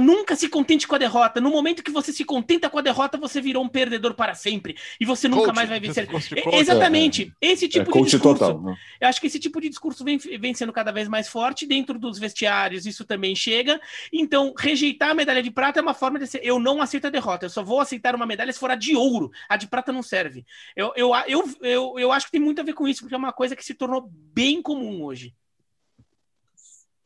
nunca 0.00 0.34
se 0.36 0.48
contente 0.48 0.86
com 0.86 0.94
a 0.94 0.98
derrota. 0.98 1.40
No 1.40 1.50
momento 1.50 1.82
que 1.82 1.90
você 1.90 2.12
se 2.12 2.24
contenta 2.24 2.68
com 2.68 2.78
a 2.78 2.82
derrota, 2.82 3.16
você 3.16 3.40
virou 3.40 3.62
um 3.62 3.68
perdedor 3.68 4.14
para 4.14 4.34
sempre 4.34 4.76
e 5.00 5.04
você 5.04 5.28
nunca 5.28 5.46
coach, 5.46 5.56
mais 5.56 5.68
vai 5.68 5.80
vencer. 5.80 6.06
Coach, 6.06 6.34
Exatamente, 6.52 7.32
é, 7.40 7.52
esse 7.52 7.68
tipo 7.68 7.90
é, 7.90 8.02
de 8.02 8.10
discurso. 8.10 8.38
Total, 8.38 8.60
né? 8.60 8.76
Eu 9.00 9.08
acho 9.08 9.20
que 9.20 9.26
esse 9.26 9.38
tipo 9.38 9.60
de 9.60 9.68
discurso 9.68 10.04
vem, 10.04 10.18
vem 10.18 10.54
sendo 10.54 10.72
cada 10.72 10.90
vez 10.90 11.08
mais 11.08 11.28
forte 11.28 11.66
dentro 11.66 11.98
dos 11.98 12.18
vestiários, 12.18 12.86
isso 12.86 13.04
também 13.04 13.34
chega. 13.34 13.80
Então, 14.12 14.52
rejeitar 14.56 15.10
a 15.10 15.14
medalha 15.14 15.42
de 15.42 15.50
prata 15.50 15.78
é 15.78 15.82
uma 15.82 15.94
forma 15.94 16.18
de 16.18 16.26
ser 16.26 16.40
eu 16.42 16.58
não 16.58 16.80
aceito 16.80 16.97
a 17.06 17.10
derrota. 17.10 17.46
Eu 17.46 17.50
só 17.50 17.62
vou 17.62 17.80
aceitar 17.80 18.14
uma 18.14 18.26
medalha 18.26 18.52
se 18.52 18.58
for 18.58 18.70
a 18.70 18.74
de 18.74 18.96
ouro. 18.96 19.30
A 19.48 19.56
de 19.56 19.68
prata 19.68 19.92
não 19.92 20.02
serve. 20.02 20.44
Eu, 20.76 20.92
eu, 20.96 21.12
eu, 21.26 21.44
eu, 21.62 21.98
eu 21.98 22.12
acho 22.12 22.26
que 22.26 22.32
tem 22.32 22.40
muito 22.40 22.60
a 22.60 22.64
ver 22.64 22.74
com 22.74 22.88
isso, 22.88 23.00
porque 23.00 23.14
é 23.14 23.18
uma 23.18 23.32
coisa 23.32 23.56
que 23.56 23.64
se 23.64 23.74
tornou 23.74 24.10
bem 24.10 24.60
comum 24.60 25.04
hoje. 25.04 25.34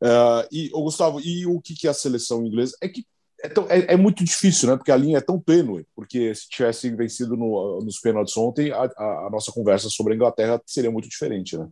Uh, 0.02 0.42
e, 0.50 0.70
o 0.72 0.82
Gustavo, 0.82 1.20
e 1.20 1.46
o 1.46 1.60
que, 1.60 1.74
que 1.74 1.86
é 1.86 1.90
a 1.90 1.94
seleção 1.94 2.44
inglesa? 2.44 2.76
É 2.80 2.88
que 2.88 3.06
é, 3.42 3.48
tão, 3.48 3.66
é, 3.68 3.94
é, 3.94 3.96
muito 3.96 4.24
difícil, 4.24 4.68
né? 4.68 4.76
Porque 4.76 4.92
a 4.92 4.96
linha 4.96 5.18
é 5.18 5.20
tão 5.20 5.38
tênue. 5.38 5.86
Porque 5.94 6.34
se 6.34 6.48
tivesse 6.48 6.88
vencido 6.94 7.36
no, 7.36 7.80
nos 7.84 7.98
pênaltis 8.00 8.36
ontem, 8.36 8.70
a, 8.72 8.84
a, 8.84 9.26
a, 9.26 9.30
nossa 9.30 9.52
conversa 9.52 9.88
sobre 9.88 10.12
a 10.12 10.16
Inglaterra 10.16 10.62
seria 10.64 10.90
muito 10.90 11.08
diferente, 11.08 11.56
né? 11.56 11.68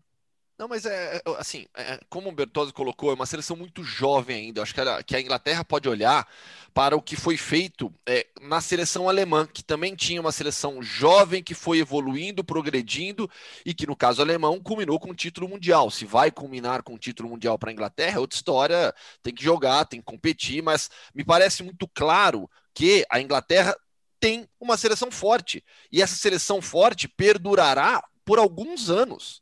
Não, 0.60 0.68
mas 0.68 0.84
é, 0.84 1.16
é 1.16 1.22
assim, 1.38 1.64
é, 1.74 1.98
como 2.10 2.28
o 2.28 2.32
Bertozzi 2.32 2.70
colocou, 2.70 3.10
é 3.10 3.14
uma 3.14 3.24
seleção 3.24 3.56
muito 3.56 3.82
jovem 3.82 4.36
ainda. 4.36 4.58
Eu 4.60 4.62
acho 4.62 4.74
que 4.74 4.80
a, 4.82 5.02
que 5.02 5.16
a 5.16 5.20
Inglaterra 5.22 5.64
pode 5.64 5.88
olhar 5.88 6.28
para 6.74 6.94
o 6.94 7.00
que 7.00 7.16
foi 7.16 7.38
feito 7.38 7.90
é, 8.06 8.26
na 8.42 8.60
seleção 8.60 9.08
alemã, 9.08 9.46
que 9.46 9.64
também 9.64 9.96
tinha 9.96 10.20
uma 10.20 10.30
seleção 10.30 10.82
jovem 10.82 11.42
que 11.42 11.54
foi 11.54 11.78
evoluindo, 11.78 12.44
progredindo 12.44 13.26
e 13.64 13.72
que, 13.72 13.86
no 13.86 13.96
caso 13.96 14.20
alemão, 14.20 14.60
culminou 14.60 15.00
com 15.00 15.12
o 15.12 15.14
título 15.14 15.48
mundial. 15.48 15.90
Se 15.90 16.04
vai 16.04 16.30
culminar 16.30 16.82
com 16.82 16.92
o 16.92 16.98
título 16.98 17.30
mundial 17.30 17.58
para 17.58 17.70
a 17.70 17.72
Inglaterra, 17.72 18.16
é 18.18 18.20
outra 18.20 18.36
história, 18.36 18.94
tem 19.22 19.32
que 19.32 19.42
jogar, 19.42 19.86
tem 19.86 20.00
que 20.00 20.04
competir, 20.04 20.62
mas 20.62 20.90
me 21.14 21.24
parece 21.24 21.62
muito 21.62 21.88
claro 21.88 22.50
que 22.74 23.06
a 23.10 23.18
Inglaterra 23.18 23.74
tem 24.20 24.46
uma 24.60 24.76
seleção 24.76 25.10
forte 25.10 25.64
e 25.90 26.02
essa 26.02 26.16
seleção 26.16 26.60
forte 26.60 27.08
perdurará 27.08 28.04
por 28.26 28.38
alguns 28.38 28.90
anos 28.90 29.40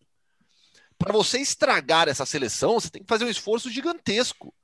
para 0.98 1.12
você 1.12 1.38
estragar 1.38 2.08
essa 2.08 2.26
seleção, 2.26 2.80
você 2.80 2.90
tem 2.90 3.02
que 3.02 3.08
fazer 3.08 3.24
um 3.24 3.30
esforço 3.30 3.70
gigantesco. 3.70 4.54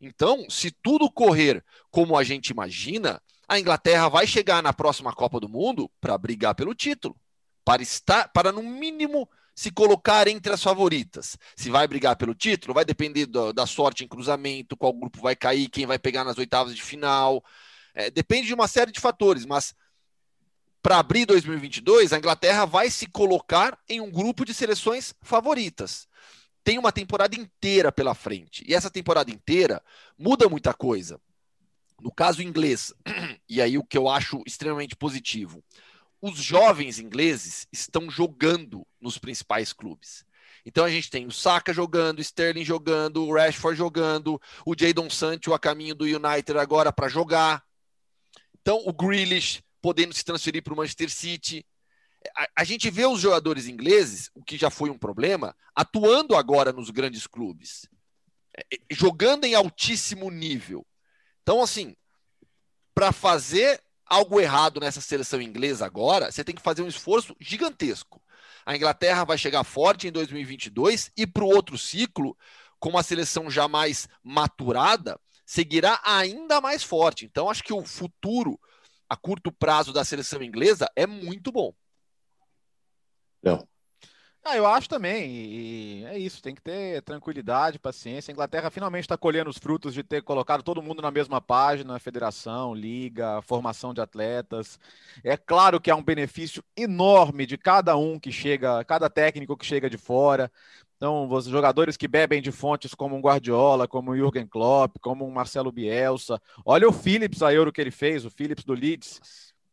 Então, 0.00 0.48
se 0.48 0.70
tudo 0.70 1.10
correr 1.10 1.64
como 1.90 2.16
a 2.16 2.24
gente 2.24 2.48
imagina, 2.48 3.20
a 3.48 3.58
Inglaterra 3.58 4.08
vai 4.08 4.26
chegar 4.26 4.62
na 4.62 4.72
próxima 4.72 5.12
Copa 5.12 5.38
do 5.38 5.48
Mundo 5.48 5.90
para 6.00 6.16
brigar 6.16 6.54
pelo 6.54 6.74
título, 6.74 7.16
para 7.64 7.82
estar, 7.82 8.28
para 8.32 8.50
no 8.50 8.62
mínimo 8.62 9.28
se 9.54 9.70
colocar 9.70 10.26
entre 10.26 10.52
as 10.52 10.62
favoritas. 10.62 11.38
Se 11.56 11.70
vai 11.70 11.86
brigar 11.86 12.16
pelo 12.16 12.34
título, 12.34 12.74
vai 12.74 12.84
depender 12.84 13.26
do, 13.26 13.52
da 13.52 13.66
sorte 13.66 14.04
em 14.04 14.08
cruzamento, 14.08 14.76
qual 14.76 14.92
grupo 14.92 15.20
vai 15.20 15.36
cair, 15.36 15.68
quem 15.68 15.86
vai 15.86 15.98
pegar 15.98 16.24
nas 16.24 16.38
oitavas 16.38 16.74
de 16.74 16.82
final. 16.82 17.42
É, 17.94 18.10
depende 18.10 18.48
de 18.48 18.54
uma 18.54 18.66
série 18.66 18.90
de 18.90 19.00
fatores, 19.00 19.46
mas 19.46 19.74
para 20.84 20.98
abrir 20.98 21.24
2022, 21.24 22.12
a 22.12 22.18
Inglaterra 22.18 22.66
vai 22.66 22.90
se 22.90 23.06
colocar 23.06 23.78
em 23.88 24.02
um 24.02 24.10
grupo 24.10 24.44
de 24.44 24.52
seleções 24.52 25.14
favoritas. 25.22 26.06
Tem 26.62 26.76
uma 26.76 26.92
temporada 26.92 27.34
inteira 27.34 27.90
pela 27.90 28.14
frente. 28.14 28.62
E 28.68 28.74
essa 28.74 28.90
temporada 28.90 29.30
inteira 29.30 29.82
muda 30.18 30.46
muita 30.46 30.74
coisa. 30.74 31.18
No 31.98 32.12
caso 32.12 32.42
inglês, 32.42 32.92
e 33.48 33.62
aí 33.62 33.78
o 33.78 33.82
que 33.82 33.96
eu 33.96 34.10
acho 34.10 34.42
extremamente 34.46 34.94
positivo, 34.94 35.64
os 36.20 36.36
jovens 36.36 36.98
ingleses 36.98 37.66
estão 37.72 38.10
jogando 38.10 38.86
nos 39.00 39.16
principais 39.16 39.72
clubes. 39.72 40.22
Então 40.66 40.84
a 40.84 40.90
gente 40.90 41.08
tem 41.08 41.24
o 41.24 41.32
Saka 41.32 41.72
jogando, 41.72 42.18
o 42.18 42.22
Sterling 42.22 42.64
jogando, 42.64 43.24
o 43.24 43.32
Rashford 43.32 43.78
jogando, 43.78 44.38
o 44.66 44.74
Jadon 44.78 45.08
Sancho 45.08 45.54
a 45.54 45.58
caminho 45.58 45.94
do 45.94 46.04
United 46.04 46.58
agora 46.58 46.92
para 46.92 47.08
jogar. 47.08 47.64
Então 48.60 48.82
o 48.84 48.92
Grealish 48.92 49.63
podendo 49.84 50.14
se 50.14 50.24
transferir 50.24 50.62
para 50.62 50.72
o 50.72 50.76
Manchester 50.78 51.10
City. 51.10 51.62
A, 52.34 52.48
a, 52.62 52.64
gente 52.64 52.88
vê 52.88 53.04
os 53.04 53.20
jogadores 53.20 53.66
ingleses, 53.66 54.30
o 54.34 54.42
que 54.42 54.56
já 54.56 54.70
foi 54.70 54.88
um 54.88 54.96
problema, 54.96 55.54
atuando 55.76 56.34
agora 56.34 56.72
nos 56.72 56.88
grandes 56.88 57.26
clubes, 57.26 57.86
é, 58.56 58.62
é, 58.62 58.78
jogando 58.90 59.44
em 59.44 59.54
altíssimo 59.54 60.30
nível. 60.30 60.86
Então, 61.42 61.62
assim, 61.62 61.94
para 62.94 63.12
fazer 63.12 63.78
algo 64.06 64.40
errado 64.40 64.80
nessa 64.80 65.02
seleção 65.02 65.42
inglesa 65.42 65.84
agora, 65.84 66.32
você 66.32 66.42
tem 66.42 66.54
que 66.54 66.62
fazer 66.62 66.80
um 66.80 66.88
esforço 66.88 67.36
gigantesco. 67.38 68.22
A 68.64 68.74
Inglaterra 68.74 69.22
vai 69.24 69.36
chegar 69.36 69.64
forte 69.64 70.08
em 70.08 70.12
2022 70.12 71.12
e 71.14 71.26
para 71.26 71.44
o 71.44 71.54
outro 71.54 71.76
ciclo, 71.76 72.34
com 72.80 72.88
uma 72.88 73.02
seleção 73.02 73.50
já 73.50 73.68
mais 73.68 74.08
maturada, 74.22 75.20
seguirá 75.44 76.00
ainda 76.02 76.58
mais 76.58 76.82
forte. 76.82 77.26
Então, 77.26 77.50
acho 77.50 77.62
que 77.62 77.74
o 77.74 77.84
futuro 77.84 78.58
a 79.14 79.16
curto 79.16 79.52
prazo 79.52 79.92
da 79.92 80.04
seleção 80.04 80.42
inglesa 80.42 80.90
é 80.96 81.06
muito 81.06 81.52
bom. 81.52 81.72
Não. 83.40 83.66
Ah, 84.46 84.56
eu 84.58 84.66
acho 84.66 84.90
também, 84.90 85.30
e 85.30 86.04
é 86.04 86.18
isso, 86.18 86.42
tem 86.42 86.54
que 86.54 86.60
ter 86.60 87.00
tranquilidade, 87.00 87.78
paciência. 87.78 88.30
A 88.30 88.34
Inglaterra 88.34 88.68
finalmente 88.70 89.04
está 89.04 89.16
colhendo 89.16 89.48
os 89.48 89.56
frutos 89.56 89.94
de 89.94 90.02
ter 90.02 90.22
colocado 90.22 90.62
todo 90.62 90.82
mundo 90.82 91.00
na 91.00 91.10
mesma 91.10 91.40
página, 91.40 91.98
federação, 91.98 92.74
liga, 92.74 93.40
formação 93.40 93.94
de 93.94 94.02
atletas. 94.02 94.78
É 95.22 95.34
claro 95.34 95.80
que 95.80 95.90
há 95.90 95.96
um 95.96 96.04
benefício 96.04 96.62
enorme 96.76 97.46
de 97.46 97.56
cada 97.56 97.96
um 97.96 98.20
que 98.20 98.30
chega, 98.30 98.84
cada 98.84 99.08
técnico 99.08 99.56
que 99.56 99.64
chega 99.64 99.88
de 99.88 99.96
fora. 99.96 100.52
Então, 101.04 101.28
os 101.28 101.44
jogadores 101.44 101.98
que 101.98 102.08
bebem 102.08 102.40
de 102.40 102.50
fontes 102.50 102.94
como 102.94 103.14
um 103.14 103.20
Guardiola, 103.20 103.86
como 103.86 104.12
o 104.12 104.16
Jürgen 104.16 104.46
Klopp, 104.46 104.96
como 105.02 105.26
um 105.26 105.30
Marcelo 105.30 105.70
Bielsa. 105.70 106.40
Olha 106.64 106.88
o 106.88 106.92
Phillips, 106.94 107.42
a 107.42 107.52
Euro 107.52 107.70
que 107.70 107.78
ele 107.78 107.90
fez, 107.90 108.24
o 108.24 108.30
Phillips 108.30 108.64
do 108.64 108.72
Leeds, 108.72 109.20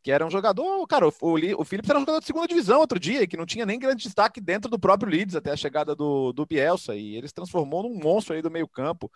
que 0.04 0.12
era 0.12 0.28
um 0.28 0.30
jogador, 0.30 0.86
cara, 0.88 1.08
o, 1.08 1.14
o 1.58 1.64
Phillips 1.64 1.90
era 1.90 1.98
um 1.98 2.02
jogador 2.02 2.20
de 2.20 2.26
segunda 2.26 2.50
divisão 2.50 2.82
outro 2.82 3.00
dia, 3.00 3.26
que 3.26 3.38
não 3.38 3.46
tinha 3.46 3.66
nem 3.66 3.80
grande 3.80 4.04
destaque 4.04 4.42
dentro 4.42 4.70
do 4.70 4.78
próprio 4.78 5.10
Leeds 5.10 5.34
até 5.34 5.52
a 5.52 5.56
chegada 5.56 5.96
do, 5.96 6.34
do 6.34 6.46
Bielsa, 6.46 6.98
e 6.98 7.16
ele 7.16 7.30
se 7.30 7.34
transformou 7.34 7.84
num 7.84 7.98
monstro 7.98 8.36
aí 8.36 8.42
do 8.42 8.52
meio 8.52 8.68
campo 8.68 9.10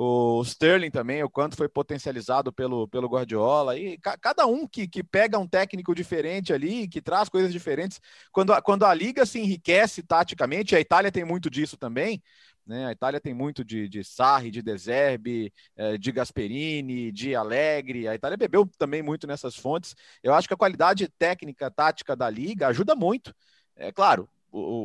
o 0.00 0.40
Sterling 0.42 0.92
também, 0.92 1.24
o 1.24 1.28
quanto 1.28 1.56
foi 1.56 1.68
potencializado 1.68 2.52
pelo, 2.52 2.86
pelo 2.86 3.08
Guardiola, 3.08 3.76
e 3.76 3.98
ca 3.98 4.16
cada 4.16 4.46
um 4.46 4.64
que, 4.64 4.86
que 4.86 5.02
pega 5.02 5.36
um 5.40 5.46
técnico 5.46 5.92
diferente 5.92 6.52
ali, 6.52 6.86
que 6.86 7.02
traz 7.02 7.28
coisas 7.28 7.52
diferentes, 7.52 8.00
quando 8.30 8.52
a, 8.52 8.62
quando 8.62 8.84
a 8.84 8.94
liga 8.94 9.26
se 9.26 9.40
enriquece 9.40 10.04
taticamente, 10.04 10.76
a 10.76 10.80
Itália 10.80 11.10
tem 11.10 11.24
muito 11.24 11.50
disso 11.50 11.76
também, 11.76 12.22
né? 12.64 12.86
A 12.86 12.92
Itália 12.92 13.20
tem 13.20 13.34
muito 13.34 13.64
de, 13.64 13.88
de 13.88 14.04
Sarri, 14.04 14.52
de 14.52 14.62
Deserbe, 14.62 15.52
eh, 15.76 15.98
de 15.98 16.12
Gasperini, 16.12 17.10
de 17.10 17.34
Alegre. 17.34 18.06
A 18.06 18.14
Itália 18.14 18.36
bebeu 18.36 18.70
também 18.78 19.02
muito 19.02 19.26
nessas 19.26 19.56
fontes. 19.56 19.96
Eu 20.22 20.32
acho 20.34 20.46
que 20.46 20.54
a 20.54 20.56
qualidade 20.56 21.08
técnica, 21.18 21.70
tática 21.70 22.14
da 22.14 22.30
liga 22.30 22.68
ajuda 22.68 22.94
muito. 22.94 23.34
É 23.74 23.90
claro, 23.90 24.28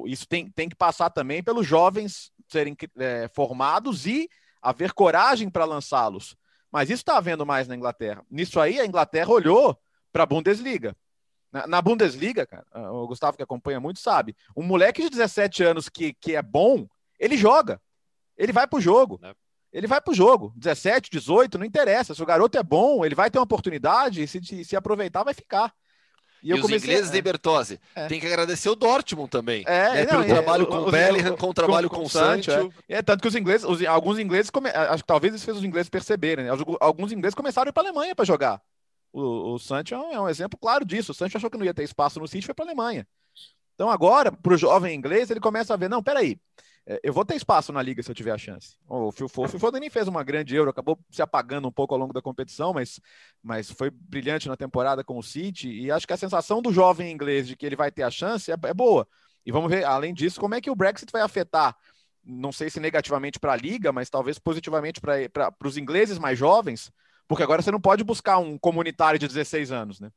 isso 0.07 0.27
tem, 0.27 0.49
tem 0.49 0.69
que 0.69 0.75
passar 0.75 1.09
também 1.09 1.43
pelos 1.43 1.67
jovens 1.67 2.31
serem 2.47 2.75
é, 2.97 3.27
formados 3.33 4.07
e 4.07 4.29
haver 4.63 4.93
coragem 4.93 5.49
para 5.49 5.65
lançá-los. 5.65 6.35
Mas 6.71 6.89
isso 6.89 7.01
está 7.01 7.17
havendo 7.17 7.45
mais 7.45 7.67
na 7.67 7.75
Inglaterra. 7.75 8.25
Nisso 8.31 8.59
aí, 8.59 8.79
a 8.79 8.85
Inglaterra 8.85 9.29
olhou 9.29 9.77
para 10.11 10.23
a 10.23 10.25
Bundesliga. 10.25 10.95
Na, 11.51 11.67
na, 11.67 11.81
Bundesliga, 11.81 12.47
cara, 12.47 12.65
o 12.91 13.05
Gustavo 13.05 13.37
que 13.37 13.43
acompanha 13.43 13.79
muito 13.79 13.99
sabe, 13.99 14.35
um 14.57 14.63
moleque 14.63 15.03
de 15.03 15.09
17 15.11 15.63
anos 15.63 15.87
que, 15.87 16.13
que 16.13 16.35
é 16.35 16.41
bom, 16.41 16.87
ele 17.19 17.37
joga. 17.37 17.79
Ele 18.35 18.51
vai 18.51 18.65
para 18.65 18.77
o 18.77 18.81
jogo. 18.81 19.19
É. 19.21 19.35
Ele 19.71 19.85
vai 19.85 20.01
para 20.01 20.11
o 20.11 20.15
jogo. 20.15 20.51
17, 20.55 21.11
18, 21.11 21.57
não 21.57 21.65
interessa. 21.65 22.15
Se 22.15 22.23
o 22.23 22.25
garoto 22.25 22.57
é 22.57 22.63
bom, 22.63 23.05
ele 23.05 23.13
vai 23.13 23.29
ter 23.29 23.37
uma 23.37 23.43
oportunidade 23.43 24.23
e 24.23 24.27
se, 24.27 24.63
se 24.63 24.75
aproveitar, 24.75 25.23
vai 25.23 25.33
ficar. 25.33 25.71
E, 26.43 26.49
e 26.49 26.53
os 26.53 26.61
comecei... 26.61 26.89
ingleses, 26.89 27.13
é. 27.13 27.21
Bertozzi, 27.21 27.79
é. 27.95 28.07
tem 28.07 28.19
que 28.19 28.27
agradecer 28.27 28.69
o 28.69 28.75
Dortmund 28.75 29.29
também. 29.29 29.63
É, 29.65 29.93
né, 29.93 30.05
pelo 30.05 30.25
trabalho 30.25 30.67
com 30.67 30.75
o 30.75 30.91
Bellingham, 30.91 31.37
com 31.37 31.49
o 31.49 31.53
trabalho 31.53 31.89
com, 31.89 31.95
com 31.95 32.03
o 32.03 32.09
Sancho. 32.09 32.51
É. 32.89 32.97
é. 32.97 33.01
tanto 33.01 33.21
que 33.21 33.27
os 33.29 33.35
ingleses, 33.35 33.65
os, 33.65 33.83
alguns 33.85 34.19
ingleses, 34.19 34.49
come... 34.49 34.69
acho 34.69 35.03
que 35.03 35.07
talvez 35.07 35.33
isso 35.33 35.45
fez 35.45 35.57
os 35.57 35.63
ingleses 35.63 35.89
perceberem, 35.89 36.45
né? 36.45 36.51
Alguns 36.81 37.13
ingleses 37.13 37.33
começaram 37.33 37.67
a 37.67 37.71
ir 37.71 37.73
para 37.73 37.83
a 37.83 37.85
Alemanha 37.87 38.13
para 38.13 38.25
jogar. 38.25 38.61
O, 39.13 39.53
o 39.53 39.59
Sancho 39.59 39.95
é 39.95 40.19
um 40.19 40.27
exemplo 40.27 40.59
claro 40.59 40.83
disso. 40.83 41.13
O 41.13 41.15
Sancho 41.15 41.37
achou 41.37 41.49
que 41.49 41.57
não 41.57 41.65
ia 41.65 41.73
ter 41.73 41.83
espaço 41.83 42.19
no 42.19 42.27
City, 42.27 42.45
foi 42.45 42.53
para 42.53 42.65
a 42.65 42.67
Alemanha. 42.67 43.07
Então 43.75 43.89
agora, 43.89 44.31
para 44.31 44.53
o 44.53 44.57
jovem 44.57 44.93
inglês, 44.93 45.31
ele 45.31 45.39
começa 45.39 45.73
a 45.73 45.77
ver, 45.77 45.89
não, 45.89 46.03
peraí, 46.03 46.37
é, 46.37 46.72
eu 47.01 47.13
vou 47.13 47.23
ter 47.23 47.35
espaço 47.35 47.71
na 47.71 47.81
liga 47.81 48.03
se 48.03 48.11
eu 48.11 48.15
tiver 48.15 48.31
a 48.31 48.37
chance. 48.37 48.77
O 48.87 49.11
Phil 49.47 49.59
Foden 49.59 49.79
nem 49.79 49.89
fez 49.89 50.07
uma 50.07 50.23
grande 50.23 50.55
Euro, 50.55 50.69
acabou 50.69 50.99
se 51.09 51.21
apagando 51.21 51.67
um 51.67 51.71
pouco 51.71 51.93
ao 51.93 51.99
longo 51.99 52.13
da 52.13 52.21
competição, 52.21 52.73
mas, 52.73 52.99
mas 53.41 53.71
foi 53.71 53.89
brilhante 53.89 54.49
na 54.49 54.57
temporada 54.57 55.03
com 55.03 55.17
o 55.17 55.23
City, 55.23 55.69
e 55.69 55.91
acho 55.91 56.05
que 56.05 56.13
a 56.13 56.17
sensação 56.17 56.61
do 56.61 56.73
jovem 56.73 57.11
inglês 57.11 57.47
de 57.47 57.55
que 57.55 57.65
ele 57.65 57.75
vai 57.75 57.89
ter 57.89 58.03
a 58.03 58.11
chance 58.11 58.51
é, 58.51 58.55
é 58.63 58.73
boa. 58.73 59.07
E 59.45 59.51
vamos 59.51 59.69
ver, 59.69 59.85
além 59.85 60.13
disso, 60.13 60.39
como 60.39 60.55
é 60.55 60.61
que 60.61 60.69
o 60.69 60.75
Brexit 60.75 61.11
vai 61.11 61.21
afetar, 61.21 61.75
não 62.23 62.51
sei 62.51 62.69
se 62.69 62.79
negativamente 62.79 63.39
para 63.39 63.53
a 63.53 63.57
liga, 63.57 63.91
mas 63.91 64.09
talvez 64.09 64.39
positivamente 64.39 65.01
para 65.01 65.53
os 65.63 65.77
ingleses 65.77 66.17
mais 66.17 66.37
jovens, 66.37 66.91
porque 67.27 67.43
agora 67.43 67.61
você 67.61 67.71
não 67.71 67.81
pode 67.81 68.03
buscar 68.03 68.37
um 68.37 68.57
comunitário 68.57 69.19
de 69.19 69.27
16 69.27 69.71
anos, 69.71 69.99
né? 69.99 70.09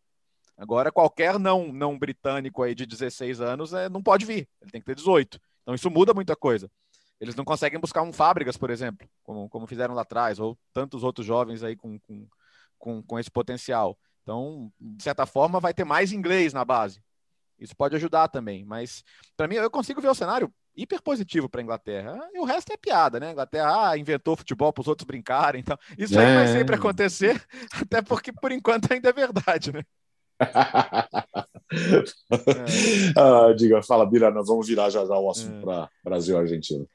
Agora, 0.57 0.91
qualquer 0.91 1.39
não, 1.39 1.71
não 1.71 1.99
britânico 1.99 2.63
aí 2.63 2.75
de 2.75 2.87
16 2.87 3.41
anos 3.41 3.73
é, 3.75 3.89
não 3.89 4.03
pode 4.03 4.25
vir, 4.25 4.49
ele 4.61 4.71
tem 4.71 4.81
que 4.81 4.87
ter 4.87 4.95
18. 4.95 5.39
Então 5.67 5.75
isso 5.75 5.91
muda 5.91 6.15
muita 6.15 6.37
coisa. 6.37 6.71
Eles 7.21 7.35
não 7.35 7.45
conseguem 7.45 7.81
buscar 7.81 8.03
um 8.03 8.13
Fábricas, 8.13 8.57
por 8.57 8.71
exemplo, 8.71 9.09
como, 9.25 9.49
como 9.49 9.67
fizeram 9.67 9.95
lá 9.95 10.03
atrás, 10.03 10.39
ou 10.39 10.57
tantos 10.73 11.03
outros 11.03 11.27
jovens 11.27 11.65
aí 11.65 11.75
com, 11.75 11.99
com, 11.99 12.29
com, 12.79 13.03
com 13.03 13.19
esse 13.19 13.31
potencial. 13.31 13.99
Então, 14.23 14.73
de 14.81 15.03
certa 15.03 15.27
forma, 15.27 15.59
vai 15.59 15.75
ter 15.75 15.85
mais 15.85 16.13
inglês 16.13 16.53
na 16.53 16.65
base. 16.65 17.03
Isso 17.59 17.75
pode 17.75 17.97
ajudar 17.97 18.29
também. 18.29 18.65
Mas, 18.65 19.03
para 19.37 19.49
mim, 19.49 19.57
eu 19.57 19.71
consigo 19.71 20.01
ver 20.01 20.09
o 20.09 20.15
cenário 20.15 20.53
hiper 20.77 21.03
positivo 21.03 21.49
para 21.49 21.61
a 21.61 21.65
Inglaterra. 21.65 22.29
E 22.33 22.39
o 22.39 22.45
resto 22.45 22.73
é 22.73 22.77
piada, 22.77 23.19
né? 23.19 23.29
A 23.29 23.33
Inglaterra 23.33 23.91
ah, 23.91 23.99
inventou 23.99 24.37
futebol 24.37 24.73
para 24.73 24.83
os 24.83 24.89
outros 24.89 25.07
brincarem. 25.07 25.63
Então, 25.63 25.79
isso 25.99 26.19
aí 26.19 26.35
vai 26.35 26.47
sempre 26.49 26.77
acontecer, 26.77 27.43
até 27.73 28.03
porque, 28.03 28.33
por 28.33 28.53
enquanto, 28.53 28.93
ainda 28.93 29.09
é 29.09 29.13
verdade, 29.13 29.73
né? 29.73 29.83
ah, 33.17 33.53
diga, 33.57 33.83
fala, 33.83 34.07
Bira, 34.07 34.31
nós 34.31 34.49
vamos 34.49 34.69
virar 34.69 34.91
já 34.91 35.05
já 35.05 35.19
o 35.19 35.31
assunto 35.31 35.57
é. 35.57 35.61
para 35.61 35.91
Brasil 36.05 36.37
e 36.37 36.41
Argentina. 36.41 36.87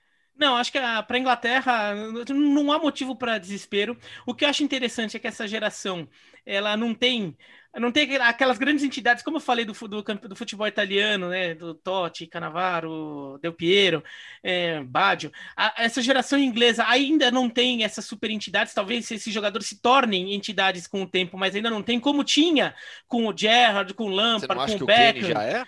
Não, 0.41 0.55
acho 0.55 0.71
que 0.71 0.79
para 0.79 1.05
a 1.09 1.19
Inglaterra 1.19 1.93
não 2.29 2.71
há 2.71 2.79
motivo 2.79 3.15
para 3.15 3.37
desespero. 3.37 3.95
O 4.25 4.33
que 4.33 4.43
eu 4.43 4.49
acho 4.49 4.63
interessante 4.63 5.15
é 5.15 5.19
que 5.19 5.27
essa 5.27 5.47
geração 5.47 6.09
ela 6.43 6.75
não 6.75 6.95
tem 6.95 7.37
não 7.79 7.91
tem 7.91 8.17
aquelas 8.17 8.57
grandes 8.57 8.83
entidades, 8.83 9.23
como 9.23 9.37
eu 9.37 9.41
falei 9.41 9.63
do, 9.63 9.73
do, 9.73 10.03
do 10.03 10.35
futebol 10.35 10.67
italiano, 10.67 11.29
né? 11.29 11.55
Do 11.55 11.73
Totti, 11.73 12.27
Cannavaro, 12.27 13.39
Del 13.41 13.53
Piero, 13.53 14.03
é, 14.43 14.81
Baggio. 14.83 15.31
A, 15.55 15.73
essa 15.77 16.01
geração 16.01 16.37
inglesa 16.37 16.85
ainda 16.87 17.31
não 17.31 17.49
tem 17.49 17.83
essas 17.83 18.05
super 18.05 18.29
entidades. 18.29 18.73
Talvez 18.73 19.09
esses 19.09 19.33
jogadores 19.33 19.67
se 19.67 19.81
tornem 19.81 20.33
entidades 20.33 20.85
com 20.85 21.03
o 21.03 21.07
tempo, 21.07 21.37
mas 21.37 21.55
ainda 21.55 21.69
não 21.69 21.81
tem, 21.81 21.99
como 21.99 22.23
tinha 22.23 22.75
com 23.07 23.27
o 23.27 23.37
Gerrard, 23.37 23.93
com 23.93 24.05
o 24.05 24.09
Lampard, 24.09 24.77
com 24.77 24.83
o 24.83 24.87
Beckham. 24.87 25.29
já 25.29 25.43
é? 25.43 25.65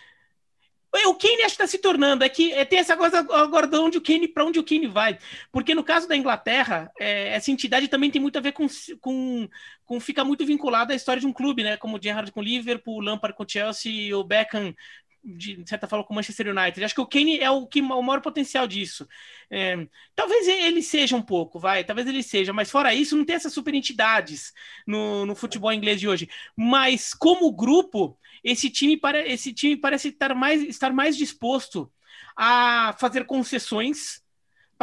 O 1.08 1.16
Kane 1.16 1.44
acho 1.44 1.56
que 1.56 1.64
está 1.64 1.68
se 1.68 1.80
tornando, 1.80 2.24
é 2.24 2.30
que 2.30 2.52
é, 2.54 2.64
tem 2.64 2.78
essa 2.80 2.96
coisa 2.96 3.20
agora 3.20 3.68
de 3.68 3.76
onde 3.78 3.98
o 3.98 4.02
Kane, 4.02 4.28
para 4.28 4.46
onde 4.46 4.60
o 4.60 4.64
Kane 4.64 4.88
vai. 4.88 5.18
Porque 5.52 5.74
no 5.74 5.84
caso 5.84 6.08
da 6.08 6.16
Inglaterra, 6.16 6.92
é, 7.00 7.30
essa 7.30 7.52
entidade 7.52 7.88
também 7.88 8.12
tem 8.12 8.22
muito 8.22 8.38
a 8.38 8.42
ver 8.42 8.52
com, 8.52 8.68
com, 9.02 9.50
com 9.86 10.00
fica 10.00 10.24
muito 10.24 10.46
vinculada 10.46 10.94
à 10.94 10.96
história 10.96 11.20
de 11.20 11.28
um 11.28 11.34
clube, 11.34 11.64
né? 11.64 11.78
Como 11.78 11.98
o 11.98 12.02
Gerrard 12.02 12.32
com 12.32 12.42
o 12.42 12.44
Liverpool, 12.44 12.98
o 12.98 13.02
Lampard 13.02 13.36
com 13.36 13.44
o 13.44 13.50
Chelsea, 13.50 14.16
o 14.16 14.24
Beckham 14.24 14.76
de 15.24 15.64
certa 15.68 15.88
forma 15.88 16.04
com 16.04 16.14
o 16.14 16.16
Manchester 16.16 16.50
United. 16.50 16.84
Acho 16.84 16.96
que 16.96 17.02
o 17.02 17.08
Kane 17.08 17.40
é 17.40 17.50
o 17.50 17.66
que 17.66 17.82
o 17.82 18.04
maior 18.04 18.22
potencial 18.22 18.68
disso. 18.68 19.08
É, 19.50 19.88
talvez 20.16 20.48
ele 20.48 20.82
seja 20.84 21.16
um 21.16 21.22
pouco, 21.22 21.60
vai, 21.60 21.84
talvez 21.84 22.08
ele 22.08 22.22
seja, 22.22 22.52
mas 22.52 22.70
fora 22.70 22.94
isso, 22.94 23.16
não 23.16 23.24
tem 23.26 23.36
essas 23.36 23.54
super 23.54 23.74
entidades 23.74 24.52
no, 24.86 25.26
no 25.26 25.36
futebol 25.36 25.72
inglês 25.72 26.00
de 26.00 26.08
hoje. 26.08 26.30
Mas 26.56 27.14
como 27.14 27.52
grupo, 27.54 28.18
esse 28.44 28.70
time, 28.70 28.98
para, 28.98 29.28
esse 29.28 29.54
time 29.54 29.78
parece 29.78 30.10
estar 30.10 30.34
mais, 30.36 30.62
estar 30.64 30.92
mais 30.94 31.16
disposto 31.18 31.92
a 32.36 32.96
fazer 33.00 33.26
concessões 33.26 34.23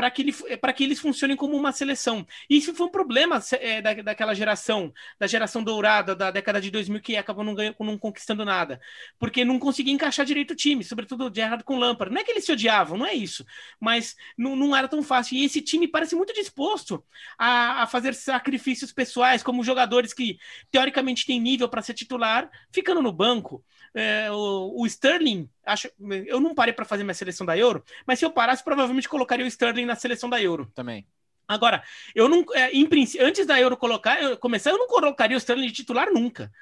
para 0.00 0.10
que, 0.10 0.22
ele, 0.22 0.32
que 0.74 0.84
eles 0.84 0.98
funcionem 0.98 1.36
como 1.36 1.54
uma 1.54 1.72
seleção. 1.72 2.26
Isso 2.48 2.74
foi 2.74 2.86
um 2.86 2.90
problema 2.90 3.38
é, 3.60 3.82
da, 3.82 3.92
daquela 3.92 4.32
geração, 4.34 4.90
da 5.18 5.26
geração 5.26 5.62
dourada 5.62 6.16
da 6.16 6.30
década 6.30 6.58
de 6.58 6.70
2000, 6.70 7.02
que 7.02 7.18
acabou 7.18 7.44
não, 7.44 7.54
ganhando, 7.54 7.76
não 7.80 7.98
conquistando 7.98 8.42
nada, 8.42 8.80
porque 9.18 9.44
não 9.44 9.58
conseguia 9.58 9.92
encaixar 9.92 10.24
direito 10.24 10.52
o 10.52 10.56
time, 10.56 10.82
sobretudo 10.82 11.28
o 11.28 11.34
Gerrard 11.34 11.64
com 11.64 11.76
o 11.76 11.78
Lampard. 11.78 12.14
Não 12.14 12.18
é 12.18 12.24
que 12.24 12.30
eles 12.30 12.46
se 12.46 12.52
odiavam, 12.52 12.96
não 12.96 13.04
é 13.04 13.12
isso, 13.12 13.44
mas 13.78 14.16
não, 14.38 14.56
não 14.56 14.74
era 14.74 14.88
tão 14.88 15.02
fácil. 15.02 15.36
E 15.36 15.44
esse 15.44 15.60
time 15.60 15.86
parece 15.86 16.16
muito 16.16 16.32
disposto 16.32 17.04
a, 17.36 17.82
a 17.82 17.86
fazer 17.86 18.14
sacrifícios 18.14 18.92
pessoais, 18.92 19.42
como 19.42 19.62
jogadores 19.62 20.14
que 20.14 20.38
teoricamente 20.70 21.26
têm 21.26 21.38
nível 21.38 21.68
para 21.68 21.82
ser 21.82 21.92
titular, 21.92 22.50
ficando 22.72 23.02
no 23.02 23.12
banco. 23.12 23.62
É, 23.94 24.30
o, 24.30 24.82
o, 24.82 24.86
Sterling, 24.86 25.48
acho, 25.66 25.90
eu 26.26 26.38
não 26.38 26.54
parei 26.54 26.72
para 26.72 26.84
fazer 26.84 27.02
minha 27.02 27.14
seleção 27.14 27.44
da 27.44 27.58
Euro, 27.58 27.84
mas 28.06 28.18
se 28.18 28.24
eu 28.24 28.30
parasse, 28.30 28.62
provavelmente 28.62 29.08
colocaria 29.08 29.44
o 29.44 29.48
Sterling 29.48 29.84
na 29.84 29.96
seleção 29.96 30.30
da 30.30 30.40
Euro. 30.40 30.70
Também. 30.74 31.06
Agora, 31.48 31.82
eu 32.14 32.28
não, 32.28 32.44
é, 32.54 32.70
em, 32.70 32.88
antes 33.20 33.44
da 33.46 33.60
Euro 33.60 33.76
colocar, 33.76 34.22
eu, 34.22 34.36
começar, 34.36 34.70
eu 34.70 34.78
não 34.78 34.86
colocaria 34.86 35.36
o 35.36 35.38
Sterling 35.38 35.66
de 35.66 35.72
titular 35.72 36.12
nunca. 36.12 36.52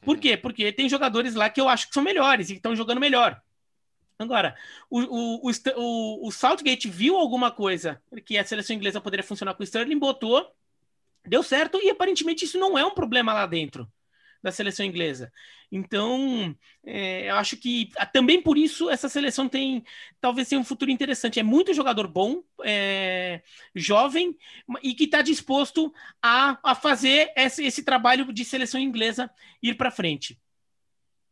Por 0.00 0.14
uhum. 0.14 0.20
quê? 0.20 0.36
Porque 0.36 0.72
tem 0.72 0.88
jogadores 0.88 1.34
lá 1.34 1.50
que 1.50 1.60
eu 1.60 1.68
acho 1.68 1.88
que 1.88 1.94
são 1.94 2.02
melhores 2.02 2.48
e 2.48 2.52
que 2.54 2.58
estão 2.58 2.74
jogando 2.74 3.00
melhor. 3.00 3.40
Agora, 4.18 4.56
o, 4.90 5.00
o, 5.00 5.50
o, 5.76 6.28
o, 6.28 6.32
Southgate 6.32 6.88
viu 6.88 7.16
alguma 7.16 7.50
coisa 7.50 8.02
que 8.24 8.36
a 8.36 8.44
seleção 8.44 8.74
inglesa 8.74 9.00
poderia 9.00 9.22
funcionar 9.22 9.54
com 9.54 9.62
o 9.62 9.64
Sterling, 9.64 9.98
botou, 9.98 10.50
deu 11.24 11.42
certo 11.42 11.78
e 11.80 11.90
aparentemente 11.90 12.44
isso 12.44 12.58
não 12.58 12.76
é 12.76 12.84
um 12.84 12.94
problema 12.94 13.32
lá 13.32 13.46
dentro 13.46 13.88
da 14.42 14.52
seleção 14.52 14.86
inglesa. 14.86 15.32
Então, 15.70 16.56
é, 16.84 17.30
eu 17.30 17.36
acho 17.36 17.56
que 17.56 17.90
também 18.12 18.40
por 18.42 18.56
isso 18.56 18.88
essa 18.88 19.08
seleção 19.08 19.48
tem 19.48 19.84
talvez 20.20 20.48
tenha 20.48 20.60
um 20.60 20.64
futuro 20.64 20.90
interessante. 20.90 21.40
É 21.40 21.42
muito 21.42 21.74
jogador 21.74 22.08
bom, 22.08 22.42
é, 22.64 23.42
jovem 23.74 24.36
e 24.82 24.94
que 24.94 25.04
está 25.04 25.22
disposto 25.22 25.92
a, 26.22 26.58
a 26.62 26.74
fazer 26.74 27.32
esse, 27.36 27.64
esse 27.64 27.82
trabalho 27.84 28.32
de 28.32 28.44
seleção 28.44 28.80
inglesa 28.80 29.30
ir 29.62 29.76
para 29.76 29.90
frente. 29.90 30.38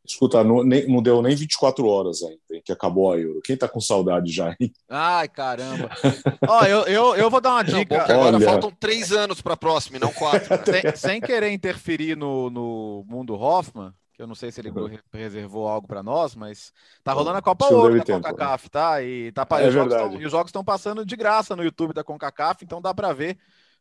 Escuta, 0.07 0.42
não, 0.44 0.62
nem, 0.62 0.88
não 0.88 1.02
deu 1.02 1.20
nem 1.20 1.34
24 1.34 1.86
horas 1.86 2.22
ainda, 2.22 2.40
hein, 2.52 2.62
que 2.64 2.72
acabou 2.72 3.12
a 3.12 3.18
Euro. 3.18 3.40
Quem 3.42 3.57
tá 3.57 3.68
com 3.68 3.80
saudade 3.80 4.30
já, 4.32 4.54
hein? 4.59 4.72
Ai, 4.88 5.28
caramba. 5.28 5.90
Ó, 6.48 6.64
eu, 6.64 6.82
eu, 6.86 7.16
eu 7.16 7.30
vou 7.30 7.40
dar 7.40 7.52
uma 7.52 7.64
dica. 7.64 7.96
Não, 7.96 8.04
agora 8.04 8.36
Olha... 8.36 8.46
faltam 8.46 8.70
três 8.78 9.12
anos 9.12 9.40
para 9.40 9.54
a 9.54 9.57
próxima, 9.57 9.96
e 9.96 10.00
não 10.00 10.12
quatro. 10.12 10.57
Né? 10.57 10.62
sem, 10.96 10.96
sem, 10.96 11.20
querer 11.20 11.50
interferir 11.50 12.16
no, 12.16 12.48
no 12.50 13.04
mundo 13.07 13.34
Hoffman, 13.34 13.92
que 14.14 14.22
eu 14.22 14.26
não 14.26 14.34
sei 14.34 14.50
se 14.50 14.61
ele 14.61 14.70
uhum. 14.70 14.98
reservou 15.12 15.68
algo 15.68 15.86
para 15.86 16.02
nós, 16.02 16.34
mas 16.34 16.72
tá 17.04 17.12
rolando 17.12 17.38
a 17.38 17.42
Copa 17.42 17.66
Ouro 17.66 17.98
da 17.98 18.04
CONCACAF, 18.04 18.70
tá? 18.70 19.02
E, 19.02 19.30
tá, 19.32 19.46
é 19.61 19.68
os 19.68 19.74
jogos 19.74 19.94
tão, 19.94 20.20
e 20.20 20.24
os 20.24 20.32
jogos 20.32 20.48
estão 20.48 20.64
passando 20.64 21.04
de 21.04 21.16
graça 21.16 21.54
no 21.54 21.62
YouTube 21.62 21.92
da 21.92 22.02
CONCACAF, 22.02 22.64
então 22.64 22.80
dá 22.80 22.94
para 22.94 23.12
ver. 23.12 23.36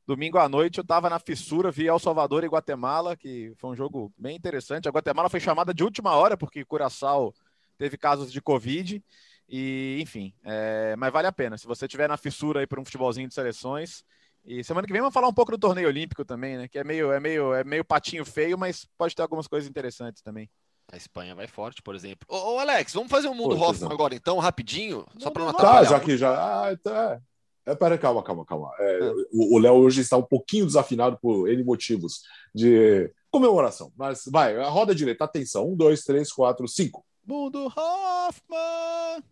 Domingo 0.07 0.37
à 0.37 0.47
noite 0.47 0.77
eu 0.77 0.85
tava 0.85 1.09
na 1.09 1.19
fissura, 1.19 1.71
vi 1.71 1.87
El 1.87 1.97
Salvador 1.97 2.43
e 2.43 2.47
Guatemala, 2.47 3.15
que 3.15 3.53
foi 3.57 3.71
um 3.71 3.75
jogo 3.75 4.13
bem 4.17 4.35
interessante. 4.35 4.87
A 4.87 4.91
Guatemala 4.91 5.29
foi 5.29 5.39
chamada 5.39 5.73
de 5.73 5.83
última 5.83 6.15
hora, 6.15 6.37
porque 6.37 6.63
Curaçao 6.63 7.33
teve 7.77 7.97
casos 7.97 8.31
de 8.31 8.41
Covid. 8.41 9.03
E, 9.49 9.99
enfim, 10.01 10.33
é, 10.43 10.95
mas 10.95 11.11
vale 11.11 11.27
a 11.27 11.31
pena. 11.31 11.57
Se 11.57 11.65
você 11.65 11.87
tiver 11.87 12.07
na 12.07 12.17
fissura 12.17 12.59
aí 12.59 12.67
para 12.67 12.79
um 12.79 12.85
futebolzinho 12.85 13.27
de 13.27 13.33
seleções, 13.33 14.03
e 14.43 14.63
semana 14.63 14.85
que 14.85 14.93
vem 14.93 15.01
vamos 15.01 15.13
falar 15.13 15.27
um 15.27 15.33
pouco 15.33 15.51
do 15.51 15.57
torneio 15.57 15.87
olímpico 15.87 16.23
também, 16.23 16.57
né? 16.57 16.67
Que 16.67 16.77
é 16.77 16.83
meio, 16.83 17.11
é 17.11 17.19
meio, 17.19 17.53
é 17.53 17.63
meio 17.63 17.83
patinho 17.83 18.23
feio, 18.23 18.57
mas 18.57 18.87
pode 18.97 19.15
ter 19.15 19.23
algumas 19.23 19.47
coisas 19.47 19.67
interessantes 19.67 20.21
também. 20.21 20.47
A 20.91 20.97
Espanha 20.97 21.33
vai 21.33 21.47
forte, 21.47 21.81
por 21.81 21.95
exempo. 21.95 22.27
Ô, 22.27 22.53
ô 22.53 22.59
Alex, 22.59 22.93
vamos 22.93 23.09
fazer 23.09 23.27
um 23.27 23.33
mundo 23.33 23.59
Hoffman 23.59 23.91
agora, 23.91 24.13
então, 24.13 24.37
rapidinho, 24.37 25.03
só 25.17 25.31
para 25.31 25.41
não 25.41 25.49
atrapalhar. 25.49 25.79
Tá, 25.79 25.97
já 25.97 25.99
que 25.99 26.15
já. 26.15 26.69
Ah, 26.69 26.77
tá. 26.77 27.19
É, 27.65 27.73
pera, 27.75 27.97
calma, 27.97 28.21
calma, 28.21 28.45
calma. 28.45 28.71
É, 28.79 28.99
é. 28.99 29.13
O 29.33 29.57
Léo 29.57 29.75
hoje 29.75 30.01
está 30.01 30.15
um 30.17 30.23
pouquinho 30.23 30.65
desafinado 30.65 31.17
por 31.19 31.49
N 31.49 31.63
motivos 31.63 32.21
de 32.53 33.11
comemoração. 33.31 33.91
Mas 33.97 34.23
vai, 34.27 34.55
a 34.57 34.69
roda 34.69 34.93
direita, 34.93 35.23
atenção. 35.23 35.69
Um, 35.69 35.75
dois, 35.75 36.03
três, 36.03 36.31
quatro, 36.31 36.67
cinco. 36.67 37.03
Mundo 37.25 37.65
Hoffman! 37.65 39.23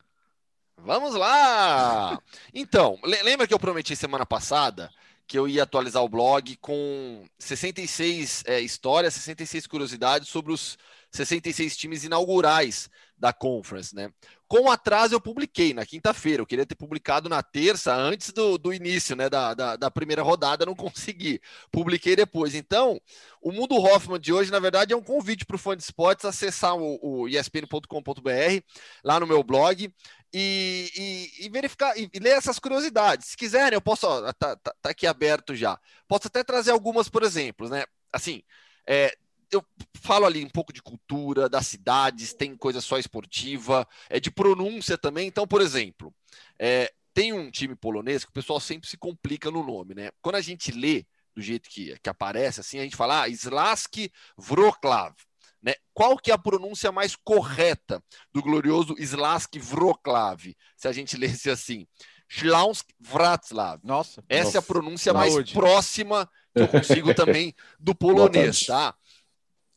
Vamos 0.78 1.14
lá! 1.14 2.20
Então, 2.54 3.00
lembra 3.04 3.48
que 3.48 3.54
eu 3.54 3.60
prometi 3.60 3.96
semana 3.96 4.26
passada 4.26 4.90
que 5.26 5.38
eu 5.38 5.48
ia 5.48 5.64
atualizar 5.64 6.04
o 6.04 6.10
blog 6.10 6.58
com 6.58 7.26
66 7.40 8.44
é, 8.46 8.60
histórias, 8.60 9.14
66 9.14 9.68
curiosidades 9.68 10.28
sobre 10.28 10.52
os 10.52 10.78
66 11.14 11.78
times 11.78 12.03
inaugurais 12.03 12.89
da 13.18 13.32
Conference, 13.32 13.95
né? 13.95 14.11
Com 14.47 14.70
atraso 14.70 15.16
eu 15.16 15.22
publiquei 15.22 15.74
na 15.74 15.86
quinta-feira, 15.86 16.41
eu 16.41 16.45
queria 16.45 16.66
ter 16.66 16.76
publicado 16.76 17.30
na 17.30 17.41
terça, 17.41 17.95
antes 17.95 18.32
do, 18.32 18.57
do 18.57 18.74
início, 18.74 19.16
né, 19.16 19.30
da, 19.30 19.53
da, 19.53 19.76
da, 19.76 19.89
primeira 19.89 20.22
rodada, 20.22 20.66
não 20.66 20.76
consegui. 20.76 21.39
Publiquei 21.72 22.16
depois. 22.16 22.53
Então, 22.53 22.99
o 23.41 23.51
Mundo 23.51 23.76
Hoffman 23.76 24.20
de 24.20 24.34
hoje, 24.34 24.51
na 24.51 24.59
verdade, 24.59 24.93
é 24.93 24.97
um 24.97 25.01
convite 25.01 25.45
para 25.45 25.55
o 25.55 25.59
fã 25.59 25.76
de 25.76 25.84
esportes 25.84 26.26
acessar 26.26 26.76
o, 26.76 26.99
o 27.01 27.28
espn.com.br, 27.28 28.64
lá 29.03 29.20
no 29.20 29.26
meu 29.26 29.43
blog, 29.43 29.91
e, 30.34 30.91
e, 30.95 31.45
e, 31.45 31.49
verificar 31.49 31.97
e, 31.97 32.09
ler 32.20 32.32
essas 32.32 32.59
curiosidades. 32.59 33.30
Se 33.30 33.38
quiserem, 33.38 33.78
eu 33.78 33.82
posso, 33.82 34.07
ó, 34.07 34.34
tá, 34.34 34.55
tá, 34.55 34.74
tá, 34.82 34.89
aqui 34.89 35.07
aberto 35.07 35.55
já. 35.55 35.80
Posso 36.07 36.28
até 36.28 36.43
trazer 36.43 36.72
algumas, 36.72 37.07
por 37.07 37.24
exemplo, 37.24 37.70
né? 37.70 37.86
Assim, 38.11 38.43
é, 38.88 39.16
eu 39.54 39.66
falo 40.01 40.26
ali 40.26 40.43
um 40.43 40.49
pouco 40.49 40.74
de 40.74 40.82
cultura, 40.82 41.47
das 41.47 41.68
cidades, 41.68 42.34
tem 42.34 42.56
coisa 42.56 42.82
só 42.82 42.97
esportiva, 42.97 43.88
é 44.10 44.20
de 44.20 44.32
pronúncia 44.32 44.97
também. 44.97 45.28
Então, 45.28 45.47
por 45.47 45.62
exemplo, 45.62 46.14
é, 46.60 46.91
tem 47.14 47.32
um 47.32 47.49
time 47.51 47.76
polonês 47.76 48.24
que 48.24 48.32
o 48.32 48.34
pessoal 48.34 48.60
sempre 48.60 48.89
se 48.89 48.97
complica 48.97 49.51
no 49.51 49.64
nome, 49.64 49.93
né? 49.93 50.10
Quando 50.22 50.36
a 50.36 50.41
gente 50.41 50.72
lê 50.72 51.06
do 51.36 51.41
jeito 51.41 51.70
que, 51.70 51.97
que 51.99 52.10
aparece, 52.10 52.60
assim, 52.60 52.80
a 52.80 52.84
gente 52.84 52.95
fala 52.95 53.24
ah, 53.24 53.30
Slask 53.30 53.93
Wroclaw. 54.38 55.14
Né? 55.62 55.76
Qual 55.93 56.18
que 56.18 56.30
é 56.30 56.34
a 56.34 56.38
pronúncia 56.38 56.91
mais 56.91 57.16
correta 57.16 58.04
do 58.34 58.41
glorioso 58.41 58.95
Slask 58.99 59.56
Wroclaw? 59.72 60.38
Se 60.76 60.88
a 60.88 60.91
gente 60.91 61.16
lesse 61.18 61.49
assim, 61.49 61.88
Schlausk 62.28 62.88
Wroclaw. 63.12 63.80
Nossa. 63.84 64.24
Essa 64.28 64.43
nossa. 64.45 64.58
é 64.58 64.60
a 64.60 64.62
pronúncia 64.62 65.14
mais 65.14 65.51
próxima 65.51 66.30
que 66.54 66.62
eu 66.62 66.68
consigo 66.68 67.14
também 67.14 67.54
do 67.80 67.93
polonês, 67.95 68.66
tá? 68.66 68.93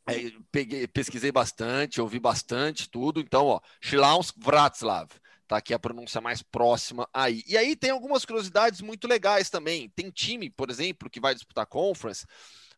É, 0.08 0.32
peguei, 0.52 0.86
pesquisei 0.86 1.32
bastante, 1.32 2.00
ouvi 2.00 2.18
bastante 2.18 2.88
tudo. 2.88 3.20
Então, 3.20 3.46
ó, 3.46 3.60
Schlausk 3.80 4.36
Wroclaw. 4.44 5.08
Tá 5.48 5.58
aqui 5.58 5.72
a 5.72 5.78
pronúncia 5.78 6.20
mais 6.20 6.42
próxima 6.42 7.08
aí. 7.14 7.44
E 7.46 7.56
aí 7.56 7.76
tem 7.76 7.90
algumas 7.90 8.24
curiosidades 8.24 8.80
muito 8.80 9.06
legais 9.06 9.48
também. 9.48 9.88
Tem 9.90 10.10
time, 10.10 10.50
por 10.50 10.70
exemplo, 10.70 11.08
que 11.08 11.20
vai 11.20 11.34
disputar 11.34 11.66
conference. 11.66 12.26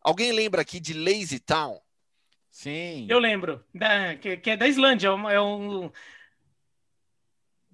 Alguém 0.03 0.33
lembra 0.33 0.61
aqui 0.61 0.79
de 0.79 0.93
Lazy 0.93 1.39
Town? 1.39 1.81
Sim. 2.51 3.07
Eu 3.09 3.19
lembro. 3.19 3.65
Da, 3.75 4.17
que, 4.17 4.37
que, 4.37 4.51
é 4.51 4.57
da 4.57 4.69
Islândia. 4.69 5.09
É 5.09 5.41
um. 5.41 5.87
É 5.87 5.91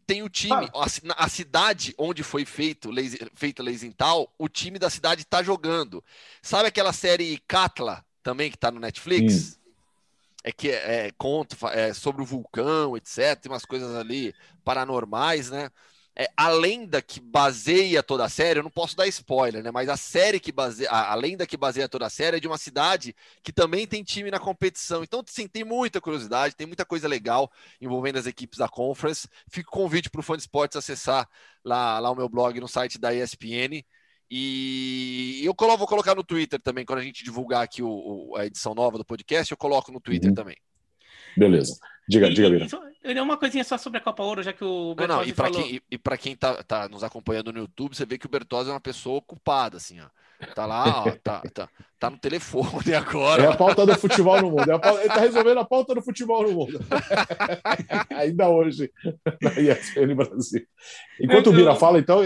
Tem 0.07 0.23
o 0.23 0.29
time, 0.29 0.71
ah. 0.75 0.85
a, 0.85 1.25
a, 1.25 1.29
cidade 1.29 1.95
onde 1.99 2.23
foi 2.23 2.45
feito 2.45 2.91
lazy, 2.91 3.19
feito 3.35 3.63
Leisenthal, 3.63 4.33
o 4.39 4.49
time 4.49 4.79
da 4.79 4.91
cidade 4.91 5.23
está 5.23 5.43
jogando. 5.43 6.05
Sabe 6.43 6.69
aquela 6.69 6.93
série 6.93 7.39
Katla, 7.49 8.04
também, 8.25 8.51
que 8.51 8.57
está 8.57 8.71
no 8.71 8.81
Netflix? 8.81 9.61
É 10.43 10.51
que 10.51 10.71
é, 10.71 11.07
é, 11.07 11.11
conta 11.17 11.57
é, 11.69 11.95
sobre 11.95 12.23
o 12.23 12.27
vulcão, 12.27 12.97
etc. 12.97 13.39
Tem 13.41 13.51
umas 13.51 13.65
coisas 13.65 13.95
ali 13.95 14.35
paranormais, 14.65 15.51
né? 15.51 15.71
é, 16.17 16.31
a 16.37 16.49
lenda 16.49 17.03
que 17.03 17.21
baseia 17.21 18.03
toda 18.03 18.25
a 18.25 18.29
série, 18.29 18.61
eu 18.61 18.63
não 18.63 18.71
posso 18.71 18.97
dar 18.97 19.07
spoiler, 19.09 19.63
né? 19.63 19.71
Mas 19.73 19.89
a 19.89 19.97
série 19.97 20.39
que 20.39 20.53
baseia, 20.53 20.89
a, 20.89 21.13
a 21.13 21.15
lenda 21.15 21.47
que 21.47 21.57
baseia 21.57 21.89
toda 21.89 22.07
a 22.07 22.11
série 22.11 22.37
é 22.37 22.41
de 22.41 22.47
uma 22.47 22.57
cidade 22.57 23.15
que 23.43 23.53
também 23.53 23.87
tem 23.87 24.05
time 24.05 24.31
na 24.31 24.39
competição. 24.39 25.03
Então, 25.03 25.25
sim, 25.27 25.49
tem 25.49 25.65
muita 25.65 26.01
curiosidade, 26.01 26.55
tem 26.55 26.67
muita 26.67 26.85
coisa 26.85 27.09
legal 27.09 27.51
envolvendo 27.81 28.19
as 28.19 28.27
equipes 28.27 28.59
da 28.59 28.69
Conference. 28.69 29.29
Fica 29.49 29.69
o 29.69 29.73
convite 29.73 30.09
para 30.09 30.21
o 30.21 30.23
fã 30.23 30.37
de 30.37 30.43
esportes 30.43 30.77
acessar 30.77 31.29
lá, 31.65 31.99
lá 31.99 32.11
o 32.11 32.15
meu 32.15 32.29
blog 32.29 32.61
no 32.61 32.69
site 32.69 32.97
da 32.97 33.13
ESPN. 33.13 33.85
E 34.37 35.43
eu 35.45 35.55
colo, 35.55 35.77
vou 35.77 35.87
colocar 35.87 36.13
no 36.13 36.25
Twitter 36.25 36.61
também, 36.61 36.85
quando 36.85 36.99
a 36.99 37.03
gente 37.05 37.23
divulgar 37.23 37.63
aqui 37.63 37.85
o, 37.85 37.89
o, 37.89 38.37
a 38.37 38.45
edição 38.45 38.75
nova 38.75 38.99
do 38.99 39.05
podcast, 39.05 39.53
eu 39.53 39.57
coloco 39.57 39.93
no 39.93 40.01
Twitter 40.01 40.31
uhum. 40.31 40.35
também. 40.35 40.57
Beleza. 41.37 41.79
Diga, 42.09 42.27
e, 42.27 42.35
diga, 42.35 42.51
Bira. 42.51 42.67
E, 43.05 43.21
uma 43.21 43.37
coisinha 43.37 43.63
só 43.65 43.77
sobre 43.77 43.99
a 43.99 44.01
Copa 44.01 44.23
Ouro, 44.23 44.43
já 44.43 44.53
que 44.53 44.65
o 44.65 44.95
Bertozzi 44.95 45.09
não, 45.09 45.17
não, 45.23 45.29
e 45.29 45.33
para 45.35 45.51
quem, 45.51 45.83
e, 45.91 45.99
para 45.99 46.17
quem 46.17 46.35
tá, 46.35 46.63
tá 46.63 46.89
nos 46.89 47.05
acompanhando 47.05 47.53
no 47.53 47.59
YouTube, 47.59 47.95
você 47.95 48.07
vê 48.07 48.17
que 48.17 48.25
o 48.25 48.31
Bertozzi 48.31 48.71
é 48.71 48.73
uma 48.73 48.81
pessoa 48.81 49.19
ocupada, 49.19 49.77
assim, 49.77 50.01
ó. 50.01 50.07
Tá 50.55 50.67
lá, 50.67 51.05
ó, 51.05 51.11
tá, 51.23 51.43
tá, 51.53 51.69
tá 51.99 52.11
no 52.11 52.19
telefone 52.19 52.93
agora. 52.95 53.45
É 53.45 53.47
a 53.47 53.57
pauta 53.57 53.87
do 53.87 53.95
futebol 53.97 54.41
no 54.41 54.51
mundo. 54.51 54.71
É 54.71 54.79
pauta, 54.79 55.01
ele 55.01 55.09
tá 55.09 55.21
resolvendo 55.21 55.59
a 55.59 55.65
pauta 55.65 55.95
do 55.95 56.03
futebol 56.03 56.43
no 56.43 56.53
mundo. 56.53 56.81
Ainda 58.11 58.49
hoje, 58.49 58.91
na 59.41 59.51
ESPN 59.53 60.15
Brasil. 60.15 60.67
Enquanto 61.21 61.51
o 61.51 61.53
Bira 61.53 61.75
fala, 61.77 61.99
então, 61.99 62.21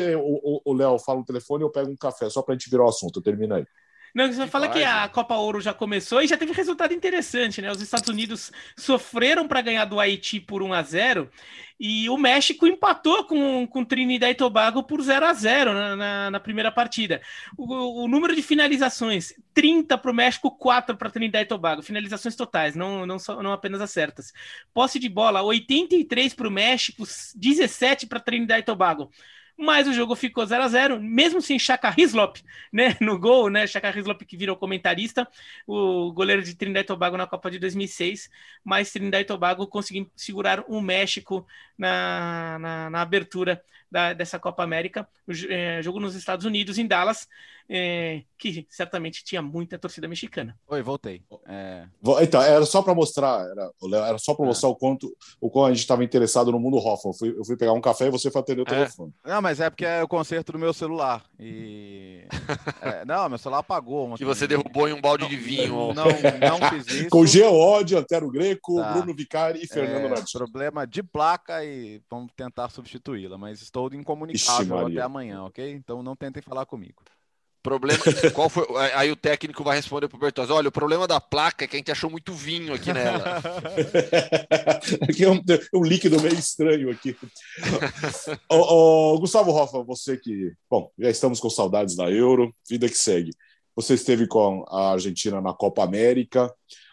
o 0.65 0.73
Léo 0.73 0.99
fala 0.99 1.19
no 1.19 1.25
telefone, 1.25 1.63
eu 1.63 1.71
pego 1.71 1.91
um 1.91 1.97
café, 1.97 2.31
só 2.31 2.43
para 2.43 2.55
a 2.55 2.59
gente 2.59 2.71
virar 2.71 2.85
o 2.85 2.89
assunto. 2.89 3.23
Termina 3.23 3.57
aí. 3.57 3.67
Não, 4.19 4.33
você 4.33 4.49
fala 4.49 4.69
que 4.69 4.83
a 4.83 5.09
Copa 5.09 5.37
Ouro 5.37 5.61
já 5.61 5.73
começou 5.73 6.21
e 6.21 6.27
já 6.27 6.37
teve 6.37 6.53
resultado 6.53 6.93
interessante, 6.93 7.63
né? 7.63 7.71
Os 7.71 7.81
Estados 7.81 8.09
Unidos 8.09 8.51
sofreram 8.77 9.47
para 9.47 9.61
ganhar 9.61 9.85
do 9.85 10.01
Haiti 10.01 10.41
por 10.41 10.61
1 10.61 10.73
a 10.73 10.83
0 10.83 11.31
e 11.79 12.11
o 12.11 12.17
México 12.17 12.67
empatou 12.67 13.23
com, 13.23 13.65
com 13.69 13.85
Trinidad 13.85 14.29
e 14.29 14.35
Tobago 14.35 14.83
por 14.83 15.01
0 15.01 15.25
a 15.25 15.33
0 15.33 15.73
na, 15.73 15.95
na, 15.95 16.31
na 16.33 16.41
primeira 16.41 16.73
partida. 16.73 17.23
O, 17.57 18.03
o, 18.03 18.09
número 18.09 18.35
de 18.35 18.43
finalizações: 18.43 19.33
30 19.55 19.97
para 19.97 20.11
o 20.11 20.15
México, 20.15 20.51
4 20.51 20.97
para 20.97 21.11
Trinidad 21.11 21.43
e 21.45 21.47
Tobago. 21.47 21.81
Finalizações 21.81 22.35
totais, 22.35 22.75
não, 22.75 23.07
não, 23.07 23.21
só, 23.21 23.41
não 23.41 23.53
apenas 23.53 23.81
as 23.81 23.93
certas. 23.93 24.33
Posse 24.75 24.99
de 24.99 25.09
bola: 25.09 25.45
83 25.45 26.35
para 26.35 26.49
o 26.49 26.51
México, 26.51 27.05
17 27.37 28.09
para 28.09 28.19
Trinidad 28.19 28.59
e 28.59 28.65
Tobago 28.65 29.13
mas 29.59 29.89
o 29.89 29.93
jogo 29.93 30.15
ficou 30.15 30.47
0 30.47 30.63
a 30.63 30.69
0 30.69 31.01
mesmo 31.01 31.43
sem 31.43 31.59
Chaka 31.59 31.93
Hislop, 31.97 32.39
né, 32.73 32.97
no 33.01 33.19
gol, 33.19 33.51
né, 33.51 33.67
Chaka 33.67 33.91
Hislop 33.97 34.23
que 34.25 34.37
virou 34.37 34.57
comentarista, 34.57 35.27
o 35.67 36.13
goleiro 36.13 36.43
de 36.43 36.55
Trinidad 36.55 36.85
e 36.85 36.87
Tobago 36.87 37.17
na 37.17 37.27
Copa 37.27 37.51
de 37.51 37.59
2006, 37.59 38.31
mas 38.65 38.93
Trinidad 38.93 39.21
e 39.21 39.25
Tobago 39.25 39.67
conseguiu 39.67 40.09
segurar 40.15 40.65
o 40.69 40.81
México 40.81 41.47
na, 41.77 42.59
na, 42.59 42.91
na 42.91 43.01
abertura 43.03 43.63
da, 43.91 44.13
dessa 44.13 44.39
Copa 44.39 44.63
América, 44.63 45.09
o, 45.27 45.33
é, 45.51 45.83
jogo 45.83 46.01
nos 46.01 46.15
Estados 46.15 46.45
Unidos, 46.45 46.79
em 46.79 46.87
Dallas, 46.87 47.27
é, 47.71 48.23
que 48.39 48.67
certamente 48.71 49.23
tinha 49.23 49.43
muita 49.43 49.79
torcida 49.79 50.09
mexicana. 50.09 50.59
Oi, 50.67 50.83
voltei. 50.83 51.23
É... 51.47 51.85
Então, 52.23 52.41
era 52.41 52.65
só 52.65 52.81
para 52.81 52.95
mostrar, 52.95 53.47
era, 53.47 53.71
era 54.07 54.19
só 54.19 54.35
para 54.35 54.47
é. 54.47 54.49
mostrar 54.49 54.71
o 54.71 54.77
quanto 54.77 55.15
o 55.41 55.51
quanto 55.51 55.67
a 55.67 55.75
gente 55.75 55.81
estava 55.81 56.03
interessado 56.03 56.51
no 56.51 56.59
mundo 56.59 56.79
Hoffman. 56.79 57.13
Eu 57.13 57.19
fui, 57.19 57.35
eu 57.41 57.45
fui 57.45 57.57
pegar 57.57 57.75
um 57.75 57.81
café 57.81 58.07
e 58.07 58.11
você 58.11 58.31
foi 58.31 58.41
atender 58.41 58.63
o 58.63 58.69
é. 58.69 58.71
telefone. 58.71 59.13
Não, 59.25 59.43
mas 59.43 59.61
é 59.61 59.69
porque 59.69 59.85
é 59.85 60.03
o 60.03 60.09
conserto 60.09 60.53
do 60.53 60.59
meu 60.59 60.73
celular. 60.73 61.25
E. 61.39 62.27
É, 62.81 63.05
não, 63.05 63.29
meu 63.29 63.39
celular 63.39 63.59
apagou. 63.59 64.15
Que 64.15 64.25
você 64.25 64.47
derrubou 64.47 64.89
em 64.89 64.93
um 64.93 65.01
balde 65.01 65.25
não, 65.25 65.31
de 65.31 65.37
vinho. 65.37 65.93
Não, 65.93 66.05
não 66.05 66.71
fiz 66.71 66.87
isso. 66.95 67.09
Com 67.11 67.27
Geode, 67.27 67.97
Antero 67.97 68.31
Greco, 68.31 68.77
tá. 68.77 68.93
Bruno 68.93 69.15
Vicari 69.15 69.61
e 69.63 69.67
Fernando 69.67 70.15
é. 70.15 70.23
Problema 70.33 70.87
de 70.87 71.03
placa 71.03 71.65
e 71.65 72.01
vamos 72.09 72.33
tentar 72.37 72.71
substituí-la, 72.71 73.37
mas 73.37 73.61
estou 73.61 73.78
incomunicável 73.93 74.87
até 74.87 75.01
amanhã, 75.01 75.43
ok? 75.45 75.73
Então 75.73 76.03
não 76.03 76.17
tentem 76.17 76.43
falar 76.43 76.67
comigo. 76.67 77.03
Problema. 77.63 77.99
Qual 78.35 78.49
foi? 78.49 78.65
Aí 78.95 79.11
o 79.11 79.17
técnico 79.17 79.65
vai 79.65 79.77
responder 79.77 80.09
pro 80.09 80.19
Bertozzi: 80.19 80.53
olha, 80.53 80.69
o 80.69 80.73
problema 80.73 81.07
da 81.07 81.21
placa 81.21 81.65
é 81.65 81.69
que 81.69 81.77
a 81.77 81.79
gente 81.79 81.91
achou 81.91 82.09
muito 82.09 82.33
vinho 82.33 82.73
aqui 82.73 82.93
nela. 82.93 83.43
aqui 85.03 85.25
é 85.25 85.31
um, 85.31 85.43
um, 85.75 85.83
líquido 85.83 86.21
meio 86.23 86.39
estranho 86.39 86.91
aqui. 86.91 87.17
oh, 88.49 89.19
Gustavo 89.19 89.51
Hoffa, 89.51 89.83
você 89.83 90.17
que. 90.17 90.53
Bom, 90.71 90.91
já 90.99 91.11
estamos 91.11 91.41
com 91.41 91.51
saudades 91.51 91.97
da 91.97 92.11
Euro, 92.11 92.55
vida 92.69 92.89
que 92.89 92.97
segue. 92.97 93.33
Você 93.75 93.95
esteve 93.95 94.27
com 94.27 94.65
a 94.69 94.93
Argentina 94.93 95.41
na 95.41 95.53
Copa 95.53 95.85
América. 95.85 96.53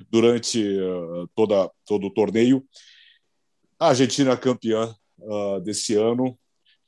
durante 0.09 0.61
uh, 0.79 1.27
toda, 1.35 1.69
todo 1.85 2.07
o 2.07 2.13
torneio. 2.13 2.63
A 3.79 3.89
Argentina 3.89 4.35
campeã 4.35 4.95
uh, 5.19 5.59
desse 5.61 5.95
ano. 5.95 6.37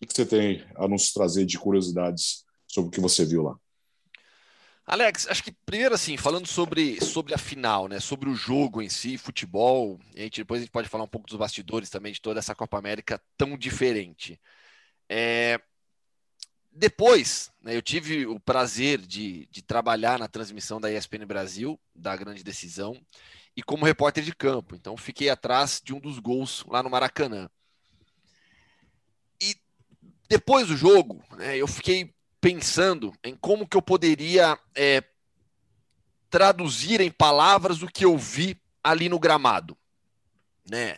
O 0.01 0.05
que 0.05 0.13
você 0.13 0.25
tem 0.25 0.65
a 0.75 0.87
nos 0.87 1.11
trazer 1.11 1.45
de 1.45 1.57
curiosidades 1.57 2.45
sobre 2.67 2.89
o 2.89 2.91
que 2.91 3.01
você 3.01 3.25
viu 3.25 3.43
lá? 3.43 3.59
Alex, 4.85 5.27
acho 5.27 5.43
que 5.43 5.51
primeiro 5.65 5.93
assim, 5.93 6.15
falando 6.15 6.47
sobre, 6.47 7.03
sobre 7.03 7.33
a 7.33 7.37
final, 7.37 7.89
né? 7.89 7.99
Sobre 7.99 8.29
o 8.29 8.35
jogo 8.35 8.81
em 8.81 8.87
si, 8.87 9.17
futebol, 9.17 9.99
a 10.15 10.19
gente, 10.19 10.39
depois 10.39 10.59
a 10.59 10.63
gente 10.63 10.71
pode 10.71 10.87
falar 10.87 11.03
um 11.03 11.09
pouco 11.09 11.27
dos 11.27 11.37
bastidores 11.37 11.89
também 11.89 12.13
de 12.13 12.21
toda 12.21 12.39
essa 12.39 12.55
Copa 12.55 12.77
América 12.77 13.21
tão 13.35 13.57
diferente. 13.57 14.39
É, 15.09 15.59
depois, 16.71 17.51
né, 17.61 17.75
eu 17.75 17.81
tive 17.81 18.27
o 18.27 18.39
prazer 18.39 18.99
de, 18.99 19.47
de 19.47 19.61
trabalhar 19.61 20.19
na 20.19 20.27
transmissão 20.27 20.79
da 20.79 20.91
ESPN 20.91 21.25
Brasil, 21.25 21.79
da 21.93 22.15
grande 22.15 22.43
decisão, 22.43 23.01
e 23.55 23.63
como 23.63 23.83
repórter 23.83 24.23
de 24.23 24.33
campo. 24.33 24.75
Então, 24.75 24.95
fiquei 24.95 25.29
atrás 25.29 25.81
de 25.83 25.93
um 25.93 25.99
dos 25.99 26.19
gols 26.19 26.63
lá 26.67 26.83
no 26.83 26.89
Maracanã. 26.89 27.49
Depois 30.29 30.67
do 30.67 30.75
jogo, 30.75 31.23
né, 31.37 31.57
eu 31.57 31.67
fiquei 31.67 32.13
pensando 32.41 33.13
em 33.23 33.35
como 33.35 33.67
que 33.67 33.77
eu 33.77 33.81
poderia 33.81 34.59
é, 34.75 35.03
traduzir 36.29 37.01
em 37.01 37.11
palavras 37.11 37.81
o 37.81 37.87
que 37.87 38.05
eu 38.05 38.17
vi 38.17 38.59
ali 38.83 39.09
no 39.09 39.19
gramado, 39.19 39.77
né? 40.69 40.97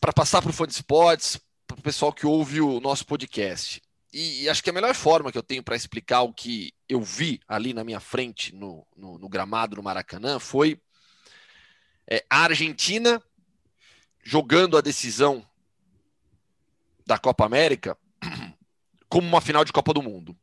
Para 0.00 0.12
passar 0.12 0.42
para 0.42 0.50
o 0.50 0.52
fã 0.52 0.66
de 0.66 0.82
para 0.84 1.78
o 1.78 1.82
pessoal 1.82 2.12
que 2.12 2.26
ouve 2.26 2.60
o 2.60 2.80
nosso 2.80 3.06
podcast. 3.06 3.80
E, 4.12 4.42
e, 4.42 4.48
acho 4.48 4.62
que 4.62 4.70
a 4.70 4.72
melhor 4.72 4.92
forma 4.94 5.30
que 5.30 5.38
eu 5.38 5.42
tenho 5.42 5.62
para 5.62 5.76
explicar 5.76 6.22
o 6.22 6.32
que 6.32 6.72
eu 6.88 7.00
vi 7.00 7.40
ali 7.46 7.72
na 7.72 7.84
minha 7.84 8.00
frente 8.00 8.52
no, 8.52 8.84
no, 8.96 9.18
no 9.18 9.28
gramado 9.28 9.76
no 9.76 9.82
Maracanã 9.82 10.40
foi 10.40 10.80
é, 12.08 12.24
a 12.28 12.42
Argentina 12.42 13.22
jogando 14.22 14.76
a 14.76 14.80
decisão 14.80 15.48
da 17.10 17.18
Copa 17.18 17.44
América 17.44 17.98
como 19.08 19.26
uma 19.26 19.40
final 19.40 19.64
de 19.64 19.72
Copa 19.72 19.92
do 19.92 20.00
Mundo. 20.00 20.36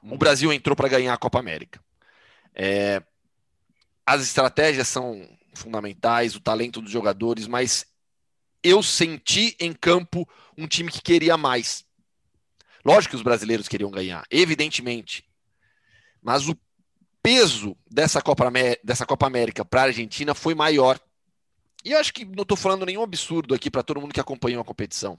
O. 0.00 0.16
Brasil 0.16 0.52
entrou 0.52 0.76
para 0.76 0.88
ganhar 0.88 1.12
a 1.12 1.18
Copa 1.18 1.40
América. 1.40 1.82
É, 2.54 3.02
as 4.06 4.22
estratégias 4.22 4.86
são 4.86 5.28
fundamentais, 5.52 6.36
o 6.36 6.40
talento 6.40 6.80
dos 6.80 6.92
jogadores, 6.92 7.48
mas 7.48 7.84
eu 8.62 8.82
senti 8.84 9.56
em 9.58 9.72
campo 9.72 10.28
um 10.56 10.68
time 10.68 10.92
que 10.92 11.02
queria 11.02 11.36
mais. 11.36 11.84
Lógico 12.84 13.10
que 13.10 13.16
os 13.16 13.22
brasileiros 13.22 13.66
queriam 13.66 13.90
ganhar, 13.90 14.24
evidentemente. 14.30 15.28
Mas 16.22 16.48
o 16.48 16.56
peso 17.20 17.76
dessa 17.90 18.22
Copa, 18.22 18.48
dessa 18.84 19.04
Copa 19.04 19.26
América 19.26 19.64
para 19.64 19.82
a 19.82 19.84
Argentina 19.86 20.34
foi 20.34 20.54
maior. 20.54 21.00
E 21.84 21.90
eu 21.90 21.98
acho 21.98 22.12
que 22.12 22.24
não 22.24 22.42
estou 22.42 22.56
falando 22.56 22.86
nenhum 22.86 23.02
absurdo 23.02 23.54
aqui 23.54 23.68
para 23.68 23.82
todo 23.82 24.00
mundo 24.00 24.14
que 24.14 24.20
acompanhou 24.20 24.62
a 24.62 24.64
competição 24.64 25.18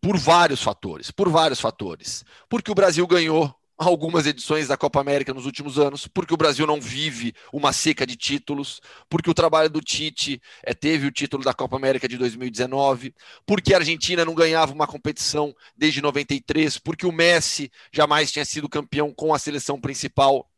por 0.00 0.16
vários 0.16 0.62
fatores, 0.62 1.10
por 1.10 1.28
vários 1.28 1.60
fatores. 1.60 2.24
Porque 2.48 2.70
o 2.70 2.74
Brasil 2.74 3.06
ganhou 3.06 3.54
algumas 3.78 4.26
edições 4.26 4.68
da 4.68 4.76
Copa 4.76 5.00
América 5.00 5.34
nos 5.34 5.44
últimos 5.44 5.78
anos, 5.78 6.06
porque 6.06 6.32
o 6.32 6.36
Brasil 6.36 6.66
não 6.66 6.80
vive 6.80 7.34
uma 7.52 7.72
seca 7.72 8.06
de 8.06 8.16
títulos, 8.16 8.80
porque 9.08 9.28
o 9.28 9.34
trabalho 9.34 9.68
do 9.68 9.80
Tite 9.80 10.40
é, 10.62 10.72
teve 10.72 11.06
o 11.06 11.12
título 11.12 11.44
da 11.44 11.52
Copa 11.52 11.76
América 11.76 12.08
de 12.08 12.16
2019, 12.16 13.14
porque 13.44 13.74
a 13.74 13.78
Argentina 13.78 14.24
não 14.24 14.34
ganhava 14.34 14.72
uma 14.72 14.86
competição 14.86 15.54
desde 15.76 16.00
93, 16.00 16.78
porque 16.78 17.06
o 17.06 17.12
Messi 17.12 17.70
jamais 17.92 18.32
tinha 18.32 18.44
sido 18.44 18.68
campeão 18.68 19.12
com 19.12 19.34
a 19.34 19.38
seleção 19.38 19.78
principal. 19.78 20.48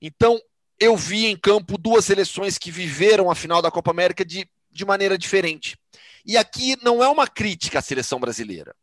Então, 0.00 0.40
eu 0.80 0.96
vi 0.96 1.26
em 1.26 1.36
campo 1.36 1.76
duas 1.76 2.04
seleções 2.04 2.56
que 2.56 2.70
viveram 2.70 3.30
a 3.30 3.34
final 3.34 3.60
da 3.60 3.70
Copa 3.70 3.90
América 3.90 4.24
de, 4.24 4.48
de 4.70 4.84
maneira 4.84 5.18
diferente. 5.18 5.76
E 6.24 6.36
aqui 6.36 6.76
não 6.82 7.02
é 7.02 7.08
uma 7.08 7.28
crítica 7.28 7.80
à 7.80 7.82
seleção 7.82 8.18
brasileira 8.18 8.74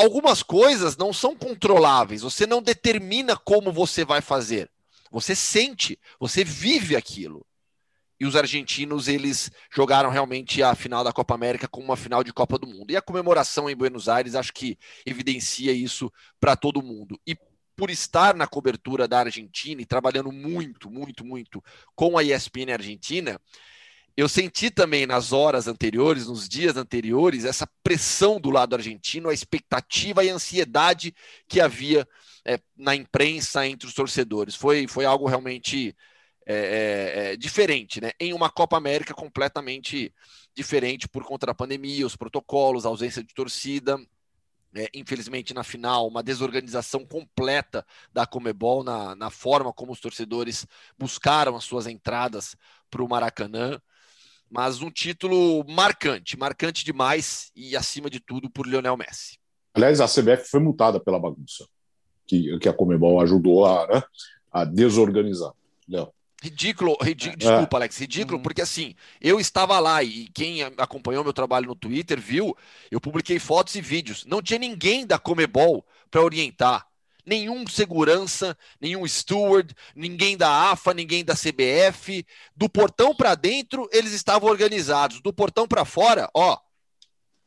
algumas 0.00 0.42
coisas 0.42 0.96
não 0.96 1.12
são 1.12 1.36
controláveis, 1.36 2.22
você 2.22 2.46
não 2.46 2.62
determina 2.62 3.36
como 3.36 3.72
você 3.72 4.04
vai 4.04 4.20
fazer. 4.20 4.70
Você 5.10 5.34
sente, 5.34 5.98
você 6.18 6.44
vive 6.44 6.96
aquilo. 6.96 7.44
E 8.18 8.26
os 8.26 8.36
argentinos, 8.36 9.08
eles 9.08 9.50
jogaram 9.74 10.10
realmente 10.10 10.62
a 10.62 10.74
final 10.74 11.02
da 11.02 11.12
Copa 11.12 11.34
América 11.34 11.66
como 11.66 11.86
uma 11.86 11.96
final 11.96 12.22
de 12.22 12.32
Copa 12.32 12.58
do 12.58 12.66
Mundo. 12.66 12.90
E 12.90 12.96
a 12.96 13.02
comemoração 13.02 13.68
em 13.68 13.74
Buenos 13.74 14.08
Aires 14.08 14.34
acho 14.34 14.52
que 14.52 14.78
evidencia 15.06 15.72
isso 15.72 16.12
para 16.38 16.54
todo 16.54 16.82
mundo. 16.82 17.18
E 17.26 17.34
por 17.74 17.88
estar 17.88 18.34
na 18.34 18.46
cobertura 18.46 19.08
da 19.08 19.20
Argentina 19.20 19.80
e 19.80 19.86
trabalhando 19.86 20.30
muito, 20.30 20.90
muito, 20.90 21.24
muito 21.24 21.64
com 21.94 22.18
a 22.18 22.22
ESPN 22.22 22.74
Argentina, 22.74 23.40
eu 24.16 24.28
senti 24.28 24.70
também 24.70 25.06
nas 25.06 25.32
horas 25.32 25.66
anteriores, 25.66 26.26
nos 26.26 26.48
dias 26.48 26.76
anteriores, 26.76 27.44
essa 27.44 27.68
pressão 27.82 28.40
do 28.40 28.50
lado 28.50 28.74
argentino, 28.74 29.28
a 29.28 29.34
expectativa 29.34 30.24
e 30.24 30.30
a 30.30 30.34
ansiedade 30.34 31.14
que 31.48 31.60
havia 31.60 32.06
é, 32.44 32.58
na 32.76 32.94
imprensa 32.94 33.66
entre 33.66 33.86
os 33.88 33.94
torcedores. 33.94 34.54
Foi, 34.54 34.86
foi 34.86 35.04
algo 35.04 35.26
realmente 35.26 35.96
é, 36.46 36.54
é, 36.54 37.32
é, 37.32 37.36
diferente, 37.36 38.00
né? 38.00 38.10
Em 38.18 38.32
uma 38.32 38.50
Copa 38.50 38.76
América 38.76 39.14
completamente 39.14 40.12
diferente 40.54 41.08
por 41.08 41.24
conta 41.24 41.46
da 41.46 41.54
pandemia, 41.54 42.06
os 42.06 42.16
protocolos, 42.16 42.84
a 42.84 42.88
ausência 42.88 43.22
de 43.22 43.32
torcida. 43.32 43.98
É, 44.74 44.88
infelizmente, 44.94 45.52
na 45.52 45.64
final, 45.64 46.06
uma 46.06 46.22
desorganização 46.22 47.04
completa 47.04 47.84
da 48.12 48.24
Comebol 48.24 48.84
na, 48.84 49.16
na 49.16 49.28
forma 49.28 49.72
como 49.72 49.92
os 49.92 50.00
torcedores 50.00 50.66
buscaram 50.96 51.56
as 51.56 51.64
suas 51.64 51.86
entradas 51.86 52.56
para 52.88 53.02
o 53.02 53.08
Maracanã 53.08 53.80
mas 54.50 54.82
um 54.82 54.90
título 54.90 55.64
marcante, 55.68 56.36
marcante 56.36 56.84
demais 56.84 57.50
e 57.54 57.76
acima 57.76 58.10
de 58.10 58.18
tudo 58.18 58.50
por 58.50 58.66
Lionel 58.66 58.96
Messi. 58.96 59.38
Aliás, 59.72 60.00
a 60.00 60.08
CBF 60.08 60.48
foi 60.50 60.60
multada 60.60 60.98
pela 60.98 61.20
bagunça 61.20 61.64
que, 62.26 62.58
que 62.58 62.68
a 62.68 62.72
Comebol 62.72 63.20
ajudou 63.20 63.66
a, 63.66 63.86
né, 63.86 64.02
a 64.52 64.64
desorganizar. 64.64 65.52
Léo. 65.88 66.12
Ridículo, 66.42 66.96
ridículo, 67.02 67.34
é. 67.34 67.36
desculpa, 67.36 67.76
Alex, 67.76 67.98
ridículo, 67.98 68.36
uhum. 68.38 68.42
porque 68.42 68.62
assim, 68.62 68.94
eu 69.20 69.38
estava 69.38 69.78
lá 69.78 70.02
e 70.02 70.26
quem 70.28 70.62
acompanhou 70.78 71.22
meu 71.22 71.34
trabalho 71.34 71.66
no 71.66 71.74
Twitter 71.74 72.18
viu, 72.18 72.56
eu 72.90 73.00
publiquei 73.00 73.38
fotos 73.38 73.74
e 73.74 73.80
vídeos. 73.80 74.24
Não 74.24 74.40
tinha 74.40 74.58
ninguém 74.58 75.06
da 75.06 75.18
Comebol 75.18 75.84
para 76.10 76.22
orientar 76.22 76.86
nenhum 77.26 77.66
segurança, 77.66 78.56
nenhum 78.80 79.06
steward, 79.06 79.74
ninguém 79.94 80.36
da 80.36 80.70
AFA, 80.70 80.94
ninguém 80.94 81.24
da 81.24 81.34
CBF. 81.34 82.26
Do 82.56 82.68
portão 82.68 83.14
para 83.14 83.34
dentro, 83.34 83.88
eles 83.92 84.12
estavam 84.12 84.48
organizados. 84.48 85.20
Do 85.20 85.32
portão 85.32 85.66
para 85.66 85.84
fora, 85.84 86.28
ó, 86.34 86.58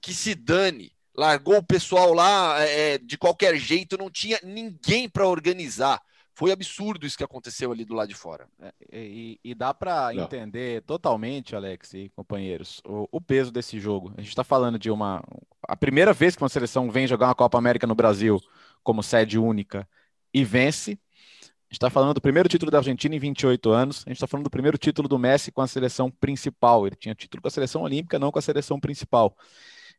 que 0.01 0.13
se 0.13 0.35
dane. 0.35 0.91
Largou 1.15 1.57
o 1.57 1.63
pessoal 1.63 2.13
lá 2.13 2.59
é, 2.63 2.93
é 2.93 2.97
de 2.97 3.17
qualquer 3.17 3.55
jeito, 3.57 3.97
não 3.97 4.09
tinha 4.09 4.39
ninguém 4.43 5.07
para 5.07 5.27
organizar. 5.27 6.01
Foi 6.35 6.51
absurdo 6.51 7.05
isso 7.05 7.17
que 7.17 7.23
aconteceu 7.23 7.71
ali 7.71 7.85
do 7.85 7.93
lado 7.93 8.09
de 8.09 8.15
fora. 8.15 8.47
É, 8.59 8.73
e, 8.91 9.39
e, 9.43 9.53
dá 9.53 9.71
para 9.71 10.15
entender 10.15 10.81
totalmente, 10.81 11.55
Alex 11.55 11.93
e 11.93 12.09
companheiros, 12.15 12.81
o, 12.83 13.07
o 13.11 13.21
peso 13.21 13.51
desse 13.51 13.79
jogo. 13.79 14.11
A 14.17 14.21
gente 14.21 14.29
está 14.29 14.43
falando 14.43 14.79
de 14.79 14.89
uma. 14.89 15.23
A 15.67 15.75
primeira 15.75 16.11
vez 16.11 16.35
que 16.35 16.41
uma 16.41 16.49
seleção 16.49 16.89
vem 16.89 17.05
jogar 17.05 17.27
uma 17.27 17.35
Copa 17.35 17.57
América 17.57 17.85
no 17.85 17.93
Brasil 17.93 18.41
como 18.83 19.01
sede 19.01 19.39
única 19.39 19.87
e 20.33 20.43
vence. 20.43 20.91
A 20.91 21.73
gente 21.73 21.79
está 21.79 21.89
falando 21.89 22.13
do 22.13 22.21
primeiro 22.21 22.47
título 22.47 22.69
da 22.69 22.77
Argentina 22.79 23.15
em 23.15 23.19
28 23.19 23.71
anos. 23.71 24.03
A 24.05 24.09
gente 24.09 24.17
está 24.17 24.27
falando 24.27 24.43
do 24.43 24.49
primeiro 24.49 24.77
título 24.77 25.07
do 25.07 25.17
Messi 25.17 25.51
com 25.51 25.61
a 25.61 25.67
seleção 25.67 26.11
principal. 26.11 26.85
Ele 26.85 26.95
tinha 26.95 27.15
título 27.15 27.41
com 27.41 27.47
a 27.47 27.51
seleção 27.51 27.81
olímpica, 27.81 28.19
não 28.19 28.31
com 28.31 28.39
a 28.39 28.41
seleção 28.41 28.79
principal. 28.79 29.35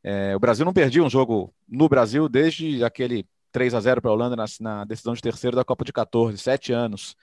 É, 0.02 0.36
o 0.36 0.38
Brasil 0.38 0.64
não 0.64 0.72
perdia 0.72 1.02
um 1.02 1.10
jogo 1.10 1.52
no 1.68 1.88
Brasil 1.88 2.28
desde 2.28 2.84
aquele 2.84 3.26
3 3.50 3.72
a 3.72 3.80
0 3.80 4.02
para 4.02 4.10
a 4.10 4.14
Holanda 4.14 4.36
na, 4.36 4.44
na, 4.60 4.84
decisão 4.84 5.14
de 5.14 5.22
terceiro 5.22 5.56
da 5.56 5.64
Copa 5.64 5.84
de 5.84 5.92
14, 5.92 6.36
sete 6.36 6.72
anos. 6.72 7.16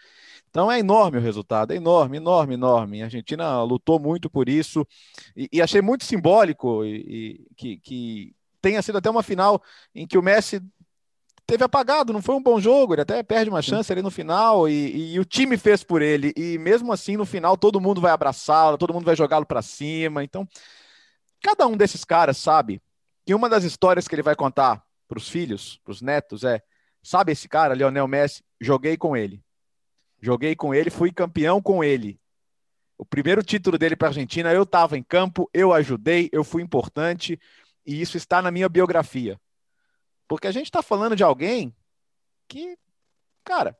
Então 0.50 0.72
é 0.72 0.80
enorme 0.80 1.18
o 1.18 1.22
resultado, 1.22 1.72
é 1.72 1.76
enorme, 1.76 2.18
enorme, 2.18 2.56
enorme. 2.56 3.02
A 3.02 3.06
Argentina 3.06 3.62
lutou 3.64 4.00
muito 4.00 4.30
por 4.30 4.50
isso 4.50 4.88
e, 5.36 5.48
e 5.52 5.62
achei 5.62 5.82
muito 5.82 6.06
simbólico 6.06 6.84
e, 6.84 7.40
e 7.50 7.56
que, 7.56 7.78
que 7.78 8.36
tenha 8.62 8.82
sido 8.82 8.98
até 8.98 9.10
uma 9.10 9.24
final 9.24 9.62
em 9.94 10.08
que 10.08 10.18
o 10.18 10.22
Messi 10.22 10.62
teve 11.46 11.64
apagado, 11.64 12.14
não 12.14 12.22
foi 12.22 12.36
um 12.36 12.42
bom 12.42 12.60
jogo, 12.60 12.94
ele 12.94 13.02
até 13.02 13.22
perde 13.24 13.50
uma 13.50 13.62
chance 13.62 13.92
ali 13.92 14.02
no 14.02 14.12
final 14.12 14.70
e, 14.70 15.14
e 15.14 15.20
o 15.20 15.26
time 15.26 15.58
fez 15.58 15.84
por 15.84 16.02
ele. 16.02 16.34
E 16.36 16.58
mesmo 16.58 16.92
assim, 16.94 17.18
no 17.18 17.26
final, 17.26 17.58
todo 17.58 17.82
mundo 17.82 18.00
vai 18.00 18.12
abraçá-lo, 18.12 18.78
todo 18.78 18.94
mundo 18.94 19.06
vai 19.06 19.16
jogá-lo 19.16 19.46
para 19.46 19.62
cima. 19.62 20.24
Então, 20.24 20.48
cada 21.42 21.68
um 21.68 21.76
desses 21.76 22.06
caras 22.06 22.38
sabe 22.38 22.82
que 23.26 23.34
uma 23.34 23.50
das 23.50 23.64
histórias 23.64 24.08
que 24.08 24.16
ele 24.16 24.24
vai 24.24 24.36
contar 24.36 24.82
para 25.08 25.18
os 25.18 25.28
filhos, 25.28 25.80
para 25.84 25.92
os 25.92 26.02
netos, 26.02 26.44
é: 26.44 26.62
sabe 27.04 27.32
esse 27.32 27.50
cara, 27.50 27.74
Lionel 27.74 28.08
Messi? 28.08 28.44
Joguei 28.60 28.96
com 28.96 29.16
ele. 29.16 29.44
Joguei 30.22 30.56
com 30.56 30.74
ele, 30.74 30.90
fui 30.90 31.12
campeão 31.12 31.62
com 31.62 31.84
ele. 31.84 32.20
O 32.98 33.06
primeiro 33.06 33.44
título 33.44 33.78
dele 33.78 33.96
para 33.96 34.10
a 34.10 34.12
Argentina, 34.12 34.54
eu 34.54 34.62
estava 34.62 34.96
em 34.96 35.02
campo, 35.02 35.50
eu 35.52 35.74
ajudei, 35.74 36.30
eu 36.32 36.44
fui 36.44 36.62
importante, 36.62 37.40
e 37.84 38.00
isso 38.00 38.16
está 38.16 38.44
na 38.44 38.52
minha 38.52 38.70
biografia. 38.70 39.40
Porque 40.32 40.48
a 40.48 40.52
gente 40.52 40.68
está 40.68 40.82
falando 40.82 41.14
de 41.14 41.26
alguém 41.26 41.76
que, 42.48 42.78
cara, 43.44 43.78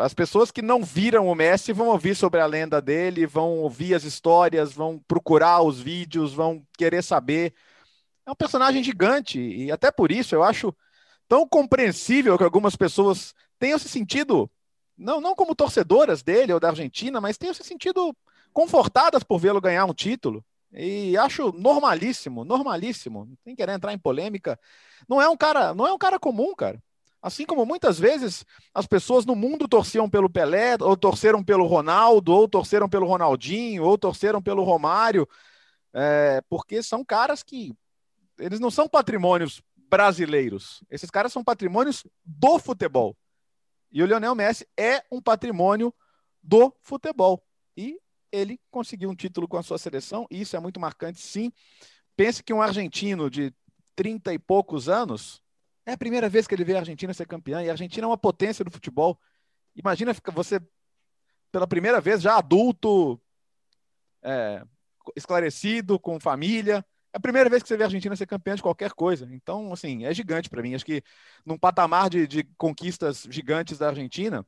as 0.00 0.14
pessoas 0.14 0.52
que 0.52 0.62
não 0.62 0.84
viram 0.84 1.26
o 1.26 1.34
Messi 1.34 1.72
vão 1.72 1.88
ouvir 1.88 2.14
sobre 2.14 2.38
a 2.38 2.46
lenda 2.46 2.80
dele, 2.80 3.26
vão 3.26 3.58
ouvir 3.58 3.96
as 3.96 4.04
histórias, 4.04 4.72
vão 4.72 5.00
procurar 5.08 5.60
os 5.60 5.80
vídeos, 5.80 6.32
vão 6.32 6.64
querer 6.78 7.02
saber. 7.02 7.52
É 8.24 8.30
um 8.30 8.36
personagem 8.36 8.80
gigante 8.84 9.40
e 9.40 9.72
até 9.72 9.90
por 9.90 10.12
isso 10.12 10.36
eu 10.36 10.44
acho 10.44 10.72
tão 11.26 11.48
compreensível 11.48 12.38
que 12.38 12.44
algumas 12.44 12.76
pessoas 12.76 13.34
tenham 13.58 13.80
se 13.80 13.88
sentido, 13.88 14.48
não, 14.96 15.20
não 15.20 15.34
como 15.34 15.56
torcedoras 15.56 16.22
dele 16.22 16.52
ou 16.52 16.60
da 16.60 16.68
Argentina, 16.68 17.20
mas 17.20 17.36
tenham 17.36 17.54
se 17.54 17.64
sentido 17.64 18.16
confortadas 18.52 19.24
por 19.24 19.40
vê-lo 19.40 19.60
ganhar 19.60 19.84
um 19.84 19.94
título. 19.94 20.44
E 20.72 21.16
acho 21.16 21.52
normalíssimo, 21.52 22.44
normalíssimo. 22.44 23.28
Sem 23.44 23.54
querer 23.54 23.72
entrar 23.72 23.92
em 23.92 23.98
polêmica. 23.98 24.58
Não 25.08 25.20
é 25.20 25.28
um 25.28 25.36
cara, 25.36 25.74
não 25.74 25.86
é 25.86 25.92
um 25.92 25.98
cara 25.98 26.18
comum, 26.18 26.54
cara. 26.54 26.82
Assim 27.20 27.46
como 27.46 27.64
muitas 27.64 28.00
vezes 28.00 28.44
as 28.74 28.86
pessoas 28.86 29.24
no 29.24 29.36
mundo 29.36 29.68
torciam 29.68 30.10
pelo 30.10 30.28
Pelé, 30.28 30.76
ou 30.80 30.96
torceram 30.96 31.42
pelo 31.44 31.66
Ronaldo, 31.66 32.32
ou 32.32 32.48
torceram 32.48 32.88
pelo 32.88 33.06
Ronaldinho, 33.06 33.84
ou 33.84 33.96
torceram 33.96 34.42
pelo 34.42 34.64
Romário, 34.64 35.28
é, 35.94 36.42
porque 36.48 36.82
são 36.82 37.04
caras 37.04 37.42
que 37.42 37.72
eles 38.38 38.58
não 38.58 38.72
são 38.72 38.88
patrimônios 38.88 39.62
brasileiros. 39.88 40.82
Esses 40.90 41.10
caras 41.10 41.32
são 41.32 41.44
patrimônios 41.44 42.04
do 42.24 42.58
futebol. 42.58 43.16
E 43.92 44.02
o 44.02 44.06
Lionel 44.06 44.34
Messi 44.34 44.66
é 44.76 45.04
um 45.10 45.20
patrimônio 45.20 45.94
do 46.42 46.74
futebol. 46.80 47.44
E 47.76 48.00
ele 48.32 48.58
conseguiu 48.70 49.10
um 49.10 49.14
título 49.14 49.46
com 49.46 49.58
a 49.58 49.62
sua 49.62 49.78
seleção, 49.78 50.26
e 50.30 50.40
isso 50.40 50.56
é 50.56 50.60
muito 50.60 50.80
marcante, 50.80 51.20
sim. 51.20 51.52
Pense 52.16 52.42
que 52.42 52.52
um 52.52 52.62
argentino 52.62 53.30
de 53.30 53.54
30 53.94 54.32
e 54.32 54.38
poucos 54.38 54.88
anos, 54.88 55.42
é 55.84 55.92
a 55.92 55.98
primeira 55.98 56.28
vez 56.28 56.46
que 56.46 56.54
ele 56.54 56.64
vê 56.64 56.74
a 56.74 56.78
Argentina 56.78 57.12
ser 57.12 57.26
campeã, 57.26 57.62
e 57.62 57.68
a 57.68 57.72
Argentina 57.72 58.06
é 58.06 58.08
uma 58.08 58.18
potência 58.18 58.64
do 58.64 58.70
futebol. 58.70 59.18
Imagina 59.76 60.14
você, 60.32 60.60
pela 61.50 61.66
primeira 61.66 62.00
vez, 62.00 62.22
já 62.22 62.38
adulto, 62.38 63.20
é, 64.22 64.64
esclarecido, 65.16 65.98
com 65.98 66.18
família. 66.18 66.84
É 67.12 67.18
a 67.18 67.20
primeira 67.20 67.50
vez 67.50 67.62
que 67.62 67.68
você 67.68 67.76
vê 67.76 67.82
a 67.82 67.86
Argentina 67.86 68.16
ser 68.16 68.26
campeã 68.26 68.54
de 68.54 68.62
qualquer 68.62 68.92
coisa. 68.92 69.28
Então, 69.32 69.72
assim, 69.72 70.04
é 70.04 70.14
gigante 70.14 70.48
para 70.48 70.62
mim. 70.62 70.74
Acho 70.74 70.84
que 70.84 71.02
num 71.44 71.58
patamar 71.58 72.08
de, 72.08 72.26
de 72.26 72.44
conquistas 72.56 73.26
gigantes 73.28 73.78
da 73.78 73.88
Argentina, 73.88 74.46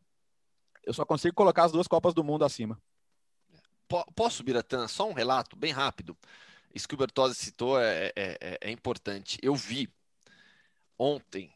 eu 0.85 0.95
só 0.95 1.05
consigo 1.05 1.35
colocar 1.35 1.65
as 1.65 1.73
duas 1.73 1.89
Copas 1.89 2.15
do 2.15 2.25
Mundo 2.25 2.45
acima. 2.45 2.81
Posso, 4.15 4.43
Biratã, 4.43 4.89
só 4.89 5.09
um 5.09 5.13
relato 5.13 5.57
bem 5.57 5.73
rápido. 5.73 6.17
Isso 6.75 6.89
que 6.89 6.95
o 6.95 6.99
Bertozzi 6.99 7.37
citou 7.37 7.81
é, 7.81 8.13
é, 8.17 8.39
é, 8.41 8.59
é 8.63 8.71
importante. 8.71 9.39
Eu 9.41 9.55
vi 9.55 9.89
ontem, 10.99 11.53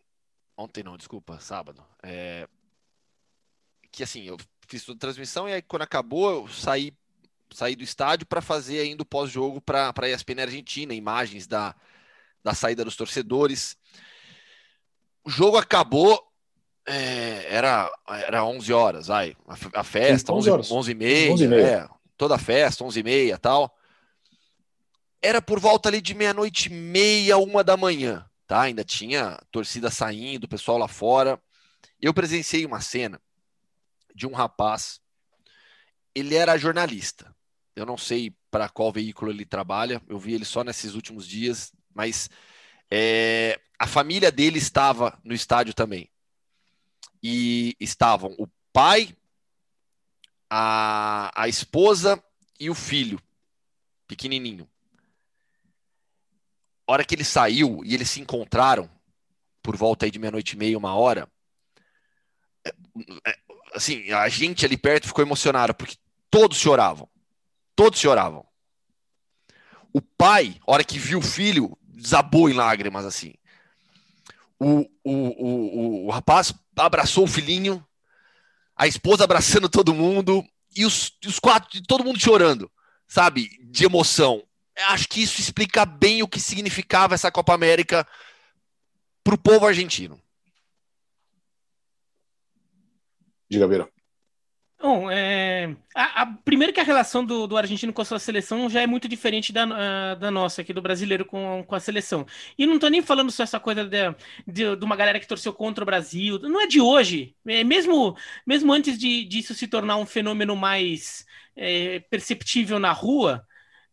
ontem 0.57 0.85
não, 0.85 0.97
desculpa, 0.97 1.41
sábado, 1.41 1.85
é, 2.03 2.49
que 3.91 4.03
assim, 4.03 4.23
eu 4.23 4.37
fiz 4.69 4.85
toda 4.85 4.97
a 4.97 5.01
transmissão 5.01 5.49
e 5.49 5.53
aí 5.53 5.63
quando 5.63 5.83
acabou 5.83 6.31
eu 6.31 6.49
saí, 6.49 6.93
saí 7.53 7.75
do 7.75 7.83
estádio 7.83 8.27
para 8.27 8.41
fazer 8.41 8.81
ainda 8.81 9.03
o 9.03 9.07
pós-jogo 9.07 9.61
para 9.61 9.93
a 9.97 10.09
ESPN 10.09 10.43
Argentina, 10.43 10.95
imagens 10.95 11.47
da, 11.47 11.75
da 12.45 12.55
saída 12.55 12.85
dos 12.85 12.97
torcedores. 12.97 13.77
O 15.25 15.31
jogo 15.31 15.57
acabou, 15.57 16.23
é, 16.87 17.47
era, 17.53 17.91
era 18.07 18.45
11 18.45 18.73
horas, 18.73 19.07
vai, 19.09 19.37
a, 19.47 19.81
a 19.81 19.85
festa, 19.85 20.33
11, 20.33 20.51
11, 20.51 20.73
11 20.73 20.91
e 20.91 20.95
meia, 20.95 21.33
11 21.33 21.45
e 21.45 21.49
meia. 21.49 21.67
É, 21.67 21.98
toda 22.19 22.35
a 22.35 22.39
festa, 22.39 22.85
11 22.85 23.01
e 23.01 23.03
meia 23.03 23.39
tal. 23.39 23.75
Era 25.23 25.41
por 25.41 25.59
volta 25.59 25.89
ali 25.89 26.01
de 26.01 26.15
meia-noite 26.15 26.69
e 26.69 26.73
meia, 26.73 27.39
uma 27.39 27.65
da 27.65 27.77
manhã, 27.77 28.29
tá? 28.47 28.63
Ainda 28.63 28.85
tinha 28.85 29.41
torcida 29.51 29.91
saindo, 29.91 30.49
pessoal 30.49 30.77
lá 30.77 30.89
fora. 30.89 31.41
Eu 32.01 32.13
presenciei 32.13 32.67
uma 32.67 32.81
cena 32.81 33.21
de 34.15 34.27
um 34.27 34.33
rapaz, 34.33 35.01
ele 36.15 36.35
era 36.35 36.59
jornalista. 36.59 37.35
Eu 37.75 37.87
não 37.87 37.97
sei 37.97 38.35
para 38.51 38.69
qual 38.69 38.93
veículo 38.93 39.31
ele 39.31 39.47
trabalha, 39.47 40.03
eu 40.09 40.19
vi 40.19 40.35
ele 40.35 40.45
só 40.45 40.65
nesses 40.65 40.95
últimos 40.95 41.27
dias, 41.27 41.73
mas 41.95 42.29
é, 42.91 43.61
a 43.79 43.87
família 43.87 44.33
dele 44.33 44.59
estava 44.59 45.19
no 45.23 45.33
estádio 45.33 45.73
também. 45.73 46.11
E 47.23 47.77
estavam 47.79 48.35
o 48.39 48.49
pai, 48.73 49.17
a, 50.51 51.31
a 51.35 51.49
esposa 51.49 52.23
e 52.59 52.71
o 52.71 52.75
filho, 52.75 53.21
pequenininho. 54.07 54.69
hora 56.87 57.05
que 57.05 57.15
ele 57.15 57.25
saiu 57.25 57.83
e 57.85 57.95
eles 57.95 58.11
se 58.11 58.21
encontraram, 58.21 58.91
por 59.63 59.77
volta 59.77 60.07
aí 60.07 60.11
de 60.11 60.19
meia-noite 60.19 60.55
e 60.55 60.59
meia, 60.59 60.79
uma 60.79 60.95
hora, 60.95 61.29
é, 62.65 62.73
é, 63.27 63.39
assim, 63.75 64.11
a 64.13 64.29
gente 64.29 64.65
ali 64.65 64.77
perto 64.77 65.07
ficou 65.07 65.25
emocionado, 65.25 65.75
porque 65.75 65.97
todos 66.31 66.59
choravam. 66.59 67.09
Todos 67.75 68.01
choravam. 68.01 68.47
O 69.93 70.01
pai, 70.01 70.59
hora 70.67 70.85
que 70.85 70.99
viu 70.99 71.19
o 71.19 71.23
filho, 71.23 71.77
desabou 71.83 72.49
em 72.49 72.55
lágrimas, 72.55 73.05
assim. 73.05 73.35
O, 74.61 74.81
o, 75.05 75.13
o, 75.13 76.07
o, 76.07 76.11
rapaz 76.11 76.53
abraçou 76.77 77.25
o 77.25 77.29
filhinho, 77.29 77.85
a 78.79 78.87
esposa 78.87 79.25
abraçando 79.25 79.69
todo 79.69 79.93
mundo 79.93 80.47
e 80.75 80.87
os, 80.87 81.13
os 81.27 81.41
quatro, 81.41 81.83
todo 81.83 82.05
mundo 82.05 82.21
chorando, 82.21 82.71
sabe? 83.09 83.51
De 83.65 83.85
emoção. 83.85 84.47
Acho 84.87 85.09
que 85.09 85.21
isso 85.21 85.41
explica 85.41 85.85
bem 85.85 86.23
o 86.23 86.29
que 86.29 86.39
significava 86.39 87.15
essa 87.15 87.33
Copa 87.33 87.53
América 87.53 88.07
para 89.25 89.35
o 89.35 89.39
povo 89.39 89.67
argentino. 89.67 90.23
Diga, 93.51 93.67
Beira. 93.67 93.91
Bom, 94.81 95.11
é, 95.11 95.75
a, 95.93 96.23
a, 96.23 96.27
primeiro 96.45 96.73
que 96.73 96.79
a 96.79 96.85
relação 96.85 97.25
do, 97.25 97.49
do, 97.49 97.57
argentino 97.57 97.93
com 97.93 98.01
a 98.01 98.05
sua 98.05 98.21
seleção 98.21 98.71
já 98.71 98.81
é 98.81 98.87
muito 98.87 99.09
diferente 99.09 99.53
da, 99.53 99.65
a, 100.13 100.15
da 100.15 100.31
nossa 100.31 100.63
aqui, 100.63 100.73
do 100.73 100.81
brasileiro 100.81 101.25
com, 101.25 101.65
com 101.67 101.75
a 101.75 101.81
seleção. 101.81 102.25
E 102.57 102.65
não 102.65 102.77
estou 102.77 102.89
nem 102.89 103.03
falando 103.03 103.33
só 103.33 103.43
essa 103.43 103.59
coisa 103.59 103.85
de, 103.85 104.15
de, 104.47 104.77
de, 104.77 104.85
uma 104.85 104.95
galera 104.95 105.19
que 105.19 105.27
torceu 105.27 105.53
contra 105.53 105.83
o 105.83 105.87
Brasil, 105.87 106.39
não 106.39 106.61
é 106.61 106.67
de 106.69 106.81
hoje. 106.81 107.35
É, 107.45 107.65
mesmo, 107.65 108.17
mesmo 108.47 108.73
antes 108.73 108.97
de, 108.97 109.25
disso 109.25 109.53
se 109.53 109.67
tornar 109.67 109.97
um 109.97 110.07
fenômeno 110.07 110.55
mais 110.55 111.27
é, 111.57 111.99
perceptível 112.09 112.79
na 112.79 112.93
rua, 112.93 113.45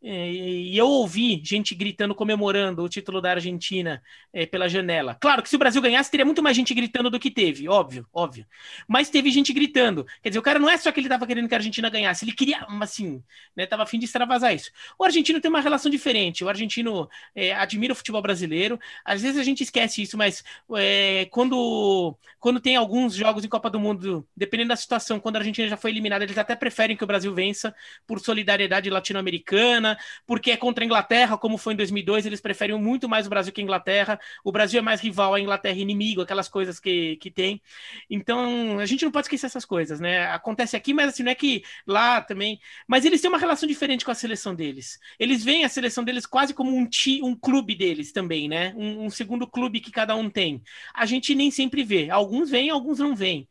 e 0.07 0.77
eu 0.77 0.87
ouvi 0.87 1.41
gente 1.43 1.73
gritando, 1.73 2.13
comemorando 2.13 2.83
o 2.83 2.89
título 2.89 3.19
da 3.19 3.31
Argentina 3.31 4.03
é, 4.31 4.45
pela 4.45 4.69
janela. 4.69 5.17
Claro 5.19 5.41
que 5.41 5.49
se 5.49 5.55
o 5.55 5.59
Brasil 5.59 5.81
ganhasse, 5.81 6.11
teria 6.11 6.23
muito 6.25 6.43
mais 6.43 6.55
gente 6.55 6.75
gritando 6.75 7.09
do 7.09 7.19
que 7.19 7.31
teve, 7.31 7.67
óbvio, 7.67 8.07
óbvio. 8.13 8.45
Mas 8.87 9.09
teve 9.09 9.31
gente 9.31 9.51
gritando. 9.51 10.05
Quer 10.21 10.29
dizer, 10.29 10.39
o 10.39 10.43
cara 10.43 10.59
não 10.59 10.69
é 10.69 10.77
só 10.77 10.91
que 10.91 10.99
ele 10.99 11.07
estava 11.07 11.25
querendo 11.25 11.47
que 11.47 11.55
a 11.55 11.57
Argentina 11.57 11.89
ganhasse, 11.89 12.23
ele 12.23 12.33
queria, 12.33 12.67
assim, 12.81 13.23
né, 13.55 13.65
tava 13.65 13.81
afim 13.81 13.97
de 13.97 14.05
extravasar 14.05 14.53
isso. 14.53 14.69
O 14.99 15.03
argentino 15.03 15.41
tem 15.41 15.49
uma 15.49 15.59
relação 15.59 15.89
diferente. 15.89 16.43
O 16.43 16.49
argentino 16.49 17.09
é, 17.33 17.53
admira 17.53 17.93
o 17.93 17.95
futebol 17.95 18.21
brasileiro. 18.21 18.79
Às 19.03 19.23
vezes 19.23 19.39
a 19.39 19.43
gente 19.43 19.63
esquece 19.63 20.03
isso, 20.03 20.15
mas 20.15 20.43
é, 20.75 21.27
quando, 21.31 22.15
quando 22.39 22.59
tem 22.59 22.75
alguns 22.75 23.15
jogos 23.15 23.43
em 23.43 23.49
Copa 23.49 23.71
do 23.71 23.79
Mundo, 23.79 24.27
dependendo 24.37 24.69
da 24.69 24.75
situação, 24.75 25.19
quando 25.19 25.37
a 25.37 25.39
Argentina 25.39 25.67
já 25.67 25.77
foi 25.77 25.89
eliminada, 25.89 26.23
eles 26.23 26.37
até 26.37 26.55
preferem 26.55 26.95
que 26.95 27.03
o 27.03 27.07
Brasil 27.07 27.33
vença 27.33 27.73
por 28.05 28.19
solidariedade 28.19 28.87
latino-americana 28.91 29.94
porque 30.25 30.51
é 30.51 30.57
contra 30.57 30.83
a 30.83 30.85
Inglaterra, 30.85 31.37
como 31.37 31.57
foi 31.57 31.73
em 31.73 31.77
2002, 31.77 32.25
eles 32.25 32.41
preferem 32.41 32.77
muito 32.79 33.07
mais 33.09 33.27
o 33.27 33.29
Brasil 33.29 33.53
que 33.53 33.61
a 33.61 33.63
Inglaterra. 33.63 34.19
O 34.43 34.51
Brasil 34.51 34.79
é 34.79 34.81
mais 34.81 35.01
rival, 35.01 35.33
a 35.33 35.39
Inglaterra 35.39 35.75
é 35.77 35.79
inimigo, 35.79 36.21
aquelas 36.21 36.47
coisas 36.47 36.79
que, 36.79 37.17
que 37.17 37.31
tem. 37.31 37.61
Então, 38.09 38.79
a 38.79 38.85
gente 38.85 39.03
não 39.03 39.11
pode 39.11 39.25
esquecer 39.25 39.45
essas 39.45 39.65
coisas, 39.65 39.99
né? 39.99 40.27
Acontece 40.27 40.75
aqui, 40.75 40.93
mas 40.93 41.09
assim, 41.09 41.23
não 41.23 41.31
é 41.31 41.35
que 41.35 41.63
lá 41.85 42.21
também. 42.21 42.59
Mas 42.87 43.05
eles 43.05 43.21
têm 43.21 43.29
uma 43.29 43.37
relação 43.37 43.67
diferente 43.67 44.05
com 44.05 44.11
a 44.11 44.15
seleção 44.15 44.55
deles. 44.55 44.99
Eles 45.19 45.43
veem 45.43 45.65
a 45.65 45.69
seleção 45.69 46.03
deles 46.03 46.25
quase 46.25 46.53
como 46.53 46.75
um, 46.75 46.85
ti, 46.85 47.21
um 47.23 47.35
clube 47.35 47.75
deles 47.75 48.11
também, 48.11 48.47
né? 48.47 48.73
Um, 48.75 49.05
um 49.05 49.09
segundo 49.09 49.47
clube 49.47 49.79
que 49.79 49.91
cada 49.91 50.15
um 50.15 50.29
tem. 50.29 50.61
A 50.93 51.05
gente 51.05 51.35
nem 51.35 51.51
sempre 51.51 51.83
vê. 51.83 52.09
Alguns 52.09 52.49
vêm, 52.49 52.69
alguns 52.69 52.99
não 52.99 53.15
vêm. 53.15 53.47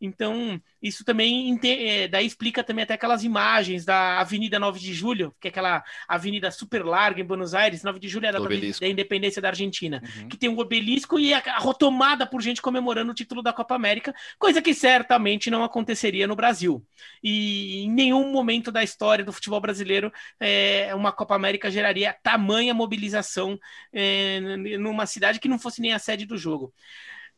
Então, 0.00 0.60
isso 0.80 1.04
também 1.04 1.58
é, 1.64 2.06
daí 2.06 2.24
explica 2.24 2.62
também 2.62 2.84
até 2.84 2.94
aquelas 2.94 3.24
imagens 3.24 3.84
da 3.84 4.20
Avenida 4.20 4.58
9 4.58 4.78
de 4.78 4.94
Julho, 4.94 5.34
que 5.40 5.48
é 5.48 5.50
aquela 5.50 5.82
avenida 6.06 6.50
super 6.50 6.84
larga 6.84 7.20
em 7.20 7.24
Buenos 7.24 7.52
Aires, 7.52 7.82
9 7.82 7.98
de 7.98 8.08
julho 8.08 8.26
é 8.26 8.28
a 8.28 8.32
data 8.32 8.48
da 8.80 8.88
independência 8.88 9.42
da 9.42 9.48
Argentina, 9.48 10.00
uhum. 10.16 10.28
que 10.28 10.36
tem 10.36 10.48
um 10.48 10.58
obelisco 10.58 11.18
e 11.18 11.34
a 11.34 11.40
rotomada 11.58 12.26
por 12.26 12.40
gente 12.40 12.62
comemorando 12.62 13.10
o 13.10 13.14
título 13.14 13.42
da 13.42 13.52
Copa 13.52 13.74
América, 13.74 14.14
coisa 14.38 14.62
que 14.62 14.72
certamente 14.72 15.50
não 15.50 15.64
aconteceria 15.64 16.26
no 16.26 16.36
Brasil. 16.36 16.84
E 17.22 17.84
em 17.84 17.90
nenhum 17.90 18.30
momento 18.30 18.70
da 18.70 18.82
história 18.82 19.24
do 19.24 19.32
futebol 19.32 19.60
brasileiro 19.60 20.12
é, 20.38 20.94
uma 20.94 21.10
Copa 21.10 21.34
América 21.34 21.70
geraria 21.70 22.16
tamanha 22.22 22.72
mobilização 22.72 23.58
é, 23.92 24.40
numa 24.78 25.06
cidade 25.06 25.40
que 25.40 25.48
não 25.48 25.58
fosse 25.58 25.80
nem 25.80 25.92
a 25.92 25.98
sede 25.98 26.24
do 26.24 26.36
jogo. 26.36 26.72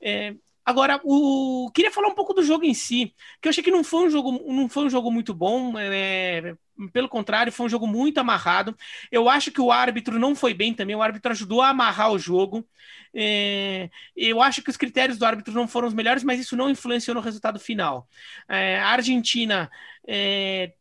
É, 0.00 0.34
Agora, 0.70 1.00
o 1.02 1.68
queria 1.74 1.90
falar 1.90 2.06
um 2.06 2.14
pouco 2.14 2.32
do 2.32 2.44
jogo 2.44 2.64
em 2.64 2.72
si, 2.72 3.12
que 3.42 3.48
eu 3.48 3.50
achei 3.50 3.62
que 3.62 3.72
não 3.72 3.82
foi 3.82 4.06
um 4.06 4.10
jogo, 4.10 4.40
não 4.52 4.68
foi 4.68 4.84
um 4.84 4.90
jogo 4.90 5.10
muito 5.10 5.34
bom. 5.34 5.76
É... 5.76 6.54
Pelo 6.92 7.08
contrário, 7.08 7.50
foi 7.50 7.66
um 7.66 7.68
jogo 7.68 7.88
muito 7.88 8.18
amarrado. 8.18 8.76
Eu 9.10 9.28
acho 9.28 9.50
que 9.50 9.60
o 9.60 9.72
árbitro 9.72 10.16
não 10.16 10.32
foi 10.36 10.54
bem 10.54 10.72
também. 10.72 10.94
O 10.94 11.02
árbitro 11.02 11.32
ajudou 11.32 11.60
a 11.60 11.70
amarrar 11.70 12.12
o 12.12 12.20
jogo. 12.20 12.64
É... 13.12 13.90
Eu 14.16 14.40
acho 14.40 14.62
que 14.62 14.70
os 14.70 14.76
critérios 14.76 15.18
do 15.18 15.24
árbitro 15.24 15.52
não 15.52 15.66
foram 15.66 15.88
os 15.88 15.94
melhores, 15.94 16.22
mas 16.22 16.38
isso 16.38 16.56
não 16.56 16.70
influenciou 16.70 17.16
no 17.16 17.20
resultado 17.20 17.58
final. 17.58 18.08
É... 18.48 18.78
A 18.78 18.90
Argentina 18.90 19.68
é, 20.06 20.72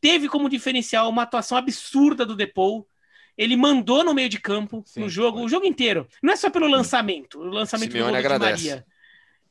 teve 0.00 0.26
como 0.26 0.48
diferencial 0.48 1.10
uma 1.10 1.24
atuação 1.24 1.58
absurda 1.58 2.24
do 2.24 2.34
Depou 2.34 2.88
ele 3.38 3.56
mandou 3.56 4.02
no 4.02 4.12
meio 4.12 4.28
de 4.28 4.40
campo 4.40 4.82
Sim, 4.84 5.00
no 5.00 5.08
jogo, 5.08 5.38
foi. 5.38 5.46
o 5.46 5.48
jogo 5.48 5.64
inteiro. 5.64 6.08
Não 6.20 6.32
é 6.32 6.36
só 6.36 6.50
pelo 6.50 6.66
lançamento, 6.66 7.38
o 7.38 7.44
lançamento 7.44 7.92
Simeone 7.92 8.20
do 8.20 8.28
gol 8.28 8.38
Maria. 8.40 8.84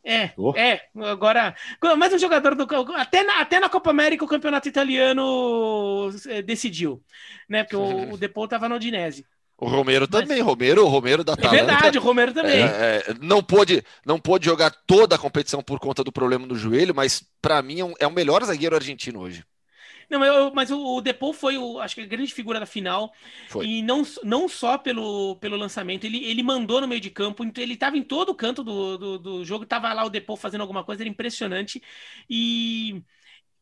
É, 0.07 0.31
oh. 0.37 0.53
é. 0.55 0.83
Agora, 1.03 1.53
mais 1.97 2.13
um 2.13 2.17
jogador 2.17 2.55
do. 2.55 2.65
Até 2.95 3.23
na, 3.23 3.41
até 3.41 3.59
na 3.59 3.67
Copa 3.67 3.89
América 3.89 4.23
o 4.23 4.27
campeonato 4.27 4.69
italiano 4.69 6.09
é, 6.27 6.41
decidiu, 6.41 7.03
né? 7.49 7.65
Porque 7.65 7.75
o, 7.75 8.13
o 8.15 8.17
Depou 8.17 8.45
estava 8.45 8.69
no 8.69 8.75
Odinese. 8.75 9.25
O 9.57 9.67
Romero 9.67 10.07
Mas... 10.09 10.21
também, 10.21 10.41
Romero, 10.41 10.85
o 10.85 10.87
Romero 10.87 11.25
da 11.25 11.33
Atalanta. 11.33 11.55
É 11.55 11.65
verdade, 11.65 11.97
o 11.97 12.01
Romero 12.01 12.33
também. 12.33 12.61
É, 12.61 13.03
é, 13.07 13.13
não 13.19 13.43
pôde, 13.43 13.83
não 14.05 14.17
pôde 14.17 14.45
jogar 14.45 14.71
toda 14.85 15.15
a 15.15 15.19
competição 15.19 15.61
por 15.61 15.77
conta 15.77 16.05
do 16.05 16.11
problema 16.11 16.47
no 16.47 16.55
joelho, 16.55 16.95
mas 16.95 17.21
para 17.41 17.61
mim 17.61 17.81
é, 17.81 17.85
um, 17.85 17.93
é 17.99 18.07
o 18.07 18.11
melhor 18.11 18.41
zagueiro 18.45 18.75
argentino 18.75 19.19
hoje. 19.19 19.43
Não, 20.09 20.23
eu, 20.23 20.53
mas 20.53 20.71
o, 20.71 20.79
o 20.97 21.01
Depou 21.01 21.33
foi, 21.33 21.57
o, 21.57 21.79
acho 21.79 21.95
que 21.95 22.01
a 22.01 22.05
grande 22.05 22.33
figura 22.33 22.59
da 22.59 22.65
final. 22.65 23.13
Foi. 23.49 23.65
E 23.65 23.81
não, 23.81 24.03
não 24.23 24.47
só 24.47 24.77
pelo, 24.77 25.35
pelo 25.37 25.57
lançamento, 25.57 26.05
ele, 26.05 26.23
ele 26.23 26.41
mandou 26.41 26.79
no 26.79 26.87
meio 26.87 27.01
de 27.01 27.09
campo, 27.09 27.43
então 27.43 27.61
ele 27.63 27.73
estava 27.73 27.97
em 27.97 28.03
todo 28.03 28.29
o 28.29 28.35
canto 28.35 28.63
do, 28.63 28.97
do, 28.97 29.19
do 29.19 29.45
jogo, 29.45 29.63
estava 29.65 29.91
lá 29.93 30.05
o 30.05 30.09
Depou 30.09 30.37
fazendo 30.37 30.61
alguma 30.61 30.83
coisa, 30.83 31.03
era 31.03 31.09
impressionante. 31.09 31.81
E, 32.29 33.03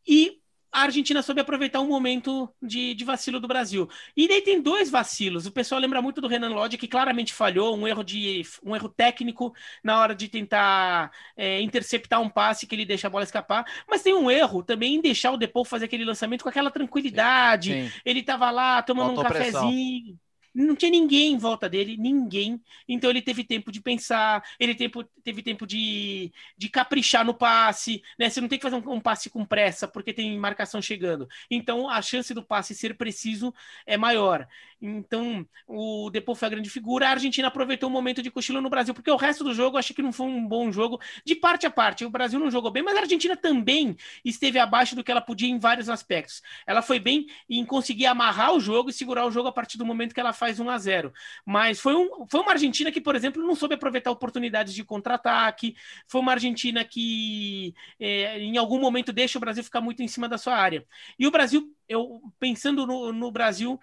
e 0.08 0.42
a 0.76 0.82
Argentina 0.82 1.22
soube 1.22 1.40
aproveitar 1.40 1.80
um 1.80 1.88
momento 1.88 2.54
de, 2.62 2.94
de, 2.94 3.06
vacilo 3.06 3.40
do 3.40 3.48
Brasil. 3.48 3.90
E 4.16 4.28
daí 4.28 4.42
tem 4.42 4.62
dois 4.62 4.90
vacilos. 4.90 5.46
O 5.46 5.52
pessoal 5.52 5.80
lembra 5.80 6.02
muito 6.02 6.20
do 6.20 6.28
Renan 6.28 6.50
Lodge, 6.50 6.78
que 6.78 6.86
claramente 6.86 7.34
falhou, 7.34 7.78
um 7.78 7.88
erro 7.88 8.04
de 8.04 8.42
um 8.62 8.76
erro 8.76 8.90
técnico 8.90 9.56
na 9.82 9.98
hora 9.98 10.14
de 10.14 10.28
tentar 10.28 11.12
é, 11.38 11.62
interceptar 11.62 12.22
um 12.22 12.30
passe 12.30 12.68
que 12.68 12.76
ele 12.76 12.84
deixa 12.84 13.08
a 13.08 13.10
bola 13.10 13.24
escapar. 13.24 13.66
Mas 13.90 14.04
tem 14.04 14.14
um 14.14 14.30
erro 14.30 14.62
também 14.62 14.96
em 14.96 15.02
deixar 15.02 15.32
o 15.32 15.38
Depou 15.38 15.64
fazer 15.64 15.86
aquele 15.86 16.04
lançamento 16.04 16.44
com 16.44 16.50
aquela 16.50 16.70
tranquilidade. 16.70 17.72
Sim, 17.72 17.90
sim. 17.90 18.02
Ele 18.04 18.20
estava 18.20 18.52
lá 18.52 18.82
tomando 18.82 19.18
um 19.18 19.24
cafezinho 19.24 20.20
não 20.56 20.76
tinha 20.76 20.90
ninguém 20.90 21.34
em 21.34 21.38
volta 21.38 21.70
dele, 21.70 21.98
ninguém. 21.98 22.62
Então 22.88 23.10
ele 23.10 23.22
teve 23.22 23.44
tempo 23.44 23.72
de 23.72 23.82
pensar, 23.82 24.44
ele 24.60 24.74
tempo, 24.74 25.04
teve 25.24 25.42
tempo 25.44 25.68
de, 25.68 26.32
de 26.58 26.70
caprichar 26.70 27.26
no 27.26 27.34
passe, 27.34 28.02
né? 28.18 28.30
Você 28.30 28.40
não 28.42 28.48
tem 28.48 28.58
que 28.58 28.64
fazer 28.64 28.78
um, 28.78 28.94
um, 28.94 29.02
passe 29.02 29.30
com 29.30 29.46
pressa, 29.46 29.88
porque 29.88 30.14
tem 30.14 30.38
marcação 30.40 30.82
chegando. 30.82 31.28
Então 31.52 31.90
a 31.90 32.02
chance 32.02 32.34
do 32.34 32.44
passe 32.44 32.74
ser 32.74 32.96
preciso 32.98 33.54
é 33.86 33.98
maior. 33.98 34.48
Então 34.82 35.46
o 35.68 36.10
Depô 36.12 36.36
foi 36.36 36.48
a 36.48 36.52
grande 36.52 36.70
figura. 36.70 37.08
A 37.08 37.12
Argentina 37.12 37.48
aproveitou 37.48 37.90
o 37.90 37.92
momento 37.92 38.22
de 38.22 38.30
cochilo 38.30 38.62
no 38.62 38.70
Brasil, 38.70 38.94
porque 38.94 39.10
o 39.10 39.16
resto 39.16 39.44
do 39.44 39.54
jogo 39.54 39.76
eu 39.76 39.80
achei 39.80 39.96
que 39.96 40.02
não 40.02 40.12
foi 40.12 40.28
um 40.28 40.46
bom 40.48 40.72
jogo, 40.72 41.00
de 41.26 41.36
parte 41.36 41.66
a 41.66 41.72
parte. 41.72 42.06
O 42.06 42.10
Brasil 42.10 42.40
não 42.40 42.52
jogou 42.52 42.72
bem, 42.72 42.84
mas 42.84 42.96
a 42.98 43.02
Argentina 43.02 43.36
também 43.36 43.96
esteve 44.24 44.60
abaixo 44.60 44.96
do 44.96 45.04
que 45.04 45.12
ela 45.12 45.22
podia 45.22 45.50
em 45.50 45.60
vários 45.60 45.90
aspectos. 45.90 46.42
Ela 46.68 46.82
foi 46.82 47.00
bem 47.00 47.28
em 47.50 47.66
conseguir 47.66 48.06
amarrar 48.06 48.54
o 48.54 48.60
jogo 48.60 48.90
e 48.90 48.94
segurar 48.94 49.26
o 49.26 49.32
jogo 49.32 49.48
a 49.48 49.52
partir 49.52 49.78
do 49.78 49.86
momento 49.86 50.14
que 50.14 50.20
ela 50.20 50.34
faz 50.34 50.60
1 50.60 50.70
a 50.70 50.78
0 50.78 51.12
Mas 51.46 51.80
foi, 51.80 51.96
um, 51.96 52.26
foi 52.30 52.42
uma 52.42 52.52
Argentina 52.52 52.92
que, 52.92 53.02
por 53.02 53.16
exemplo, 53.16 53.42
não 53.46 53.56
soube 53.56 53.76
aproveitar 53.76 54.12
oportunidades 54.12 54.74
de 54.74 54.84
contra-ataque. 54.84 55.76
Foi 56.08 56.22
uma 56.22 56.32
Argentina 56.34 56.84
que, 56.84 57.74
é, 58.00 58.40
em 58.40 58.58
algum 58.58 58.80
momento, 58.80 59.12
deixa 59.14 59.38
o 59.38 59.42
Brasil 59.42 59.64
ficar 59.64 59.82
muito 59.82 60.02
em 60.04 60.08
cima 60.08 60.28
da 60.28 60.38
sua 60.38 60.56
área. 60.56 60.86
E 61.18 61.28
o 61.28 61.32
Brasil, 61.32 61.74
eu 61.88 62.22
pensando 62.40 62.86
no, 62.86 63.12
no 63.14 63.32
Brasil, 63.32 63.80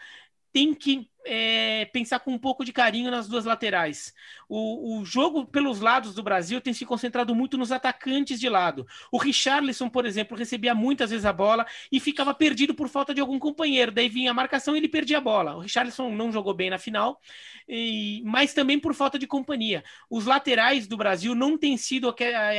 tem 0.53 0.74
que 0.74 1.11
é, 1.25 1.85
pensar 1.87 2.20
com 2.20 2.33
um 2.33 2.39
pouco 2.39 2.64
de 2.64 2.73
carinho 2.73 3.11
nas 3.11 3.29
duas 3.29 3.45
laterais. 3.45 4.12
O, 4.49 4.99
o, 4.99 5.05
jogo 5.05 5.47
pelos 5.47 5.81
lados 5.81 6.14
do 6.14 6.23
Brasil 6.23 6.61
tem 6.61 6.73
se 6.73 6.85
concentrado 6.85 7.35
muito 7.35 7.57
nos 7.57 7.73
atacantes 7.73 8.39
de 8.39 8.49
lado. 8.49 8.87
O 9.11 9.16
Richarlison, 9.16 9.89
por 9.89 10.05
exemplo, 10.05 10.37
recebia 10.37 10.75
muitas 10.75 11.11
vezes 11.11 11.25
a 11.25 11.33
bola 11.33 11.66
e 11.91 11.99
ficava 12.01 12.35
perdido 12.35 12.75
por 12.75 12.89
falta 12.89 13.14
de 13.14 13.20
algum 13.20 13.39
companheiro. 13.39 13.93
Daí 13.93 14.09
vinha 14.09 14.31
a 14.31 14.35
marcação 14.35 14.75
e 14.75 14.79
ele 14.79 14.89
perdia 14.89 15.18
a 15.18 15.20
bola. 15.20 15.57
O 15.57 15.61
Richarlison 15.61 16.11
não 16.11 16.33
jogou 16.33 16.55
bem 16.55 16.70
na 16.70 16.79
final, 16.79 17.20
e, 17.68 18.23
mas 18.25 18.53
também 18.53 18.79
por 18.79 18.95
falta 18.95 19.18
de 19.18 19.27
companhia. 19.27 19.83
Os 20.11 20.27
laterais 20.27 20.87
do 20.87 20.97
Brasil 20.97 21.35
não 21.35 21.57
têm 21.57 21.77
sido 21.77 22.09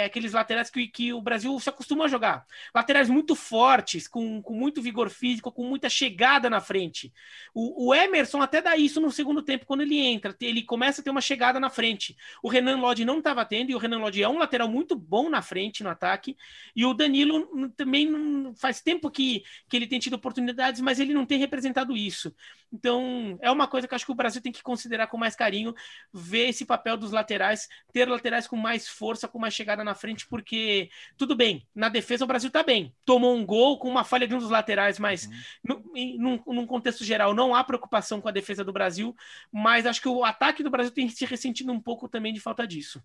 aqueles 0.03 0.33
laterais 0.33 0.69
que, 0.69 0.87
que 0.87 1.13
o 1.13 1.21
Brasil 1.21 1.59
se 1.59 1.69
acostuma 1.69 2.05
a 2.05 2.07
jogar. 2.07 2.45
Laterais 2.73 3.09
muito 3.09 3.35
fortes, 3.35 4.07
com, 4.07 4.41
com 4.41 4.53
muito 4.53 4.81
vigor 4.81 5.09
físico, 5.09 5.51
com 5.51 5.63
muita 5.63 5.89
chegada 5.89 6.49
na 6.49 6.59
frente. 6.59 7.13
O, 7.53 7.89
o 7.89 7.93
Emerson 7.93 8.41
até 8.53 8.61
dá 8.61 8.77
isso 8.77 9.01
no 9.01 9.11
segundo 9.11 9.41
tempo 9.41 9.65
quando 9.65 9.81
ele 9.81 9.97
entra. 9.97 10.35
Ele 10.39 10.61
começa 10.61 11.01
a 11.01 11.03
ter 11.03 11.09
uma 11.09 11.21
chegada 11.21 11.59
na 11.59 11.71
frente. 11.71 12.15
O 12.43 12.47
Renan 12.47 12.77
Lodge 12.77 13.03
não 13.03 13.17
estava 13.17 13.43
tendo, 13.43 13.71
e 13.71 13.75
o 13.75 13.79
Renan 13.79 13.97
Lodge 13.97 14.21
é 14.21 14.29
um 14.29 14.37
lateral 14.37 14.69
muito 14.69 14.95
bom 14.95 15.27
na 15.27 15.41
frente, 15.41 15.81
no 15.81 15.89
ataque. 15.89 16.37
E 16.75 16.85
o 16.85 16.93
Danilo 16.93 17.71
também 17.75 18.53
faz 18.55 18.79
tempo 18.79 19.09
que, 19.09 19.43
que 19.67 19.75
ele 19.75 19.87
tem 19.87 19.97
tido 19.97 20.13
oportunidades, 20.13 20.81
mas 20.81 20.99
ele 20.99 21.13
não 21.15 21.25
tem 21.25 21.39
representado 21.39 21.97
isso. 21.97 22.33
Então, 22.73 23.37
é 23.41 23.51
uma 23.51 23.67
coisa 23.67 23.87
que 23.87 23.93
acho 23.93 24.05
que 24.05 24.11
o 24.11 24.15
Brasil 24.15 24.41
tem 24.41 24.51
que 24.51 24.63
considerar 24.63 25.07
com 25.07 25.17
mais 25.17 25.35
carinho, 25.35 25.75
ver 26.11 26.49
esse 26.49 26.65
papel 26.65 26.97
dos 26.97 27.11
laterais, 27.11 27.67
ter 27.91 28.07
laterais 28.07 28.47
com 28.47 28.55
mais 28.55 28.87
força, 28.87 29.27
com 29.27 29.37
mais 29.37 29.53
chegada 29.53 29.83
na 29.83 29.93
frente, 29.93 30.27
porque 30.27 30.89
tudo 31.17 31.35
bem, 31.35 31.67
na 31.75 31.89
defesa 31.89 32.23
o 32.23 32.27
Brasil 32.27 32.47
está 32.47 32.63
bem. 32.63 32.95
Tomou 33.05 33.35
um 33.35 33.45
gol 33.45 33.77
com 33.77 33.89
uma 33.89 34.03
falha 34.03 34.27
de 34.27 34.33
um 34.33 34.39
dos 34.39 34.49
laterais, 34.49 34.97
mas 34.97 35.29
uhum. 35.67 36.17
num, 36.17 36.43
num 36.47 36.65
contexto 36.65 37.03
geral 37.03 37.33
não 37.33 37.53
há 37.53 37.63
preocupação 37.63 38.19
com 38.19 38.27
a 38.27 38.31
defesa 38.31 38.53
defesa 38.53 38.63
do 38.63 38.73
Brasil, 38.73 39.15
mas 39.51 39.85
acho 39.85 40.01
que 40.01 40.07
o 40.07 40.23
ataque 40.23 40.63
do 40.63 40.69
Brasil 40.69 40.91
tem 40.91 41.09
se 41.09 41.25
ressentido 41.25 41.71
um 41.71 41.79
pouco 41.79 42.07
também 42.07 42.33
de 42.33 42.39
falta 42.39 42.67
disso. 42.67 43.01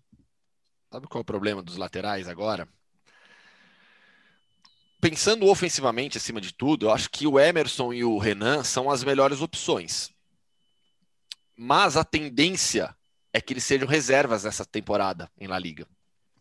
Sabe 0.91 1.07
qual 1.07 1.19
é 1.19 1.23
o 1.23 1.25
problema 1.25 1.61
dos 1.61 1.77
laterais 1.77 2.27
agora? 2.27 2.67
Pensando 5.01 5.47
ofensivamente 5.47 6.17
acima 6.17 6.41
de 6.41 6.53
tudo, 6.53 6.85
eu 6.85 6.91
acho 6.91 7.09
que 7.09 7.25
o 7.25 7.39
Emerson 7.39 7.93
e 7.93 8.03
o 8.03 8.17
Renan 8.17 8.63
são 8.63 8.89
as 8.89 9.03
melhores 9.03 9.41
opções. 9.41 10.11
Mas 11.55 11.95
a 11.95 12.03
tendência 12.03 12.95
é 13.33 13.39
que 13.39 13.53
eles 13.53 13.63
sejam 13.63 13.87
reservas 13.87 14.43
nessa 14.43 14.65
temporada 14.65 15.29
em 15.39 15.47
La 15.47 15.57
Liga. 15.57 15.87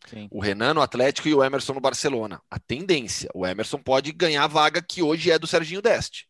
Sim. 0.06 0.28
O 0.30 0.40
Renan 0.40 0.74
no 0.74 0.80
Atlético 0.80 1.28
e 1.28 1.34
o 1.34 1.44
Emerson 1.44 1.74
no 1.74 1.80
Barcelona. 1.80 2.40
A 2.50 2.58
tendência. 2.58 3.28
O 3.34 3.46
Emerson 3.46 3.78
pode 3.78 4.10
ganhar 4.12 4.44
a 4.44 4.48
vaga 4.48 4.82
que 4.82 5.02
hoje 5.02 5.30
é 5.30 5.38
do 5.38 5.46
Serginho 5.46 5.82
Deste. 5.82 6.27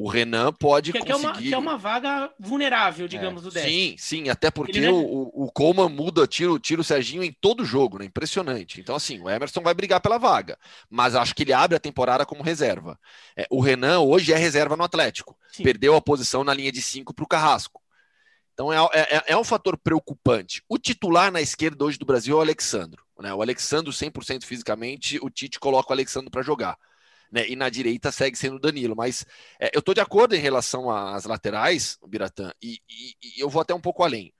O 0.00 0.08
Renan 0.08 0.50
pode 0.50 0.92
que, 0.92 0.98
conseguir... 0.98 1.18
Que 1.18 1.26
é, 1.26 1.28
uma, 1.28 1.42
que 1.42 1.54
é 1.54 1.58
uma 1.58 1.76
vaga 1.76 2.32
vulnerável, 2.38 3.06
digamos, 3.06 3.42
é, 3.42 3.44
do 3.44 3.50
10. 3.50 3.66
Sim, 3.66 3.94
sim, 3.98 4.28
até 4.30 4.50
porque 4.50 4.88
o, 4.88 4.96
o, 4.96 5.44
o 5.44 5.52
Coleman 5.52 5.90
muda, 5.90 6.26
tira, 6.26 6.58
tira 6.58 6.80
o 6.80 6.84
Serginho 6.84 7.22
em 7.22 7.30
todo 7.38 7.66
jogo, 7.66 7.98
né? 7.98 8.06
Impressionante. 8.06 8.80
Então, 8.80 8.96
assim, 8.96 9.20
o 9.20 9.28
Emerson 9.28 9.60
vai 9.60 9.74
brigar 9.74 10.00
pela 10.00 10.16
vaga, 10.16 10.58
mas 10.88 11.14
acho 11.14 11.34
que 11.34 11.42
ele 11.42 11.52
abre 11.52 11.76
a 11.76 11.80
temporada 11.80 12.24
como 12.24 12.42
reserva. 12.42 12.98
É, 13.36 13.46
o 13.50 13.60
Renan 13.60 14.00
hoje 14.00 14.32
é 14.32 14.38
reserva 14.38 14.74
no 14.74 14.84
Atlético. 14.84 15.36
Sim. 15.52 15.64
Perdeu 15.64 15.94
a 15.94 16.00
posição 16.00 16.42
na 16.42 16.54
linha 16.54 16.72
de 16.72 16.80
5 16.80 17.12
para 17.12 17.24
o 17.24 17.28
Carrasco. 17.28 17.82
Então 18.54 18.72
é, 18.72 18.78
é, 18.94 19.24
é, 19.26 19.36
um 19.36 19.44
fator 19.44 19.76
preocupante. 19.76 20.62
O 20.66 20.78
titular 20.78 21.30
na 21.30 21.42
esquerda 21.42 21.84
hoje 21.84 21.98
do 21.98 22.06
Brasil 22.06 22.36
é 22.36 22.38
o 22.38 22.42
Alexandro. 22.42 23.04
Né? 23.18 23.34
O 23.34 23.42
Alexandro 23.42 23.92
100% 23.92 24.44
fisicamente, 24.44 25.18
o 25.20 25.28
Tite 25.28 25.60
coloca 25.60 25.90
o 25.90 25.92
Alexandro 25.92 26.30
para 26.30 26.40
jogar 26.40 26.78
né? 27.30 27.48
E 27.48 27.56
na 27.56 27.68
direita 27.68 28.10
segue 28.10 28.36
sendo 28.36 28.56
o 28.56 28.60
Danilo. 28.60 28.96
Mas 28.96 29.24
é, 29.58 29.70
eu 29.74 29.80
estou 29.80 29.94
de 29.94 30.00
acordo 30.00 30.34
em 30.34 30.40
relação 30.40 30.90
às 30.90 31.24
laterais, 31.24 31.98
Biratã, 32.06 32.52
e, 32.62 32.80
e, 32.88 33.14
e 33.22 33.40
eu 33.40 33.48
vou 33.48 33.62
até 33.62 33.74
um 33.74 33.80
pouco 33.80 34.02
além. 34.02 34.32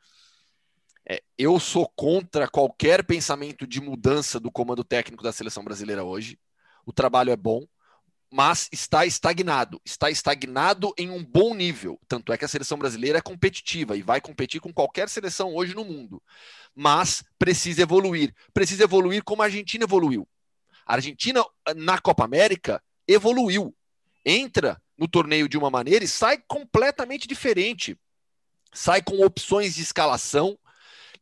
É, 1.09 1.22
eu 1.38 1.59
sou 1.59 1.88
contra 1.97 2.49
qualquer 2.49 3.05
pensamento 3.05 3.66
de 3.66 3.80
mudança 3.80 4.38
do 4.38 4.51
comando 4.51 4.84
técnico 4.84 5.22
da 5.22 5.32
seleção 5.32 5.64
brasileira 5.64 6.05
hoje. 6.05 6.38
O 6.84 6.93
trabalho 6.93 7.30
é 7.30 7.36
bom, 7.36 7.66
mas 8.30 8.68
está 8.72 9.05
estagnado. 9.05 9.80
Está 9.84 10.11
estagnado 10.11 10.93
em 10.97 11.11
um 11.11 11.24
bom 11.24 11.55
nível. 11.55 11.99
Tanto 12.07 12.32
é 12.32 12.38
que 12.38 12.45
a 12.45 12.49
seleção 12.49 12.78
brasileira 12.78 13.18
é 13.18 13.22
competitiva 13.22 13.97
e 13.97 14.03
vai 14.03 14.20
competir 14.20 14.61
com 14.61 14.72
qualquer 14.72 15.09
seleção 15.09 15.55
hoje 15.55 15.74
no 15.74 15.84
mundo. 15.84 16.22
Mas 16.74 17.24
precisa 17.38 17.82
evoluir. 17.82 18.32
Precisa 18.55 18.84
evoluir 18.84 19.24
como 19.24 19.43
a 19.43 19.47
Argentina 19.47 19.84
evoluiu. 19.84 20.28
A 20.87 20.95
Argentina, 20.95 21.45
na 21.76 21.99
Copa 21.99 22.24
América, 22.24 22.83
evoluiu. 23.07 23.74
Entra 24.24 24.81
no 24.97 25.09
torneio 25.09 25.49
de 25.49 25.57
uma 25.57 25.70
maneira 25.70 26.05
e 26.05 26.09
sai 26.09 26.39
completamente 26.47 27.26
diferente. 27.26 27.97
Sai 28.72 29.03
com 29.03 29.24
opções 29.24 29.74
de 29.74 29.83
escalação, 29.83 30.59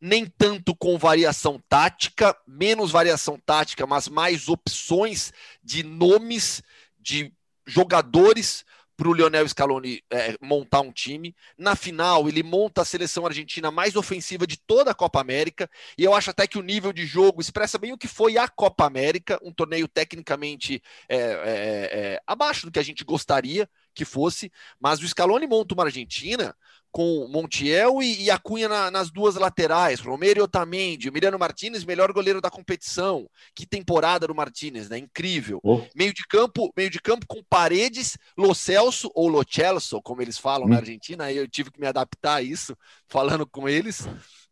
nem 0.01 0.25
tanto 0.25 0.75
com 0.75 0.97
variação 0.97 1.61
tática, 1.67 2.35
menos 2.47 2.91
variação 2.91 3.39
tática, 3.39 3.87
mas 3.87 4.07
mais 4.07 4.47
opções 4.47 5.33
de 5.63 5.83
nomes, 5.83 6.61
de 6.99 7.33
jogadores 7.65 8.65
para 8.99 9.07
o 9.07 9.13
Lionel 9.13 9.47
Scaloni 9.47 10.03
é, 10.11 10.35
montar 10.41 10.81
um 10.81 10.91
time. 10.91 11.33
Na 11.57 11.73
final, 11.73 12.27
ele 12.27 12.43
monta 12.43 12.81
a 12.81 12.85
seleção 12.85 13.25
argentina 13.25 13.71
mais 13.71 13.95
ofensiva 13.95 14.45
de 14.45 14.57
toda 14.57 14.91
a 14.91 14.93
Copa 14.93 15.21
América. 15.21 15.69
E 15.97 16.03
eu 16.03 16.13
acho 16.13 16.31
até 16.31 16.45
que 16.45 16.59
o 16.59 16.61
nível 16.61 16.91
de 16.91 17.05
jogo 17.05 17.39
expressa 17.39 17.77
bem 17.77 17.93
o 17.93 17.97
que 17.97 18.09
foi 18.09 18.37
a 18.37 18.45
Copa 18.45 18.85
América, 18.85 19.39
um 19.41 19.53
torneio 19.53 19.87
tecnicamente 19.87 20.83
é, 21.07 21.15
é, 21.15 21.21
é 21.21 22.21
abaixo 22.27 22.65
do 22.65 22.71
que 22.73 22.79
a 22.79 22.83
gente 22.83 23.05
gostaria 23.05 23.69
que 23.93 24.03
fosse. 24.03 24.51
Mas 24.77 24.99
o 24.99 25.07
Scaloni 25.07 25.47
monta 25.47 25.73
uma 25.73 25.85
Argentina 25.85 26.53
com 26.91 27.27
Montiel 27.27 28.01
e, 28.01 28.23
e 28.23 28.31
Acunha 28.31 28.67
na, 28.67 28.89
nas 28.89 29.11
duas 29.11 29.35
laterais, 29.35 29.99
Romero 29.99 30.39
e 30.39 30.41
Otamendi, 30.41 31.07
Emiliano 31.07 31.37
Martinez, 31.37 31.83
melhor 31.83 32.11
goleiro 32.11 32.41
da 32.41 32.49
competição. 32.49 33.29
Que 33.55 33.65
temporada 33.65 34.27
do 34.27 34.35
Martinez, 34.35 34.89
né? 34.89 34.97
Incrível. 34.97 35.59
Oh. 35.63 35.81
Meio 35.95 36.13
de 36.13 36.25
campo, 36.27 36.71
meio 36.75 36.89
de 36.89 36.99
campo 36.99 37.25
com 37.27 37.43
Paredes, 37.49 38.17
Lo 38.37 38.53
Celso 38.55 39.11
ou 39.13 39.27
Lo 39.27 39.43
Celso, 39.47 40.01
como 40.01 40.21
eles 40.21 40.37
falam 40.37 40.65
hum. 40.65 40.69
na 40.69 40.77
Argentina, 40.77 41.25
aí 41.25 41.37
eu 41.37 41.47
tive 41.47 41.71
que 41.71 41.79
me 41.79 41.87
adaptar 41.87 42.35
a 42.35 42.41
isso, 42.41 42.75
falando 43.07 43.45
com 43.45 43.69
eles. 43.69 44.07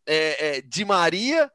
É, 0.06 0.58
é, 0.58 0.60
Di 0.62 0.84
Maria, 0.84 1.50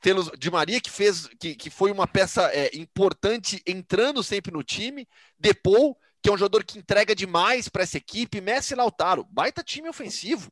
pelos 0.00 0.30
Di 0.38 0.50
Maria 0.50 0.80
que 0.80 0.90
fez 0.90 1.28
que, 1.38 1.54
que 1.54 1.70
foi 1.70 1.90
uma 1.90 2.06
peça 2.06 2.50
é, 2.52 2.76
importante 2.76 3.62
entrando 3.66 4.22
sempre 4.22 4.52
no 4.52 4.62
time, 4.62 5.06
Depou 5.38 5.96
que 6.22 6.28
é 6.28 6.32
um 6.32 6.38
jogador 6.38 6.64
que 6.64 6.78
entrega 6.78 7.14
demais 7.14 7.68
para 7.68 7.82
essa 7.82 7.98
equipe. 7.98 8.40
Messi 8.40 8.74
Lautaro, 8.74 9.24
baita 9.24 9.62
time 9.62 9.88
ofensivo. 9.88 10.50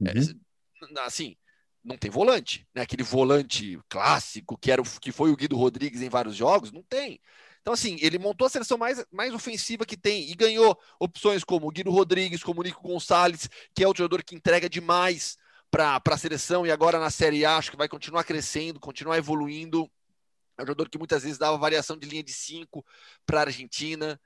Uhum. 0.00 0.08
É, 0.08 1.00
assim, 1.02 1.36
não 1.84 1.96
tem 1.96 2.10
volante, 2.10 2.66
né? 2.74 2.82
Aquele 2.82 3.02
volante 3.02 3.78
clássico 3.88 4.58
que 4.58 4.70
era 4.70 4.82
o, 4.82 4.84
que 5.00 5.12
foi 5.12 5.30
o 5.30 5.36
Guido 5.36 5.56
Rodrigues 5.56 6.02
em 6.02 6.08
vários 6.08 6.34
jogos, 6.34 6.72
não 6.72 6.82
tem. 6.82 7.20
Então, 7.60 7.72
assim, 7.74 7.96
ele 8.00 8.18
montou 8.18 8.46
a 8.46 8.50
seleção 8.50 8.76
mais, 8.76 9.04
mais 9.12 9.32
ofensiva 9.32 9.86
que 9.86 9.96
tem 9.96 10.28
e 10.28 10.34
ganhou 10.34 10.76
opções 10.98 11.44
como 11.44 11.68
o 11.68 11.70
Guido 11.70 11.92
Rodrigues, 11.92 12.42
como 12.42 12.60
o 12.60 12.64
Nico 12.64 12.82
Gonçalves, 12.82 13.48
que 13.72 13.84
é 13.84 13.86
outro 13.86 14.02
jogador 14.02 14.24
que 14.24 14.34
entrega 14.34 14.68
demais 14.68 15.36
para 15.70 16.02
a 16.04 16.18
seleção 16.18 16.66
e 16.66 16.72
agora 16.72 16.98
na 16.98 17.08
Série 17.08 17.44
A 17.44 17.56
acho 17.56 17.70
que 17.70 17.76
vai 17.76 17.88
continuar 17.88 18.24
crescendo, 18.24 18.80
continuar 18.80 19.16
evoluindo. 19.16 19.88
É 20.58 20.62
um 20.62 20.66
jogador 20.66 20.88
que 20.90 20.98
muitas 20.98 21.22
vezes 21.22 21.38
dava 21.38 21.56
variação 21.56 21.96
de 21.96 22.06
linha 22.06 22.22
de 22.22 22.32
cinco 22.32 22.84
para 23.24 23.38
a 23.38 23.44
Argentina. 23.44 24.20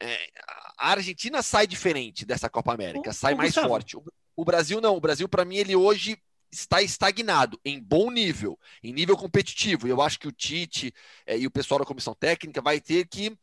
É, 0.00 0.30
a 0.78 0.90
Argentina 0.90 1.42
sai 1.42 1.66
diferente 1.66 2.24
dessa 2.24 2.48
Copa 2.48 2.72
América, 2.72 3.12
sai 3.12 3.34
mais 3.34 3.54
forte. 3.54 3.96
O, 3.96 4.04
o 4.36 4.44
Brasil 4.44 4.80
não, 4.80 4.96
o 4.96 5.00
Brasil, 5.00 5.28
para 5.28 5.44
mim, 5.44 5.56
ele 5.56 5.76
hoje 5.76 6.18
está 6.50 6.82
estagnado 6.82 7.58
em 7.64 7.80
bom 7.80 8.10
nível, 8.10 8.58
em 8.82 8.92
nível 8.92 9.16
competitivo. 9.16 9.88
Eu 9.88 10.02
acho 10.02 10.18
que 10.18 10.28
o 10.28 10.32
Tite 10.32 10.92
é, 11.26 11.38
e 11.38 11.46
o 11.46 11.50
pessoal 11.50 11.80
da 11.80 11.86
comissão 11.86 12.14
técnica 12.14 12.60
vai 12.60 12.80
ter 12.80 13.06
que 13.08 13.36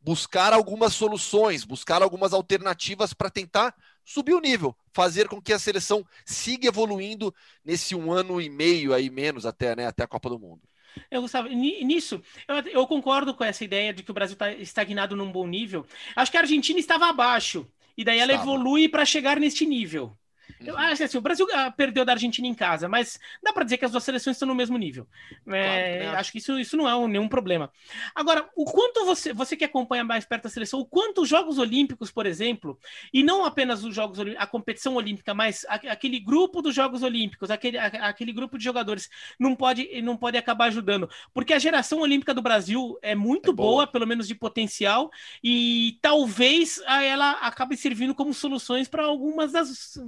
buscar 0.00 0.52
algumas 0.52 0.94
soluções, 0.94 1.64
buscar 1.64 2.00
algumas 2.00 2.32
alternativas 2.32 3.12
para 3.12 3.28
tentar 3.28 3.74
subir 4.04 4.34
o 4.34 4.40
nível, 4.40 4.74
fazer 4.92 5.28
com 5.28 5.42
que 5.42 5.52
a 5.52 5.58
seleção 5.58 6.06
siga 6.24 6.68
evoluindo 6.68 7.34
nesse 7.64 7.94
um 7.94 8.12
ano 8.12 8.40
e 8.40 8.48
meio 8.48 8.94
aí 8.94 9.10
menos 9.10 9.44
até, 9.44 9.74
né, 9.74 9.86
até 9.86 10.04
a 10.04 10.08
Copa 10.08 10.28
do 10.28 10.38
Mundo. 10.38 10.62
Eu, 11.10 11.22
Gustavo, 11.22 11.48
nisso, 11.48 12.22
eu, 12.48 12.56
eu, 12.56 12.86
concordo 12.86 13.34
com 13.34 13.44
essa 13.44 13.64
ideia 13.64 13.92
de 13.92 14.02
que 14.02 14.10
o 14.10 14.14
Brasil 14.14 14.34
está 14.34 14.52
estagnado 14.52 15.16
num 15.16 15.30
bom 15.30 15.46
nível. 15.46 15.86
Acho 16.14 16.30
que 16.30 16.36
a 16.36 16.40
Argentina 16.40 16.78
estava 16.78 17.08
abaixo, 17.08 17.66
e 17.96 18.04
daí 18.04 18.18
ela 18.18 18.32
Estava. 18.32 18.50
evolui 18.50 18.88
para 18.88 19.04
chegar 19.04 19.38
neste 19.38 19.66
nível. 19.66 20.16
Eu 20.60 20.74
uhum. 20.74 20.80
acho 20.80 21.04
assim, 21.04 21.18
o 21.18 21.20
Brasil 21.20 21.46
ah, 21.52 21.70
perdeu 21.70 22.04
da 22.04 22.12
Argentina 22.12 22.46
em 22.46 22.54
casa, 22.54 22.88
mas 22.88 23.18
dá 23.42 23.52
para 23.52 23.64
dizer 23.64 23.78
que 23.78 23.84
as 23.84 23.90
duas 23.90 24.04
seleções 24.04 24.36
estão 24.36 24.48
no 24.48 24.54
mesmo 24.54 24.76
nível. 24.78 25.06
É, 25.46 26.00
claro, 26.02 26.18
acho 26.18 26.32
que 26.32 26.38
isso, 26.38 26.58
isso 26.58 26.76
não 26.76 26.88
é 26.88 27.08
nenhum 27.08 27.28
problema. 27.28 27.70
Agora, 28.14 28.48
o 28.54 28.64
quanto 28.64 29.04
você, 29.04 29.32
você 29.32 29.56
que 29.56 29.64
acompanha 29.64 30.04
mais 30.04 30.24
perto 30.24 30.44
da 30.44 30.48
seleção, 30.48 30.80
o 30.80 30.86
quanto 30.86 31.22
os 31.22 31.28
Jogos 31.28 31.58
Olímpicos, 31.58 32.10
por 32.10 32.26
exemplo, 32.26 32.78
e 33.12 33.22
não 33.22 33.44
apenas 33.44 33.84
os 33.84 33.94
Jogos 33.94 34.18
a 34.38 34.46
competição 34.46 34.94
olímpica, 34.94 35.34
mas 35.34 35.64
aquele 35.68 36.18
grupo 36.18 36.62
dos 36.62 36.74
Jogos 36.74 37.02
Olímpicos, 37.02 37.50
aquele, 37.50 37.78
aquele 37.78 38.32
grupo 38.32 38.56
de 38.58 38.64
jogadores, 38.64 39.08
não 39.38 39.54
pode, 39.54 40.00
não 40.02 40.16
pode 40.16 40.36
acabar 40.36 40.66
ajudando. 40.66 41.08
Porque 41.34 41.52
a 41.52 41.58
geração 41.58 42.00
olímpica 42.00 42.32
do 42.32 42.42
Brasil 42.42 42.98
é 43.02 43.14
muito 43.14 43.50
é 43.50 43.54
boa. 43.54 43.70
boa, 43.70 43.86
pelo 43.86 44.06
menos 44.06 44.26
de 44.26 44.34
potencial, 44.34 45.10
e 45.42 45.98
talvez 46.00 46.80
ela 46.86 47.32
acabe 47.32 47.76
servindo 47.76 48.14
como 48.14 48.32
soluções 48.32 48.88
para 48.88 49.04
algumas 49.04 49.52
das 49.52 49.98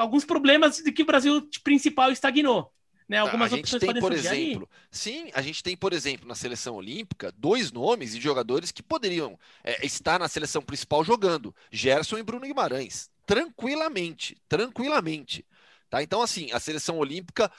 alguns 0.00 0.24
problemas 0.24 0.78
de 0.78 0.92
que 0.92 1.02
o 1.02 1.06
Brasil 1.06 1.48
principal 1.62 2.10
estagnou. 2.10 2.72
Né? 3.08 3.18
Algumas 3.18 3.52
a 3.52 3.56
gente 3.56 3.78
tem, 3.78 3.94
por 4.00 4.12
exemplo, 4.12 4.68
aí. 4.70 4.78
sim, 4.90 5.30
a 5.34 5.42
gente 5.42 5.62
tem, 5.62 5.76
por 5.76 5.92
exemplo, 5.92 6.26
na 6.26 6.34
seleção 6.34 6.76
olímpica, 6.76 7.32
dois 7.36 7.70
nomes 7.70 8.14
de 8.14 8.20
jogadores 8.20 8.72
que 8.72 8.82
poderiam 8.82 9.38
é, 9.62 9.84
estar 9.84 10.18
na 10.18 10.28
seleção 10.28 10.62
principal 10.62 11.04
jogando: 11.04 11.54
Gerson 11.70 12.16
e 12.18 12.22
Bruno 12.22 12.46
Guimarães. 12.46 13.10
Tranquilamente, 13.26 14.36
tranquilamente. 14.48 15.44
Tá? 15.90 16.02
Então, 16.02 16.22
assim, 16.22 16.50
a 16.52 16.58
seleção 16.58 16.98
olímpica 16.98 17.50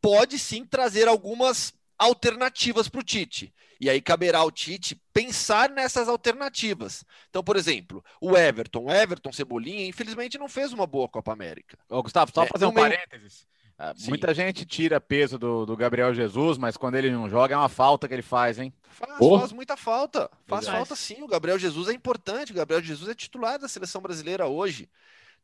pode 0.00 0.38
sim 0.38 0.64
trazer 0.64 1.06
algumas 1.06 1.74
alternativas 1.98 2.88
para 2.88 3.00
o 3.00 3.04
Tite. 3.04 3.52
E 3.80 3.90
aí 3.90 4.00
caberá 4.00 4.38
ao 4.38 4.50
Tite 4.50 5.00
pensar 5.12 5.68
nessas 5.70 6.08
alternativas. 6.08 7.04
Então, 7.28 7.42
por 7.42 7.56
exemplo, 7.56 8.04
o 8.20 8.36
Everton, 8.36 8.84
o 8.84 8.90
Everton 8.90 9.32
Cebolinha, 9.32 9.86
infelizmente 9.86 10.38
não 10.38 10.48
fez 10.48 10.72
uma 10.72 10.86
boa 10.86 11.08
Copa 11.08 11.32
América. 11.32 11.78
Ô, 11.88 12.02
Gustavo, 12.02 12.30
só 12.34 12.44
é, 12.44 12.46
fazer 12.46 12.66
um 12.66 12.72
meio... 12.72 12.88
parênteses. 12.88 13.46
Ah, 13.76 13.92
muita 14.06 14.32
gente 14.32 14.64
tira 14.64 15.00
peso 15.00 15.36
do, 15.36 15.66
do, 15.66 15.76
Gabriel 15.76 16.14
Jesus, 16.14 16.56
mas 16.56 16.76
quando 16.76 16.94
ele 16.94 17.10
não 17.10 17.28
joga 17.28 17.54
é 17.54 17.58
uma 17.58 17.68
falta 17.68 18.06
que 18.06 18.14
ele 18.14 18.22
faz, 18.22 18.58
hein? 18.60 18.72
Faz, 18.88 19.16
oh. 19.18 19.38
faz 19.40 19.52
muita 19.52 19.76
falta. 19.76 20.30
Faz 20.46 20.68
falta 20.68 20.94
sim. 20.94 21.22
O 21.22 21.26
Gabriel 21.26 21.58
Jesus 21.58 21.88
é 21.88 21.92
importante. 21.92 22.52
O 22.52 22.54
Gabriel 22.54 22.80
Jesus 22.80 23.10
é 23.10 23.14
titular 23.14 23.58
da 23.58 23.66
seleção 23.66 24.00
brasileira 24.00 24.46
hoje. 24.46 24.88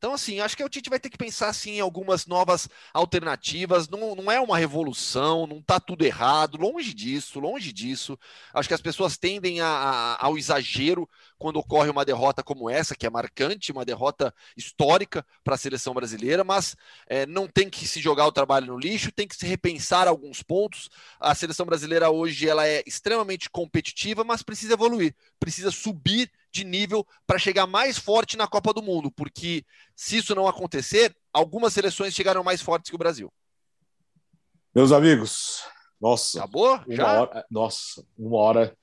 Então, 0.00 0.14
assim, 0.14 0.40
acho 0.40 0.56
que 0.56 0.64
o 0.64 0.68
Tite 0.70 0.88
vai 0.88 0.98
ter 0.98 1.10
que 1.10 1.18
pensar 1.18 1.48
assim, 1.48 1.72
em 1.72 1.80
algumas 1.80 2.24
novas 2.24 2.66
alternativas. 2.94 3.86
Não, 3.86 4.14
não 4.14 4.32
é 4.32 4.40
uma 4.40 4.56
revolução, 4.56 5.46
não 5.46 5.58
está 5.58 5.78
tudo 5.78 6.06
errado, 6.06 6.56
longe 6.56 6.94
disso, 6.94 7.38
longe 7.38 7.70
disso. 7.70 8.18
Acho 8.54 8.66
que 8.66 8.72
as 8.74 8.80
pessoas 8.80 9.18
tendem 9.18 9.60
a, 9.60 9.66
a, 9.66 10.24
ao 10.24 10.38
exagero 10.38 11.06
quando 11.38 11.58
ocorre 11.58 11.90
uma 11.90 12.02
derrota 12.02 12.42
como 12.42 12.70
essa, 12.70 12.94
que 12.96 13.04
é 13.04 13.10
marcante, 13.10 13.72
uma 13.72 13.84
derrota 13.84 14.34
histórica 14.56 15.22
para 15.44 15.54
a 15.54 15.58
seleção 15.58 15.92
brasileira, 15.92 16.42
mas 16.42 16.74
é, 17.06 17.26
não 17.26 17.46
tem 17.46 17.68
que 17.68 17.86
se 17.86 18.00
jogar 18.00 18.26
o 18.26 18.32
trabalho 18.32 18.68
no 18.68 18.78
lixo, 18.78 19.12
tem 19.12 19.28
que 19.28 19.36
se 19.36 19.46
repensar 19.46 20.08
alguns 20.08 20.42
pontos. 20.42 20.88
A 21.20 21.34
seleção 21.34 21.66
brasileira 21.66 22.08
hoje 22.08 22.48
ela 22.48 22.66
é 22.66 22.82
extremamente 22.86 23.50
competitiva, 23.50 24.24
mas 24.24 24.42
precisa 24.42 24.72
evoluir, 24.72 25.14
precisa 25.38 25.70
subir 25.70 26.32
de 26.52 26.64
nível 26.64 27.06
para 27.26 27.38
chegar 27.38 27.66
mais 27.66 27.98
forte 27.98 28.36
na 28.36 28.46
Copa 28.46 28.72
do 28.72 28.82
Mundo, 28.82 29.10
porque 29.10 29.64
se 29.94 30.18
isso 30.18 30.34
não 30.34 30.46
acontecer, 30.46 31.14
algumas 31.32 31.72
seleções 31.72 32.14
chegaram 32.14 32.42
mais 32.42 32.60
fortes 32.60 32.90
que 32.90 32.96
o 32.96 32.98
Brasil. 32.98 33.32
Meus 34.74 34.92
amigos, 34.92 35.62
nossa. 36.00 36.38
Acabou? 36.38 36.80
Já? 36.88 37.22
Hora, 37.22 37.46
nossa, 37.50 38.04
uma 38.18 38.38
hora 38.38 38.76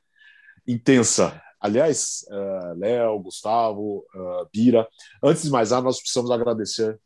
intensa. 0.68 1.41
Aliás, 1.59 2.26
uh, 2.30 2.78
Léo, 2.78 3.20
Gustavo, 3.20 4.05
uh, 4.13 4.47
Bira, 4.53 4.88
antes 5.24 5.43
de 5.43 5.49
mais 5.49 5.72
nada, 5.72 5.84
nós 5.84 5.99
precisamos 5.99 6.30
agradecer 6.30 6.99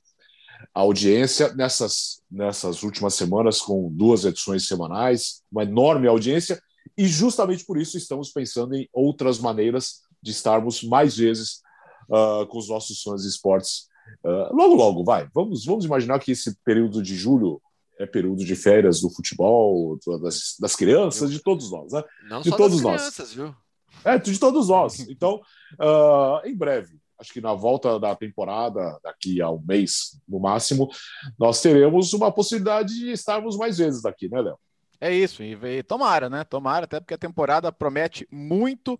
a 0.73 0.81
audiência 0.81 1.53
nessas, 1.53 2.21
nessas 2.29 2.83
últimas 2.83 3.15
semanas, 3.15 3.61
com 3.61 3.89
duas 3.91 4.25
edições 4.25 4.67
semanais, 4.67 5.43
uma 5.51 5.63
enorme 5.63 6.07
audiência, 6.07 6.61
e 6.97 7.07
justamente 7.07 7.65
por 7.65 7.77
isso 7.77 7.97
estamos 7.97 8.31
pensando 8.31 8.75
em 8.75 8.89
outras 8.91 9.39
maneiras 9.39 10.01
de 10.21 10.31
estarmos 10.31 10.83
mais 10.83 11.17
vezes 11.17 11.61
uh, 12.09 12.45
com 12.47 12.57
os 12.57 12.69
nossos 12.69 13.01
fãs 13.01 13.21
de 13.23 13.29
esportes. 13.29 13.87
Uh, 14.23 14.55
logo, 14.55 14.75
logo, 14.75 15.03
vai. 15.03 15.27
Vamos, 15.33 15.65
vamos 15.65 15.85
imaginar 15.85 16.19
que 16.19 16.31
esse 16.31 16.55
período 16.63 17.01
de 17.01 17.15
julho 17.15 17.61
é 17.99 18.05
período 18.05 18.43
de 18.43 18.55
férias 18.55 19.01
do 19.01 19.09
futebol, 19.09 19.97
das, 20.21 20.55
das 20.59 20.75
crianças, 20.75 21.31
de 21.31 21.39
todos 21.39 21.71
nós, 21.71 21.93
né? 21.93 22.03
Não 22.27 22.41
de 22.41 22.49
só 22.49 22.57
todos 22.57 22.81
das 22.81 22.95
crianças, 22.95 23.17
nós. 23.17 23.33
viu? 23.33 23.55
É, 24.03 24.17
de 24.17 24.39
todos 24.39 24.67
nós. 24.69 24.99
Então, 25.01 25.41
uh, 25.73 26.45
em 26.45 26.55
breve, 26.55 26.99
acho 27.19 27.31
que 27.31 27.41
na 27.41 27.53
volta 27.53 27.99
da 27.99 28.15
temporada, 28.15 28.99
daqui 29.03 29.41
a 29.41 29.49
um 29.49 29.61
mês 29.61 30.19
no 30.27 30.39
máximo, 30.39 30.89
nós 31.37 31.61
teremos 31.61 32.11
uma 32.13 32.31
possibilidade 32.31 32.93
de 32.95 33.11
estarmos 33.11 33.55
mais 33.55 33.77
vezes 33.77 34.01
daqui, 34.01 34.27
né, 34.27 34.41
Léo? 34.41 34.57
É 34.99 35.13
isso, 35.13 35.43
e, 35.43 35.53
e 35.53 35.83
tomara, 35.83 36.29
né? 36.29 36.43
Tomara, 36.43 36.85
até 36.85 36.99
porque 36.99 37.13
a 37.13 37.19
temporada 37.19 37.71
promete 37.71 38.27
muito. 38.31 38.99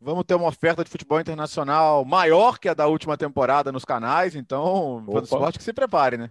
Vamos 0.00 0.24
ter 0.24 0.34
uma 0.34 0.48
oferta 0.48 0.84
de 0.84 0.90
futebol 0.90 1.20
internacional 1.20 2.04
maior 2.04 2.58
que 2.58 2.68
a 2.68 2.74
da 2.74 2.86
última 2.86 3.16
temporada 3.16 3.72
nos 3.72 3.84
canais, 3.84 4.34
então, 4.34 5.04
o 5.06 5.18
esporte 5.18 5.58
que 5.58 5.64
se 5.64 5.72
prepare, 5.72 6.16
né? 6.16 6.30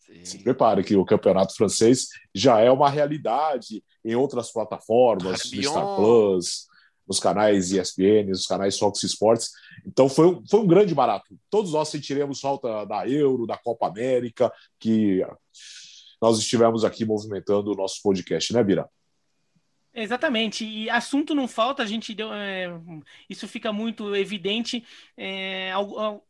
Sim. 0.00 0.24
Se 0.24 0.38
prepare 0.38 0.84
que 0.84 0.96
o 0.96 1.04
campeonato 1.04 1.54
francês 1.54 2.06
já 2.34 2.60
é 2.60 2.70
uma 2.70 2.88
realidade 2.88 3.82
em 4.04 4.14
outras 4.14 4.52
plataformas, 4.52 5.50
no 5.52 5.62
Star 5.62 5.96
Plus, 5.96 6.66
nos 7.06 7.18
canais 7.18 7.72
ESPN, 7.72 8.28
nos 8.28 8.46
canais 8.46 8.78
Fox 8.78 9.02
Sports. 9.02 9.50
Então 9.84 10.08
foi, 10.08 10.40
foi 10.48 10.60
um 10.60 10.66
grande 10.66 10.94
barato. 10.94 11.36
Todos 11.50 11.72
nós 11.72 11.88
sentiremos 11.88 12.40
falta 12.40 12.84
da 12.84 13.08
Euro, 13.08 13.46
da 13.46 13.56
Copa 13.56 13.88
América, 13.88 14.52
que 14.78 15.26
nós 16.20 16.38
estivemos 16.38 16.84
aqui 16.84 17.04
movimentando 17.04 17.72
o 17.72 17.76
nosso 17.76 18.00
podcast, 18.02 18.52
né, 18.52 18.62
Bira? 18.62 18.88
Exatamente, 19.98 20.62
e 20.62 20.90
assunto 20.90 21.34
não 21.34 21.48
falta, 21.48 21.82
a 21.82 21.86
gente 21.86 22.14
deu. 22.14 22.30
É, 22.30 22.66
isso 23.30 23.48
fica 23.48 23.72
muito 23.72 24.14
evidente. 24.14 24.84
É, 25.16 25.72
ao, 25.72 25.98
ao, 25.98 26.26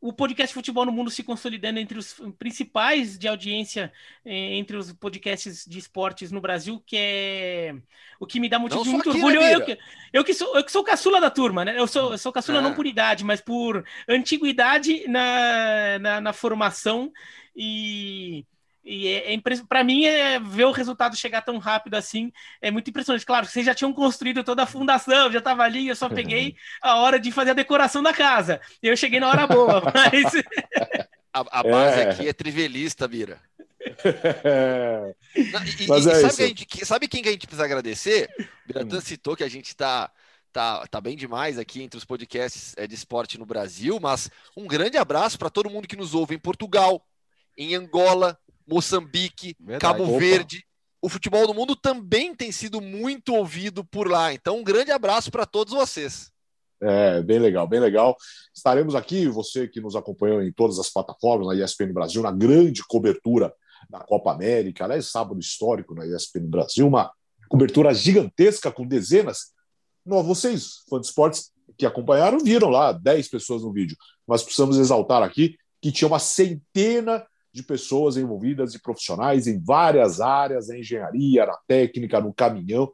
o 0.00 0.10
podcast 0.10 0.54
Futebol 0.54 0.86
no 0.86 0.92
Mundo 0.92 1.10
se 1.10 1.22
consolidando 1.22 1.78
entre 1.78 1.98
os 1.98 2.14
principais 2.38 3.18
de 3.18 3.28
audiência 3.28 3.92
é, 4.24 4.54
entre 4.54 4.74
os 4.74 4.90
podcasts 4.94 5.66
de 5.66 5.78
esportes 5.78 6.32
no 6.32 6.40
Brasil, 6.40 6.82
que 6.86 6.96
é 6.96 7.74
o 8.18 8.26
que 8.26 8.40
me 8.40 8.48
dá 8.48 8.58
muito, 8.58 8.82
muito 8.86 9.10
orgulho. 9.10 9.38
Né, 9.38 9.54
eu, 9.54 9.76
eu, 10.14 10.24
que 10.24 10.32
sou, 10.32 10.56
eu 10.56 10.64
que 10.64 10.72
sou 10.72 10.82
caçula 10.82 11.20
da 11.20 11.28
turma, 11.28 11.62
né? 11.62 11.78
Eu 11.78 11.86
sou, 11.86 12.12
eu 12.12 12.18
sou 12.18 12.32
caçula 12.32 12.62
não 12.62 12.74
por 12.74 12.86
idade, 12.86 13.22
mas 13.22 13.42
por 13.42 13.84
antiguidade 14.08 15.06
na, 15.06 15.98
na, 15.98 16.20
na 16.22 16.32
formação 16.32 17.12
e 17.54 18.46
e 18.84 19.08
é, 19.08 19.34
é 19.34 19.40
para 19.68 19.84
mim, 19.84 20.04
é, 20.04 20.38
ver 20.38 20.64
o 20.64 20.72
resultado 20.72 21.16
chegar 21.16 21.42
tão 21.42 21.58
rápido 21.58 21.94
assim 21.94 22.32
é 22.60 22.70
muito 22.70 22.88
impressionante. 22.88 23.26
Claro, 23.26 23.46
vocês 23.46 23.64
já 23.64 23.74
tinham 23.74 23.92
construído 23.92 24.42
toda 24.42 24.62
a 24.62 24.66
fundação, 24.66 25.30
já 25.30 25.38
estava 25.38 25.62
ali, 25.62 25.88
eu 25.88 25.96
só 25.96 26.08
peguei 26.08 26.56
a 26.80 26.96
hora 26.96 27.20
de 27.20 27.30
fazer 27.30 27.50
a 27.50 27.54
decoração 27.54 28.02
da 28.02 28.12
casa. 28.12 28.60
Eu 28.82 28.96
cheguei 28.96 29.20
na 29.20 29.28
hora 29.28 29.46
boa, 29.46 29.82
mas. 29.94 30.34
a, 31.32 31.60
a, 31.60 31.62
base 31.62 32.00
é. 32.00 32.10
aqui 32.10 32.28
é 32.28 32.32
trivelista, 32.32 33.06
Bira. 33.06 33.38
e, 35.34 35.86
mas 35.86 36.06
e, 36.06 36.10
é 36.10 36.14
sabe, 36.28 36.48
gente, 36.48 36.86
sabe, 36.86 37.08
quem 37.08 37.22
que 37.22 37.28
a 37.28 37.32
gente 37.32 37.46
precisa 37.46 37.64
agradecer? 37.64 38.28
Biratan 38.66 38.98
hum. 38.98 39.00
citou 39.00 39.36
que 39.36 39.44
a 39.44 39.48
gente 39.48 39.68
está 39.68 40.10
tá, 40.52 40.86
tá 40.86 41.00
bem 41.00 41.16
demais 41.16 41.58
aqui 41.58 41.82
entre 41.82 41.96
os 41.96 42.04
podcasts 42.04 42.74
é, 42.76 42.86
de 42.86 42.94
esporte 42.94 43.38
no 43.38 43.46
Brasil, 43.46 43.98
mas 44.00 44.30
um 44.56 44.66
grande 44.66 44.96
abraço 44.96 45.38
para 45.38 45.50
todo 45.50 45.70
mundo 45.70 45.88
que 45.88 45.96
nos 45.96 46.14
ouve 46.14 46.34
em 46.34 46.38
Portugal, 46.38 47.04
em 47.56 47.74
Angola, 47.74 48.38
Moçambique, 48.70 49.56
Verdade. 49.58 49.80
Cabo 49.80 50.04
Opa. 50.08 50.18
Verde. 50.18 50.64
O 51.02 51.08
futebol 51.08 51.46
do 51.46 51.54
mundo 51.54 51.74
também 51.74 52.34
tem 52.34 52.52
sido 52.52 52.80
muito 52.80 53.34
ouvido 53.34 53.84
por 53.84 54.08
lá. 54.08 54.32
Então, 54.32 54.58
um 54.58 54.64
grande 54.64 54.92
abraço 54.92 55.30
para 55.30 55.46
todos 55.46 55.72
vocês. 55.72 56.30
É, 56.82 57.22
bem 57.22 57.38
legal, 57.38 57.66
bem 57.66 57.80
legal. 57.80 58.16
Estaremos 58.54 58.94
aqui, 58.94 59.26
você 59.26 59.66
que 59.66 59.80
nos 59.80 59.96
acompanhou 59.96 60.42
em 60.42 60.52
todas 60.52 60.78
as 60.78 60.90
plataformas, 60.90 61.48
na 61.48 61.64
ESPN 61.64 61.92
Brasil, 61.92 62.22
na 62.22 62.30
grande 62.30 62.82
cobertura 62.86 63.52
da 63.88 64.00
Copa 64.00 64.32
América, 64.32 64.84
aliás, 64.84 65.06
sábado 65.06 65.40
histórico 65.40 65.94
na 65.94 66.06
ESPN 66.06 66.46
Brasil, 66.46 66.86
uma 66.86 67.10
cobertura 67.48 67.92
gigantesca 67.92 68.70
com 68.70 68.86
dezenas. 68.86 69.52
Não, 70.04 70.22
vocês, 70.22 70.84
fãs 70.88 71.00
de 71.00 71.06
esportes 71.08 71.50
que 71.76 71.86
acompanharam, 71.86 72.38
viram 72.38 72.68
lá 72.68 72.92
10 72.92 73.28
pessoas 73.28 73.62
no 73.62 73.72
vídeo. 73.72 73.96
Mas 74.26 74.42
precisamos 74.42 74.78
exaltar 74.78 75.22
aqui 75.22 75.56
que 75.82 75.90
tinha 75.90 76.08
uma 76.08 76.18
centena 76.18 77.26
de 77.52 77.62
pessoas 77.62 78.16
envolvidas 78.16 78.74
e 78.74 78.80
profissionais 78.80 79.46
em 79.46 79.60
várias 79.60 80.20
áreas, 80.20 80.68
na 80.68 80.78
engenharia, 80.78 81.46
na 81.46 81.56
técnica, 81.66 82.20
no 82.20 82.32
caminhão, 82.32 82.92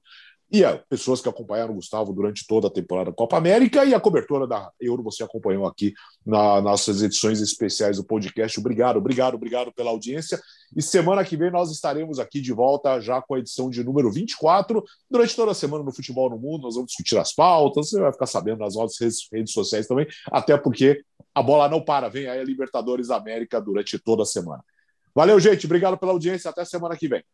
e 0.50 0.62
é, 0.62 0.76
pessoas 0.88 1.20
que 1.20 1.28
acompanharam 1.28 1.72
o 1.72 1.76
Gustavo 1.76 2.12
durante 2.12 2.46
toda 2.46 2.68
a 2.68 2.70
temporada 2.70 3.10
da 3.10 3.16
Copa 3.16 3.36
América 3.36 3.84
e 3.84 3.92
a 3.92 4.00
cobertura 4.00 4.46
da 4.46 4.70
Euro 4.80 5.02
você 5.02 5.24
acompanhou 5.24 5.66
aqui 5.66 5.92
nas 6.24 6.62
nossas 6.62 7.02
edições 7.02 7.40
especiais 7.40 7.96
do 7.96 8.04
podcast. 8.04 8.58
Obrigado, 8.60 8.98
obrigado, 8.98 9.34
obrigado 9.34 9.72
pela 9.72 9.90
audiência. 9.90 10.40
E 10.74 10.80
semana 10.80 11.24
que 11.24 11.36
vem 11.36 11.50
nós 11.50 11.72
estaremos 11.72 12.20
aqui 12.20 12.40
de 12.40 12.52
volta 12.52 13.00
já 13.00 13.20
com 13.20 13.34
a 13.34 13.40
edição 13.40 13.68
de 13.68 13.82
número 13.82 14.10
24. 14.10 14.84
Durante 15.10 15.34
toda 15.34 15.50
a 15.50 15.54
semana 15.54 15.82
no 15.82 15.92
Futebol 15.92 16.30
no 16.30 16.38
Mundo, 16.38 16.62
nós 16.62 16.74
vamos 16.74 16.88
discutir 16.88 17.18
as 17.18 17.32
pautas, 17.34 17.90
você 17.90 18.00
vai 18.00 18.12
ficar 18.12 18.26
sabendo 18.26 18.60
nas 18.60 18.76
nossas 18.76 19.26
redes 19.32 19.52
sociais 19.52 19.88
também, 19.88 20.06
até 20.30 20.56
porque 20.56 21.02
a 21.34 21.42
bola 21.42 21.68
não 21.68 21.80
para, 21.80 22.08
vem 22.08 22.28
aí 22.28 22.38
a 22.38 22.44
Libertadores 22.44 23.10
América 23.10 23.60
durante 23.60 23.98
toda 23.98 24.22
a 24.22 24.26
semana. 24.26 24.64
Valeu, 25.12 25.40
gente, 25.40 25.66
obrigado 25.66 25.98
pela 25.98 26.12
audiência, 26.12 26.50
até 26.50 26.64
semana 26.64 26.96
que 26.96 27.08
vem. 27.08 27.24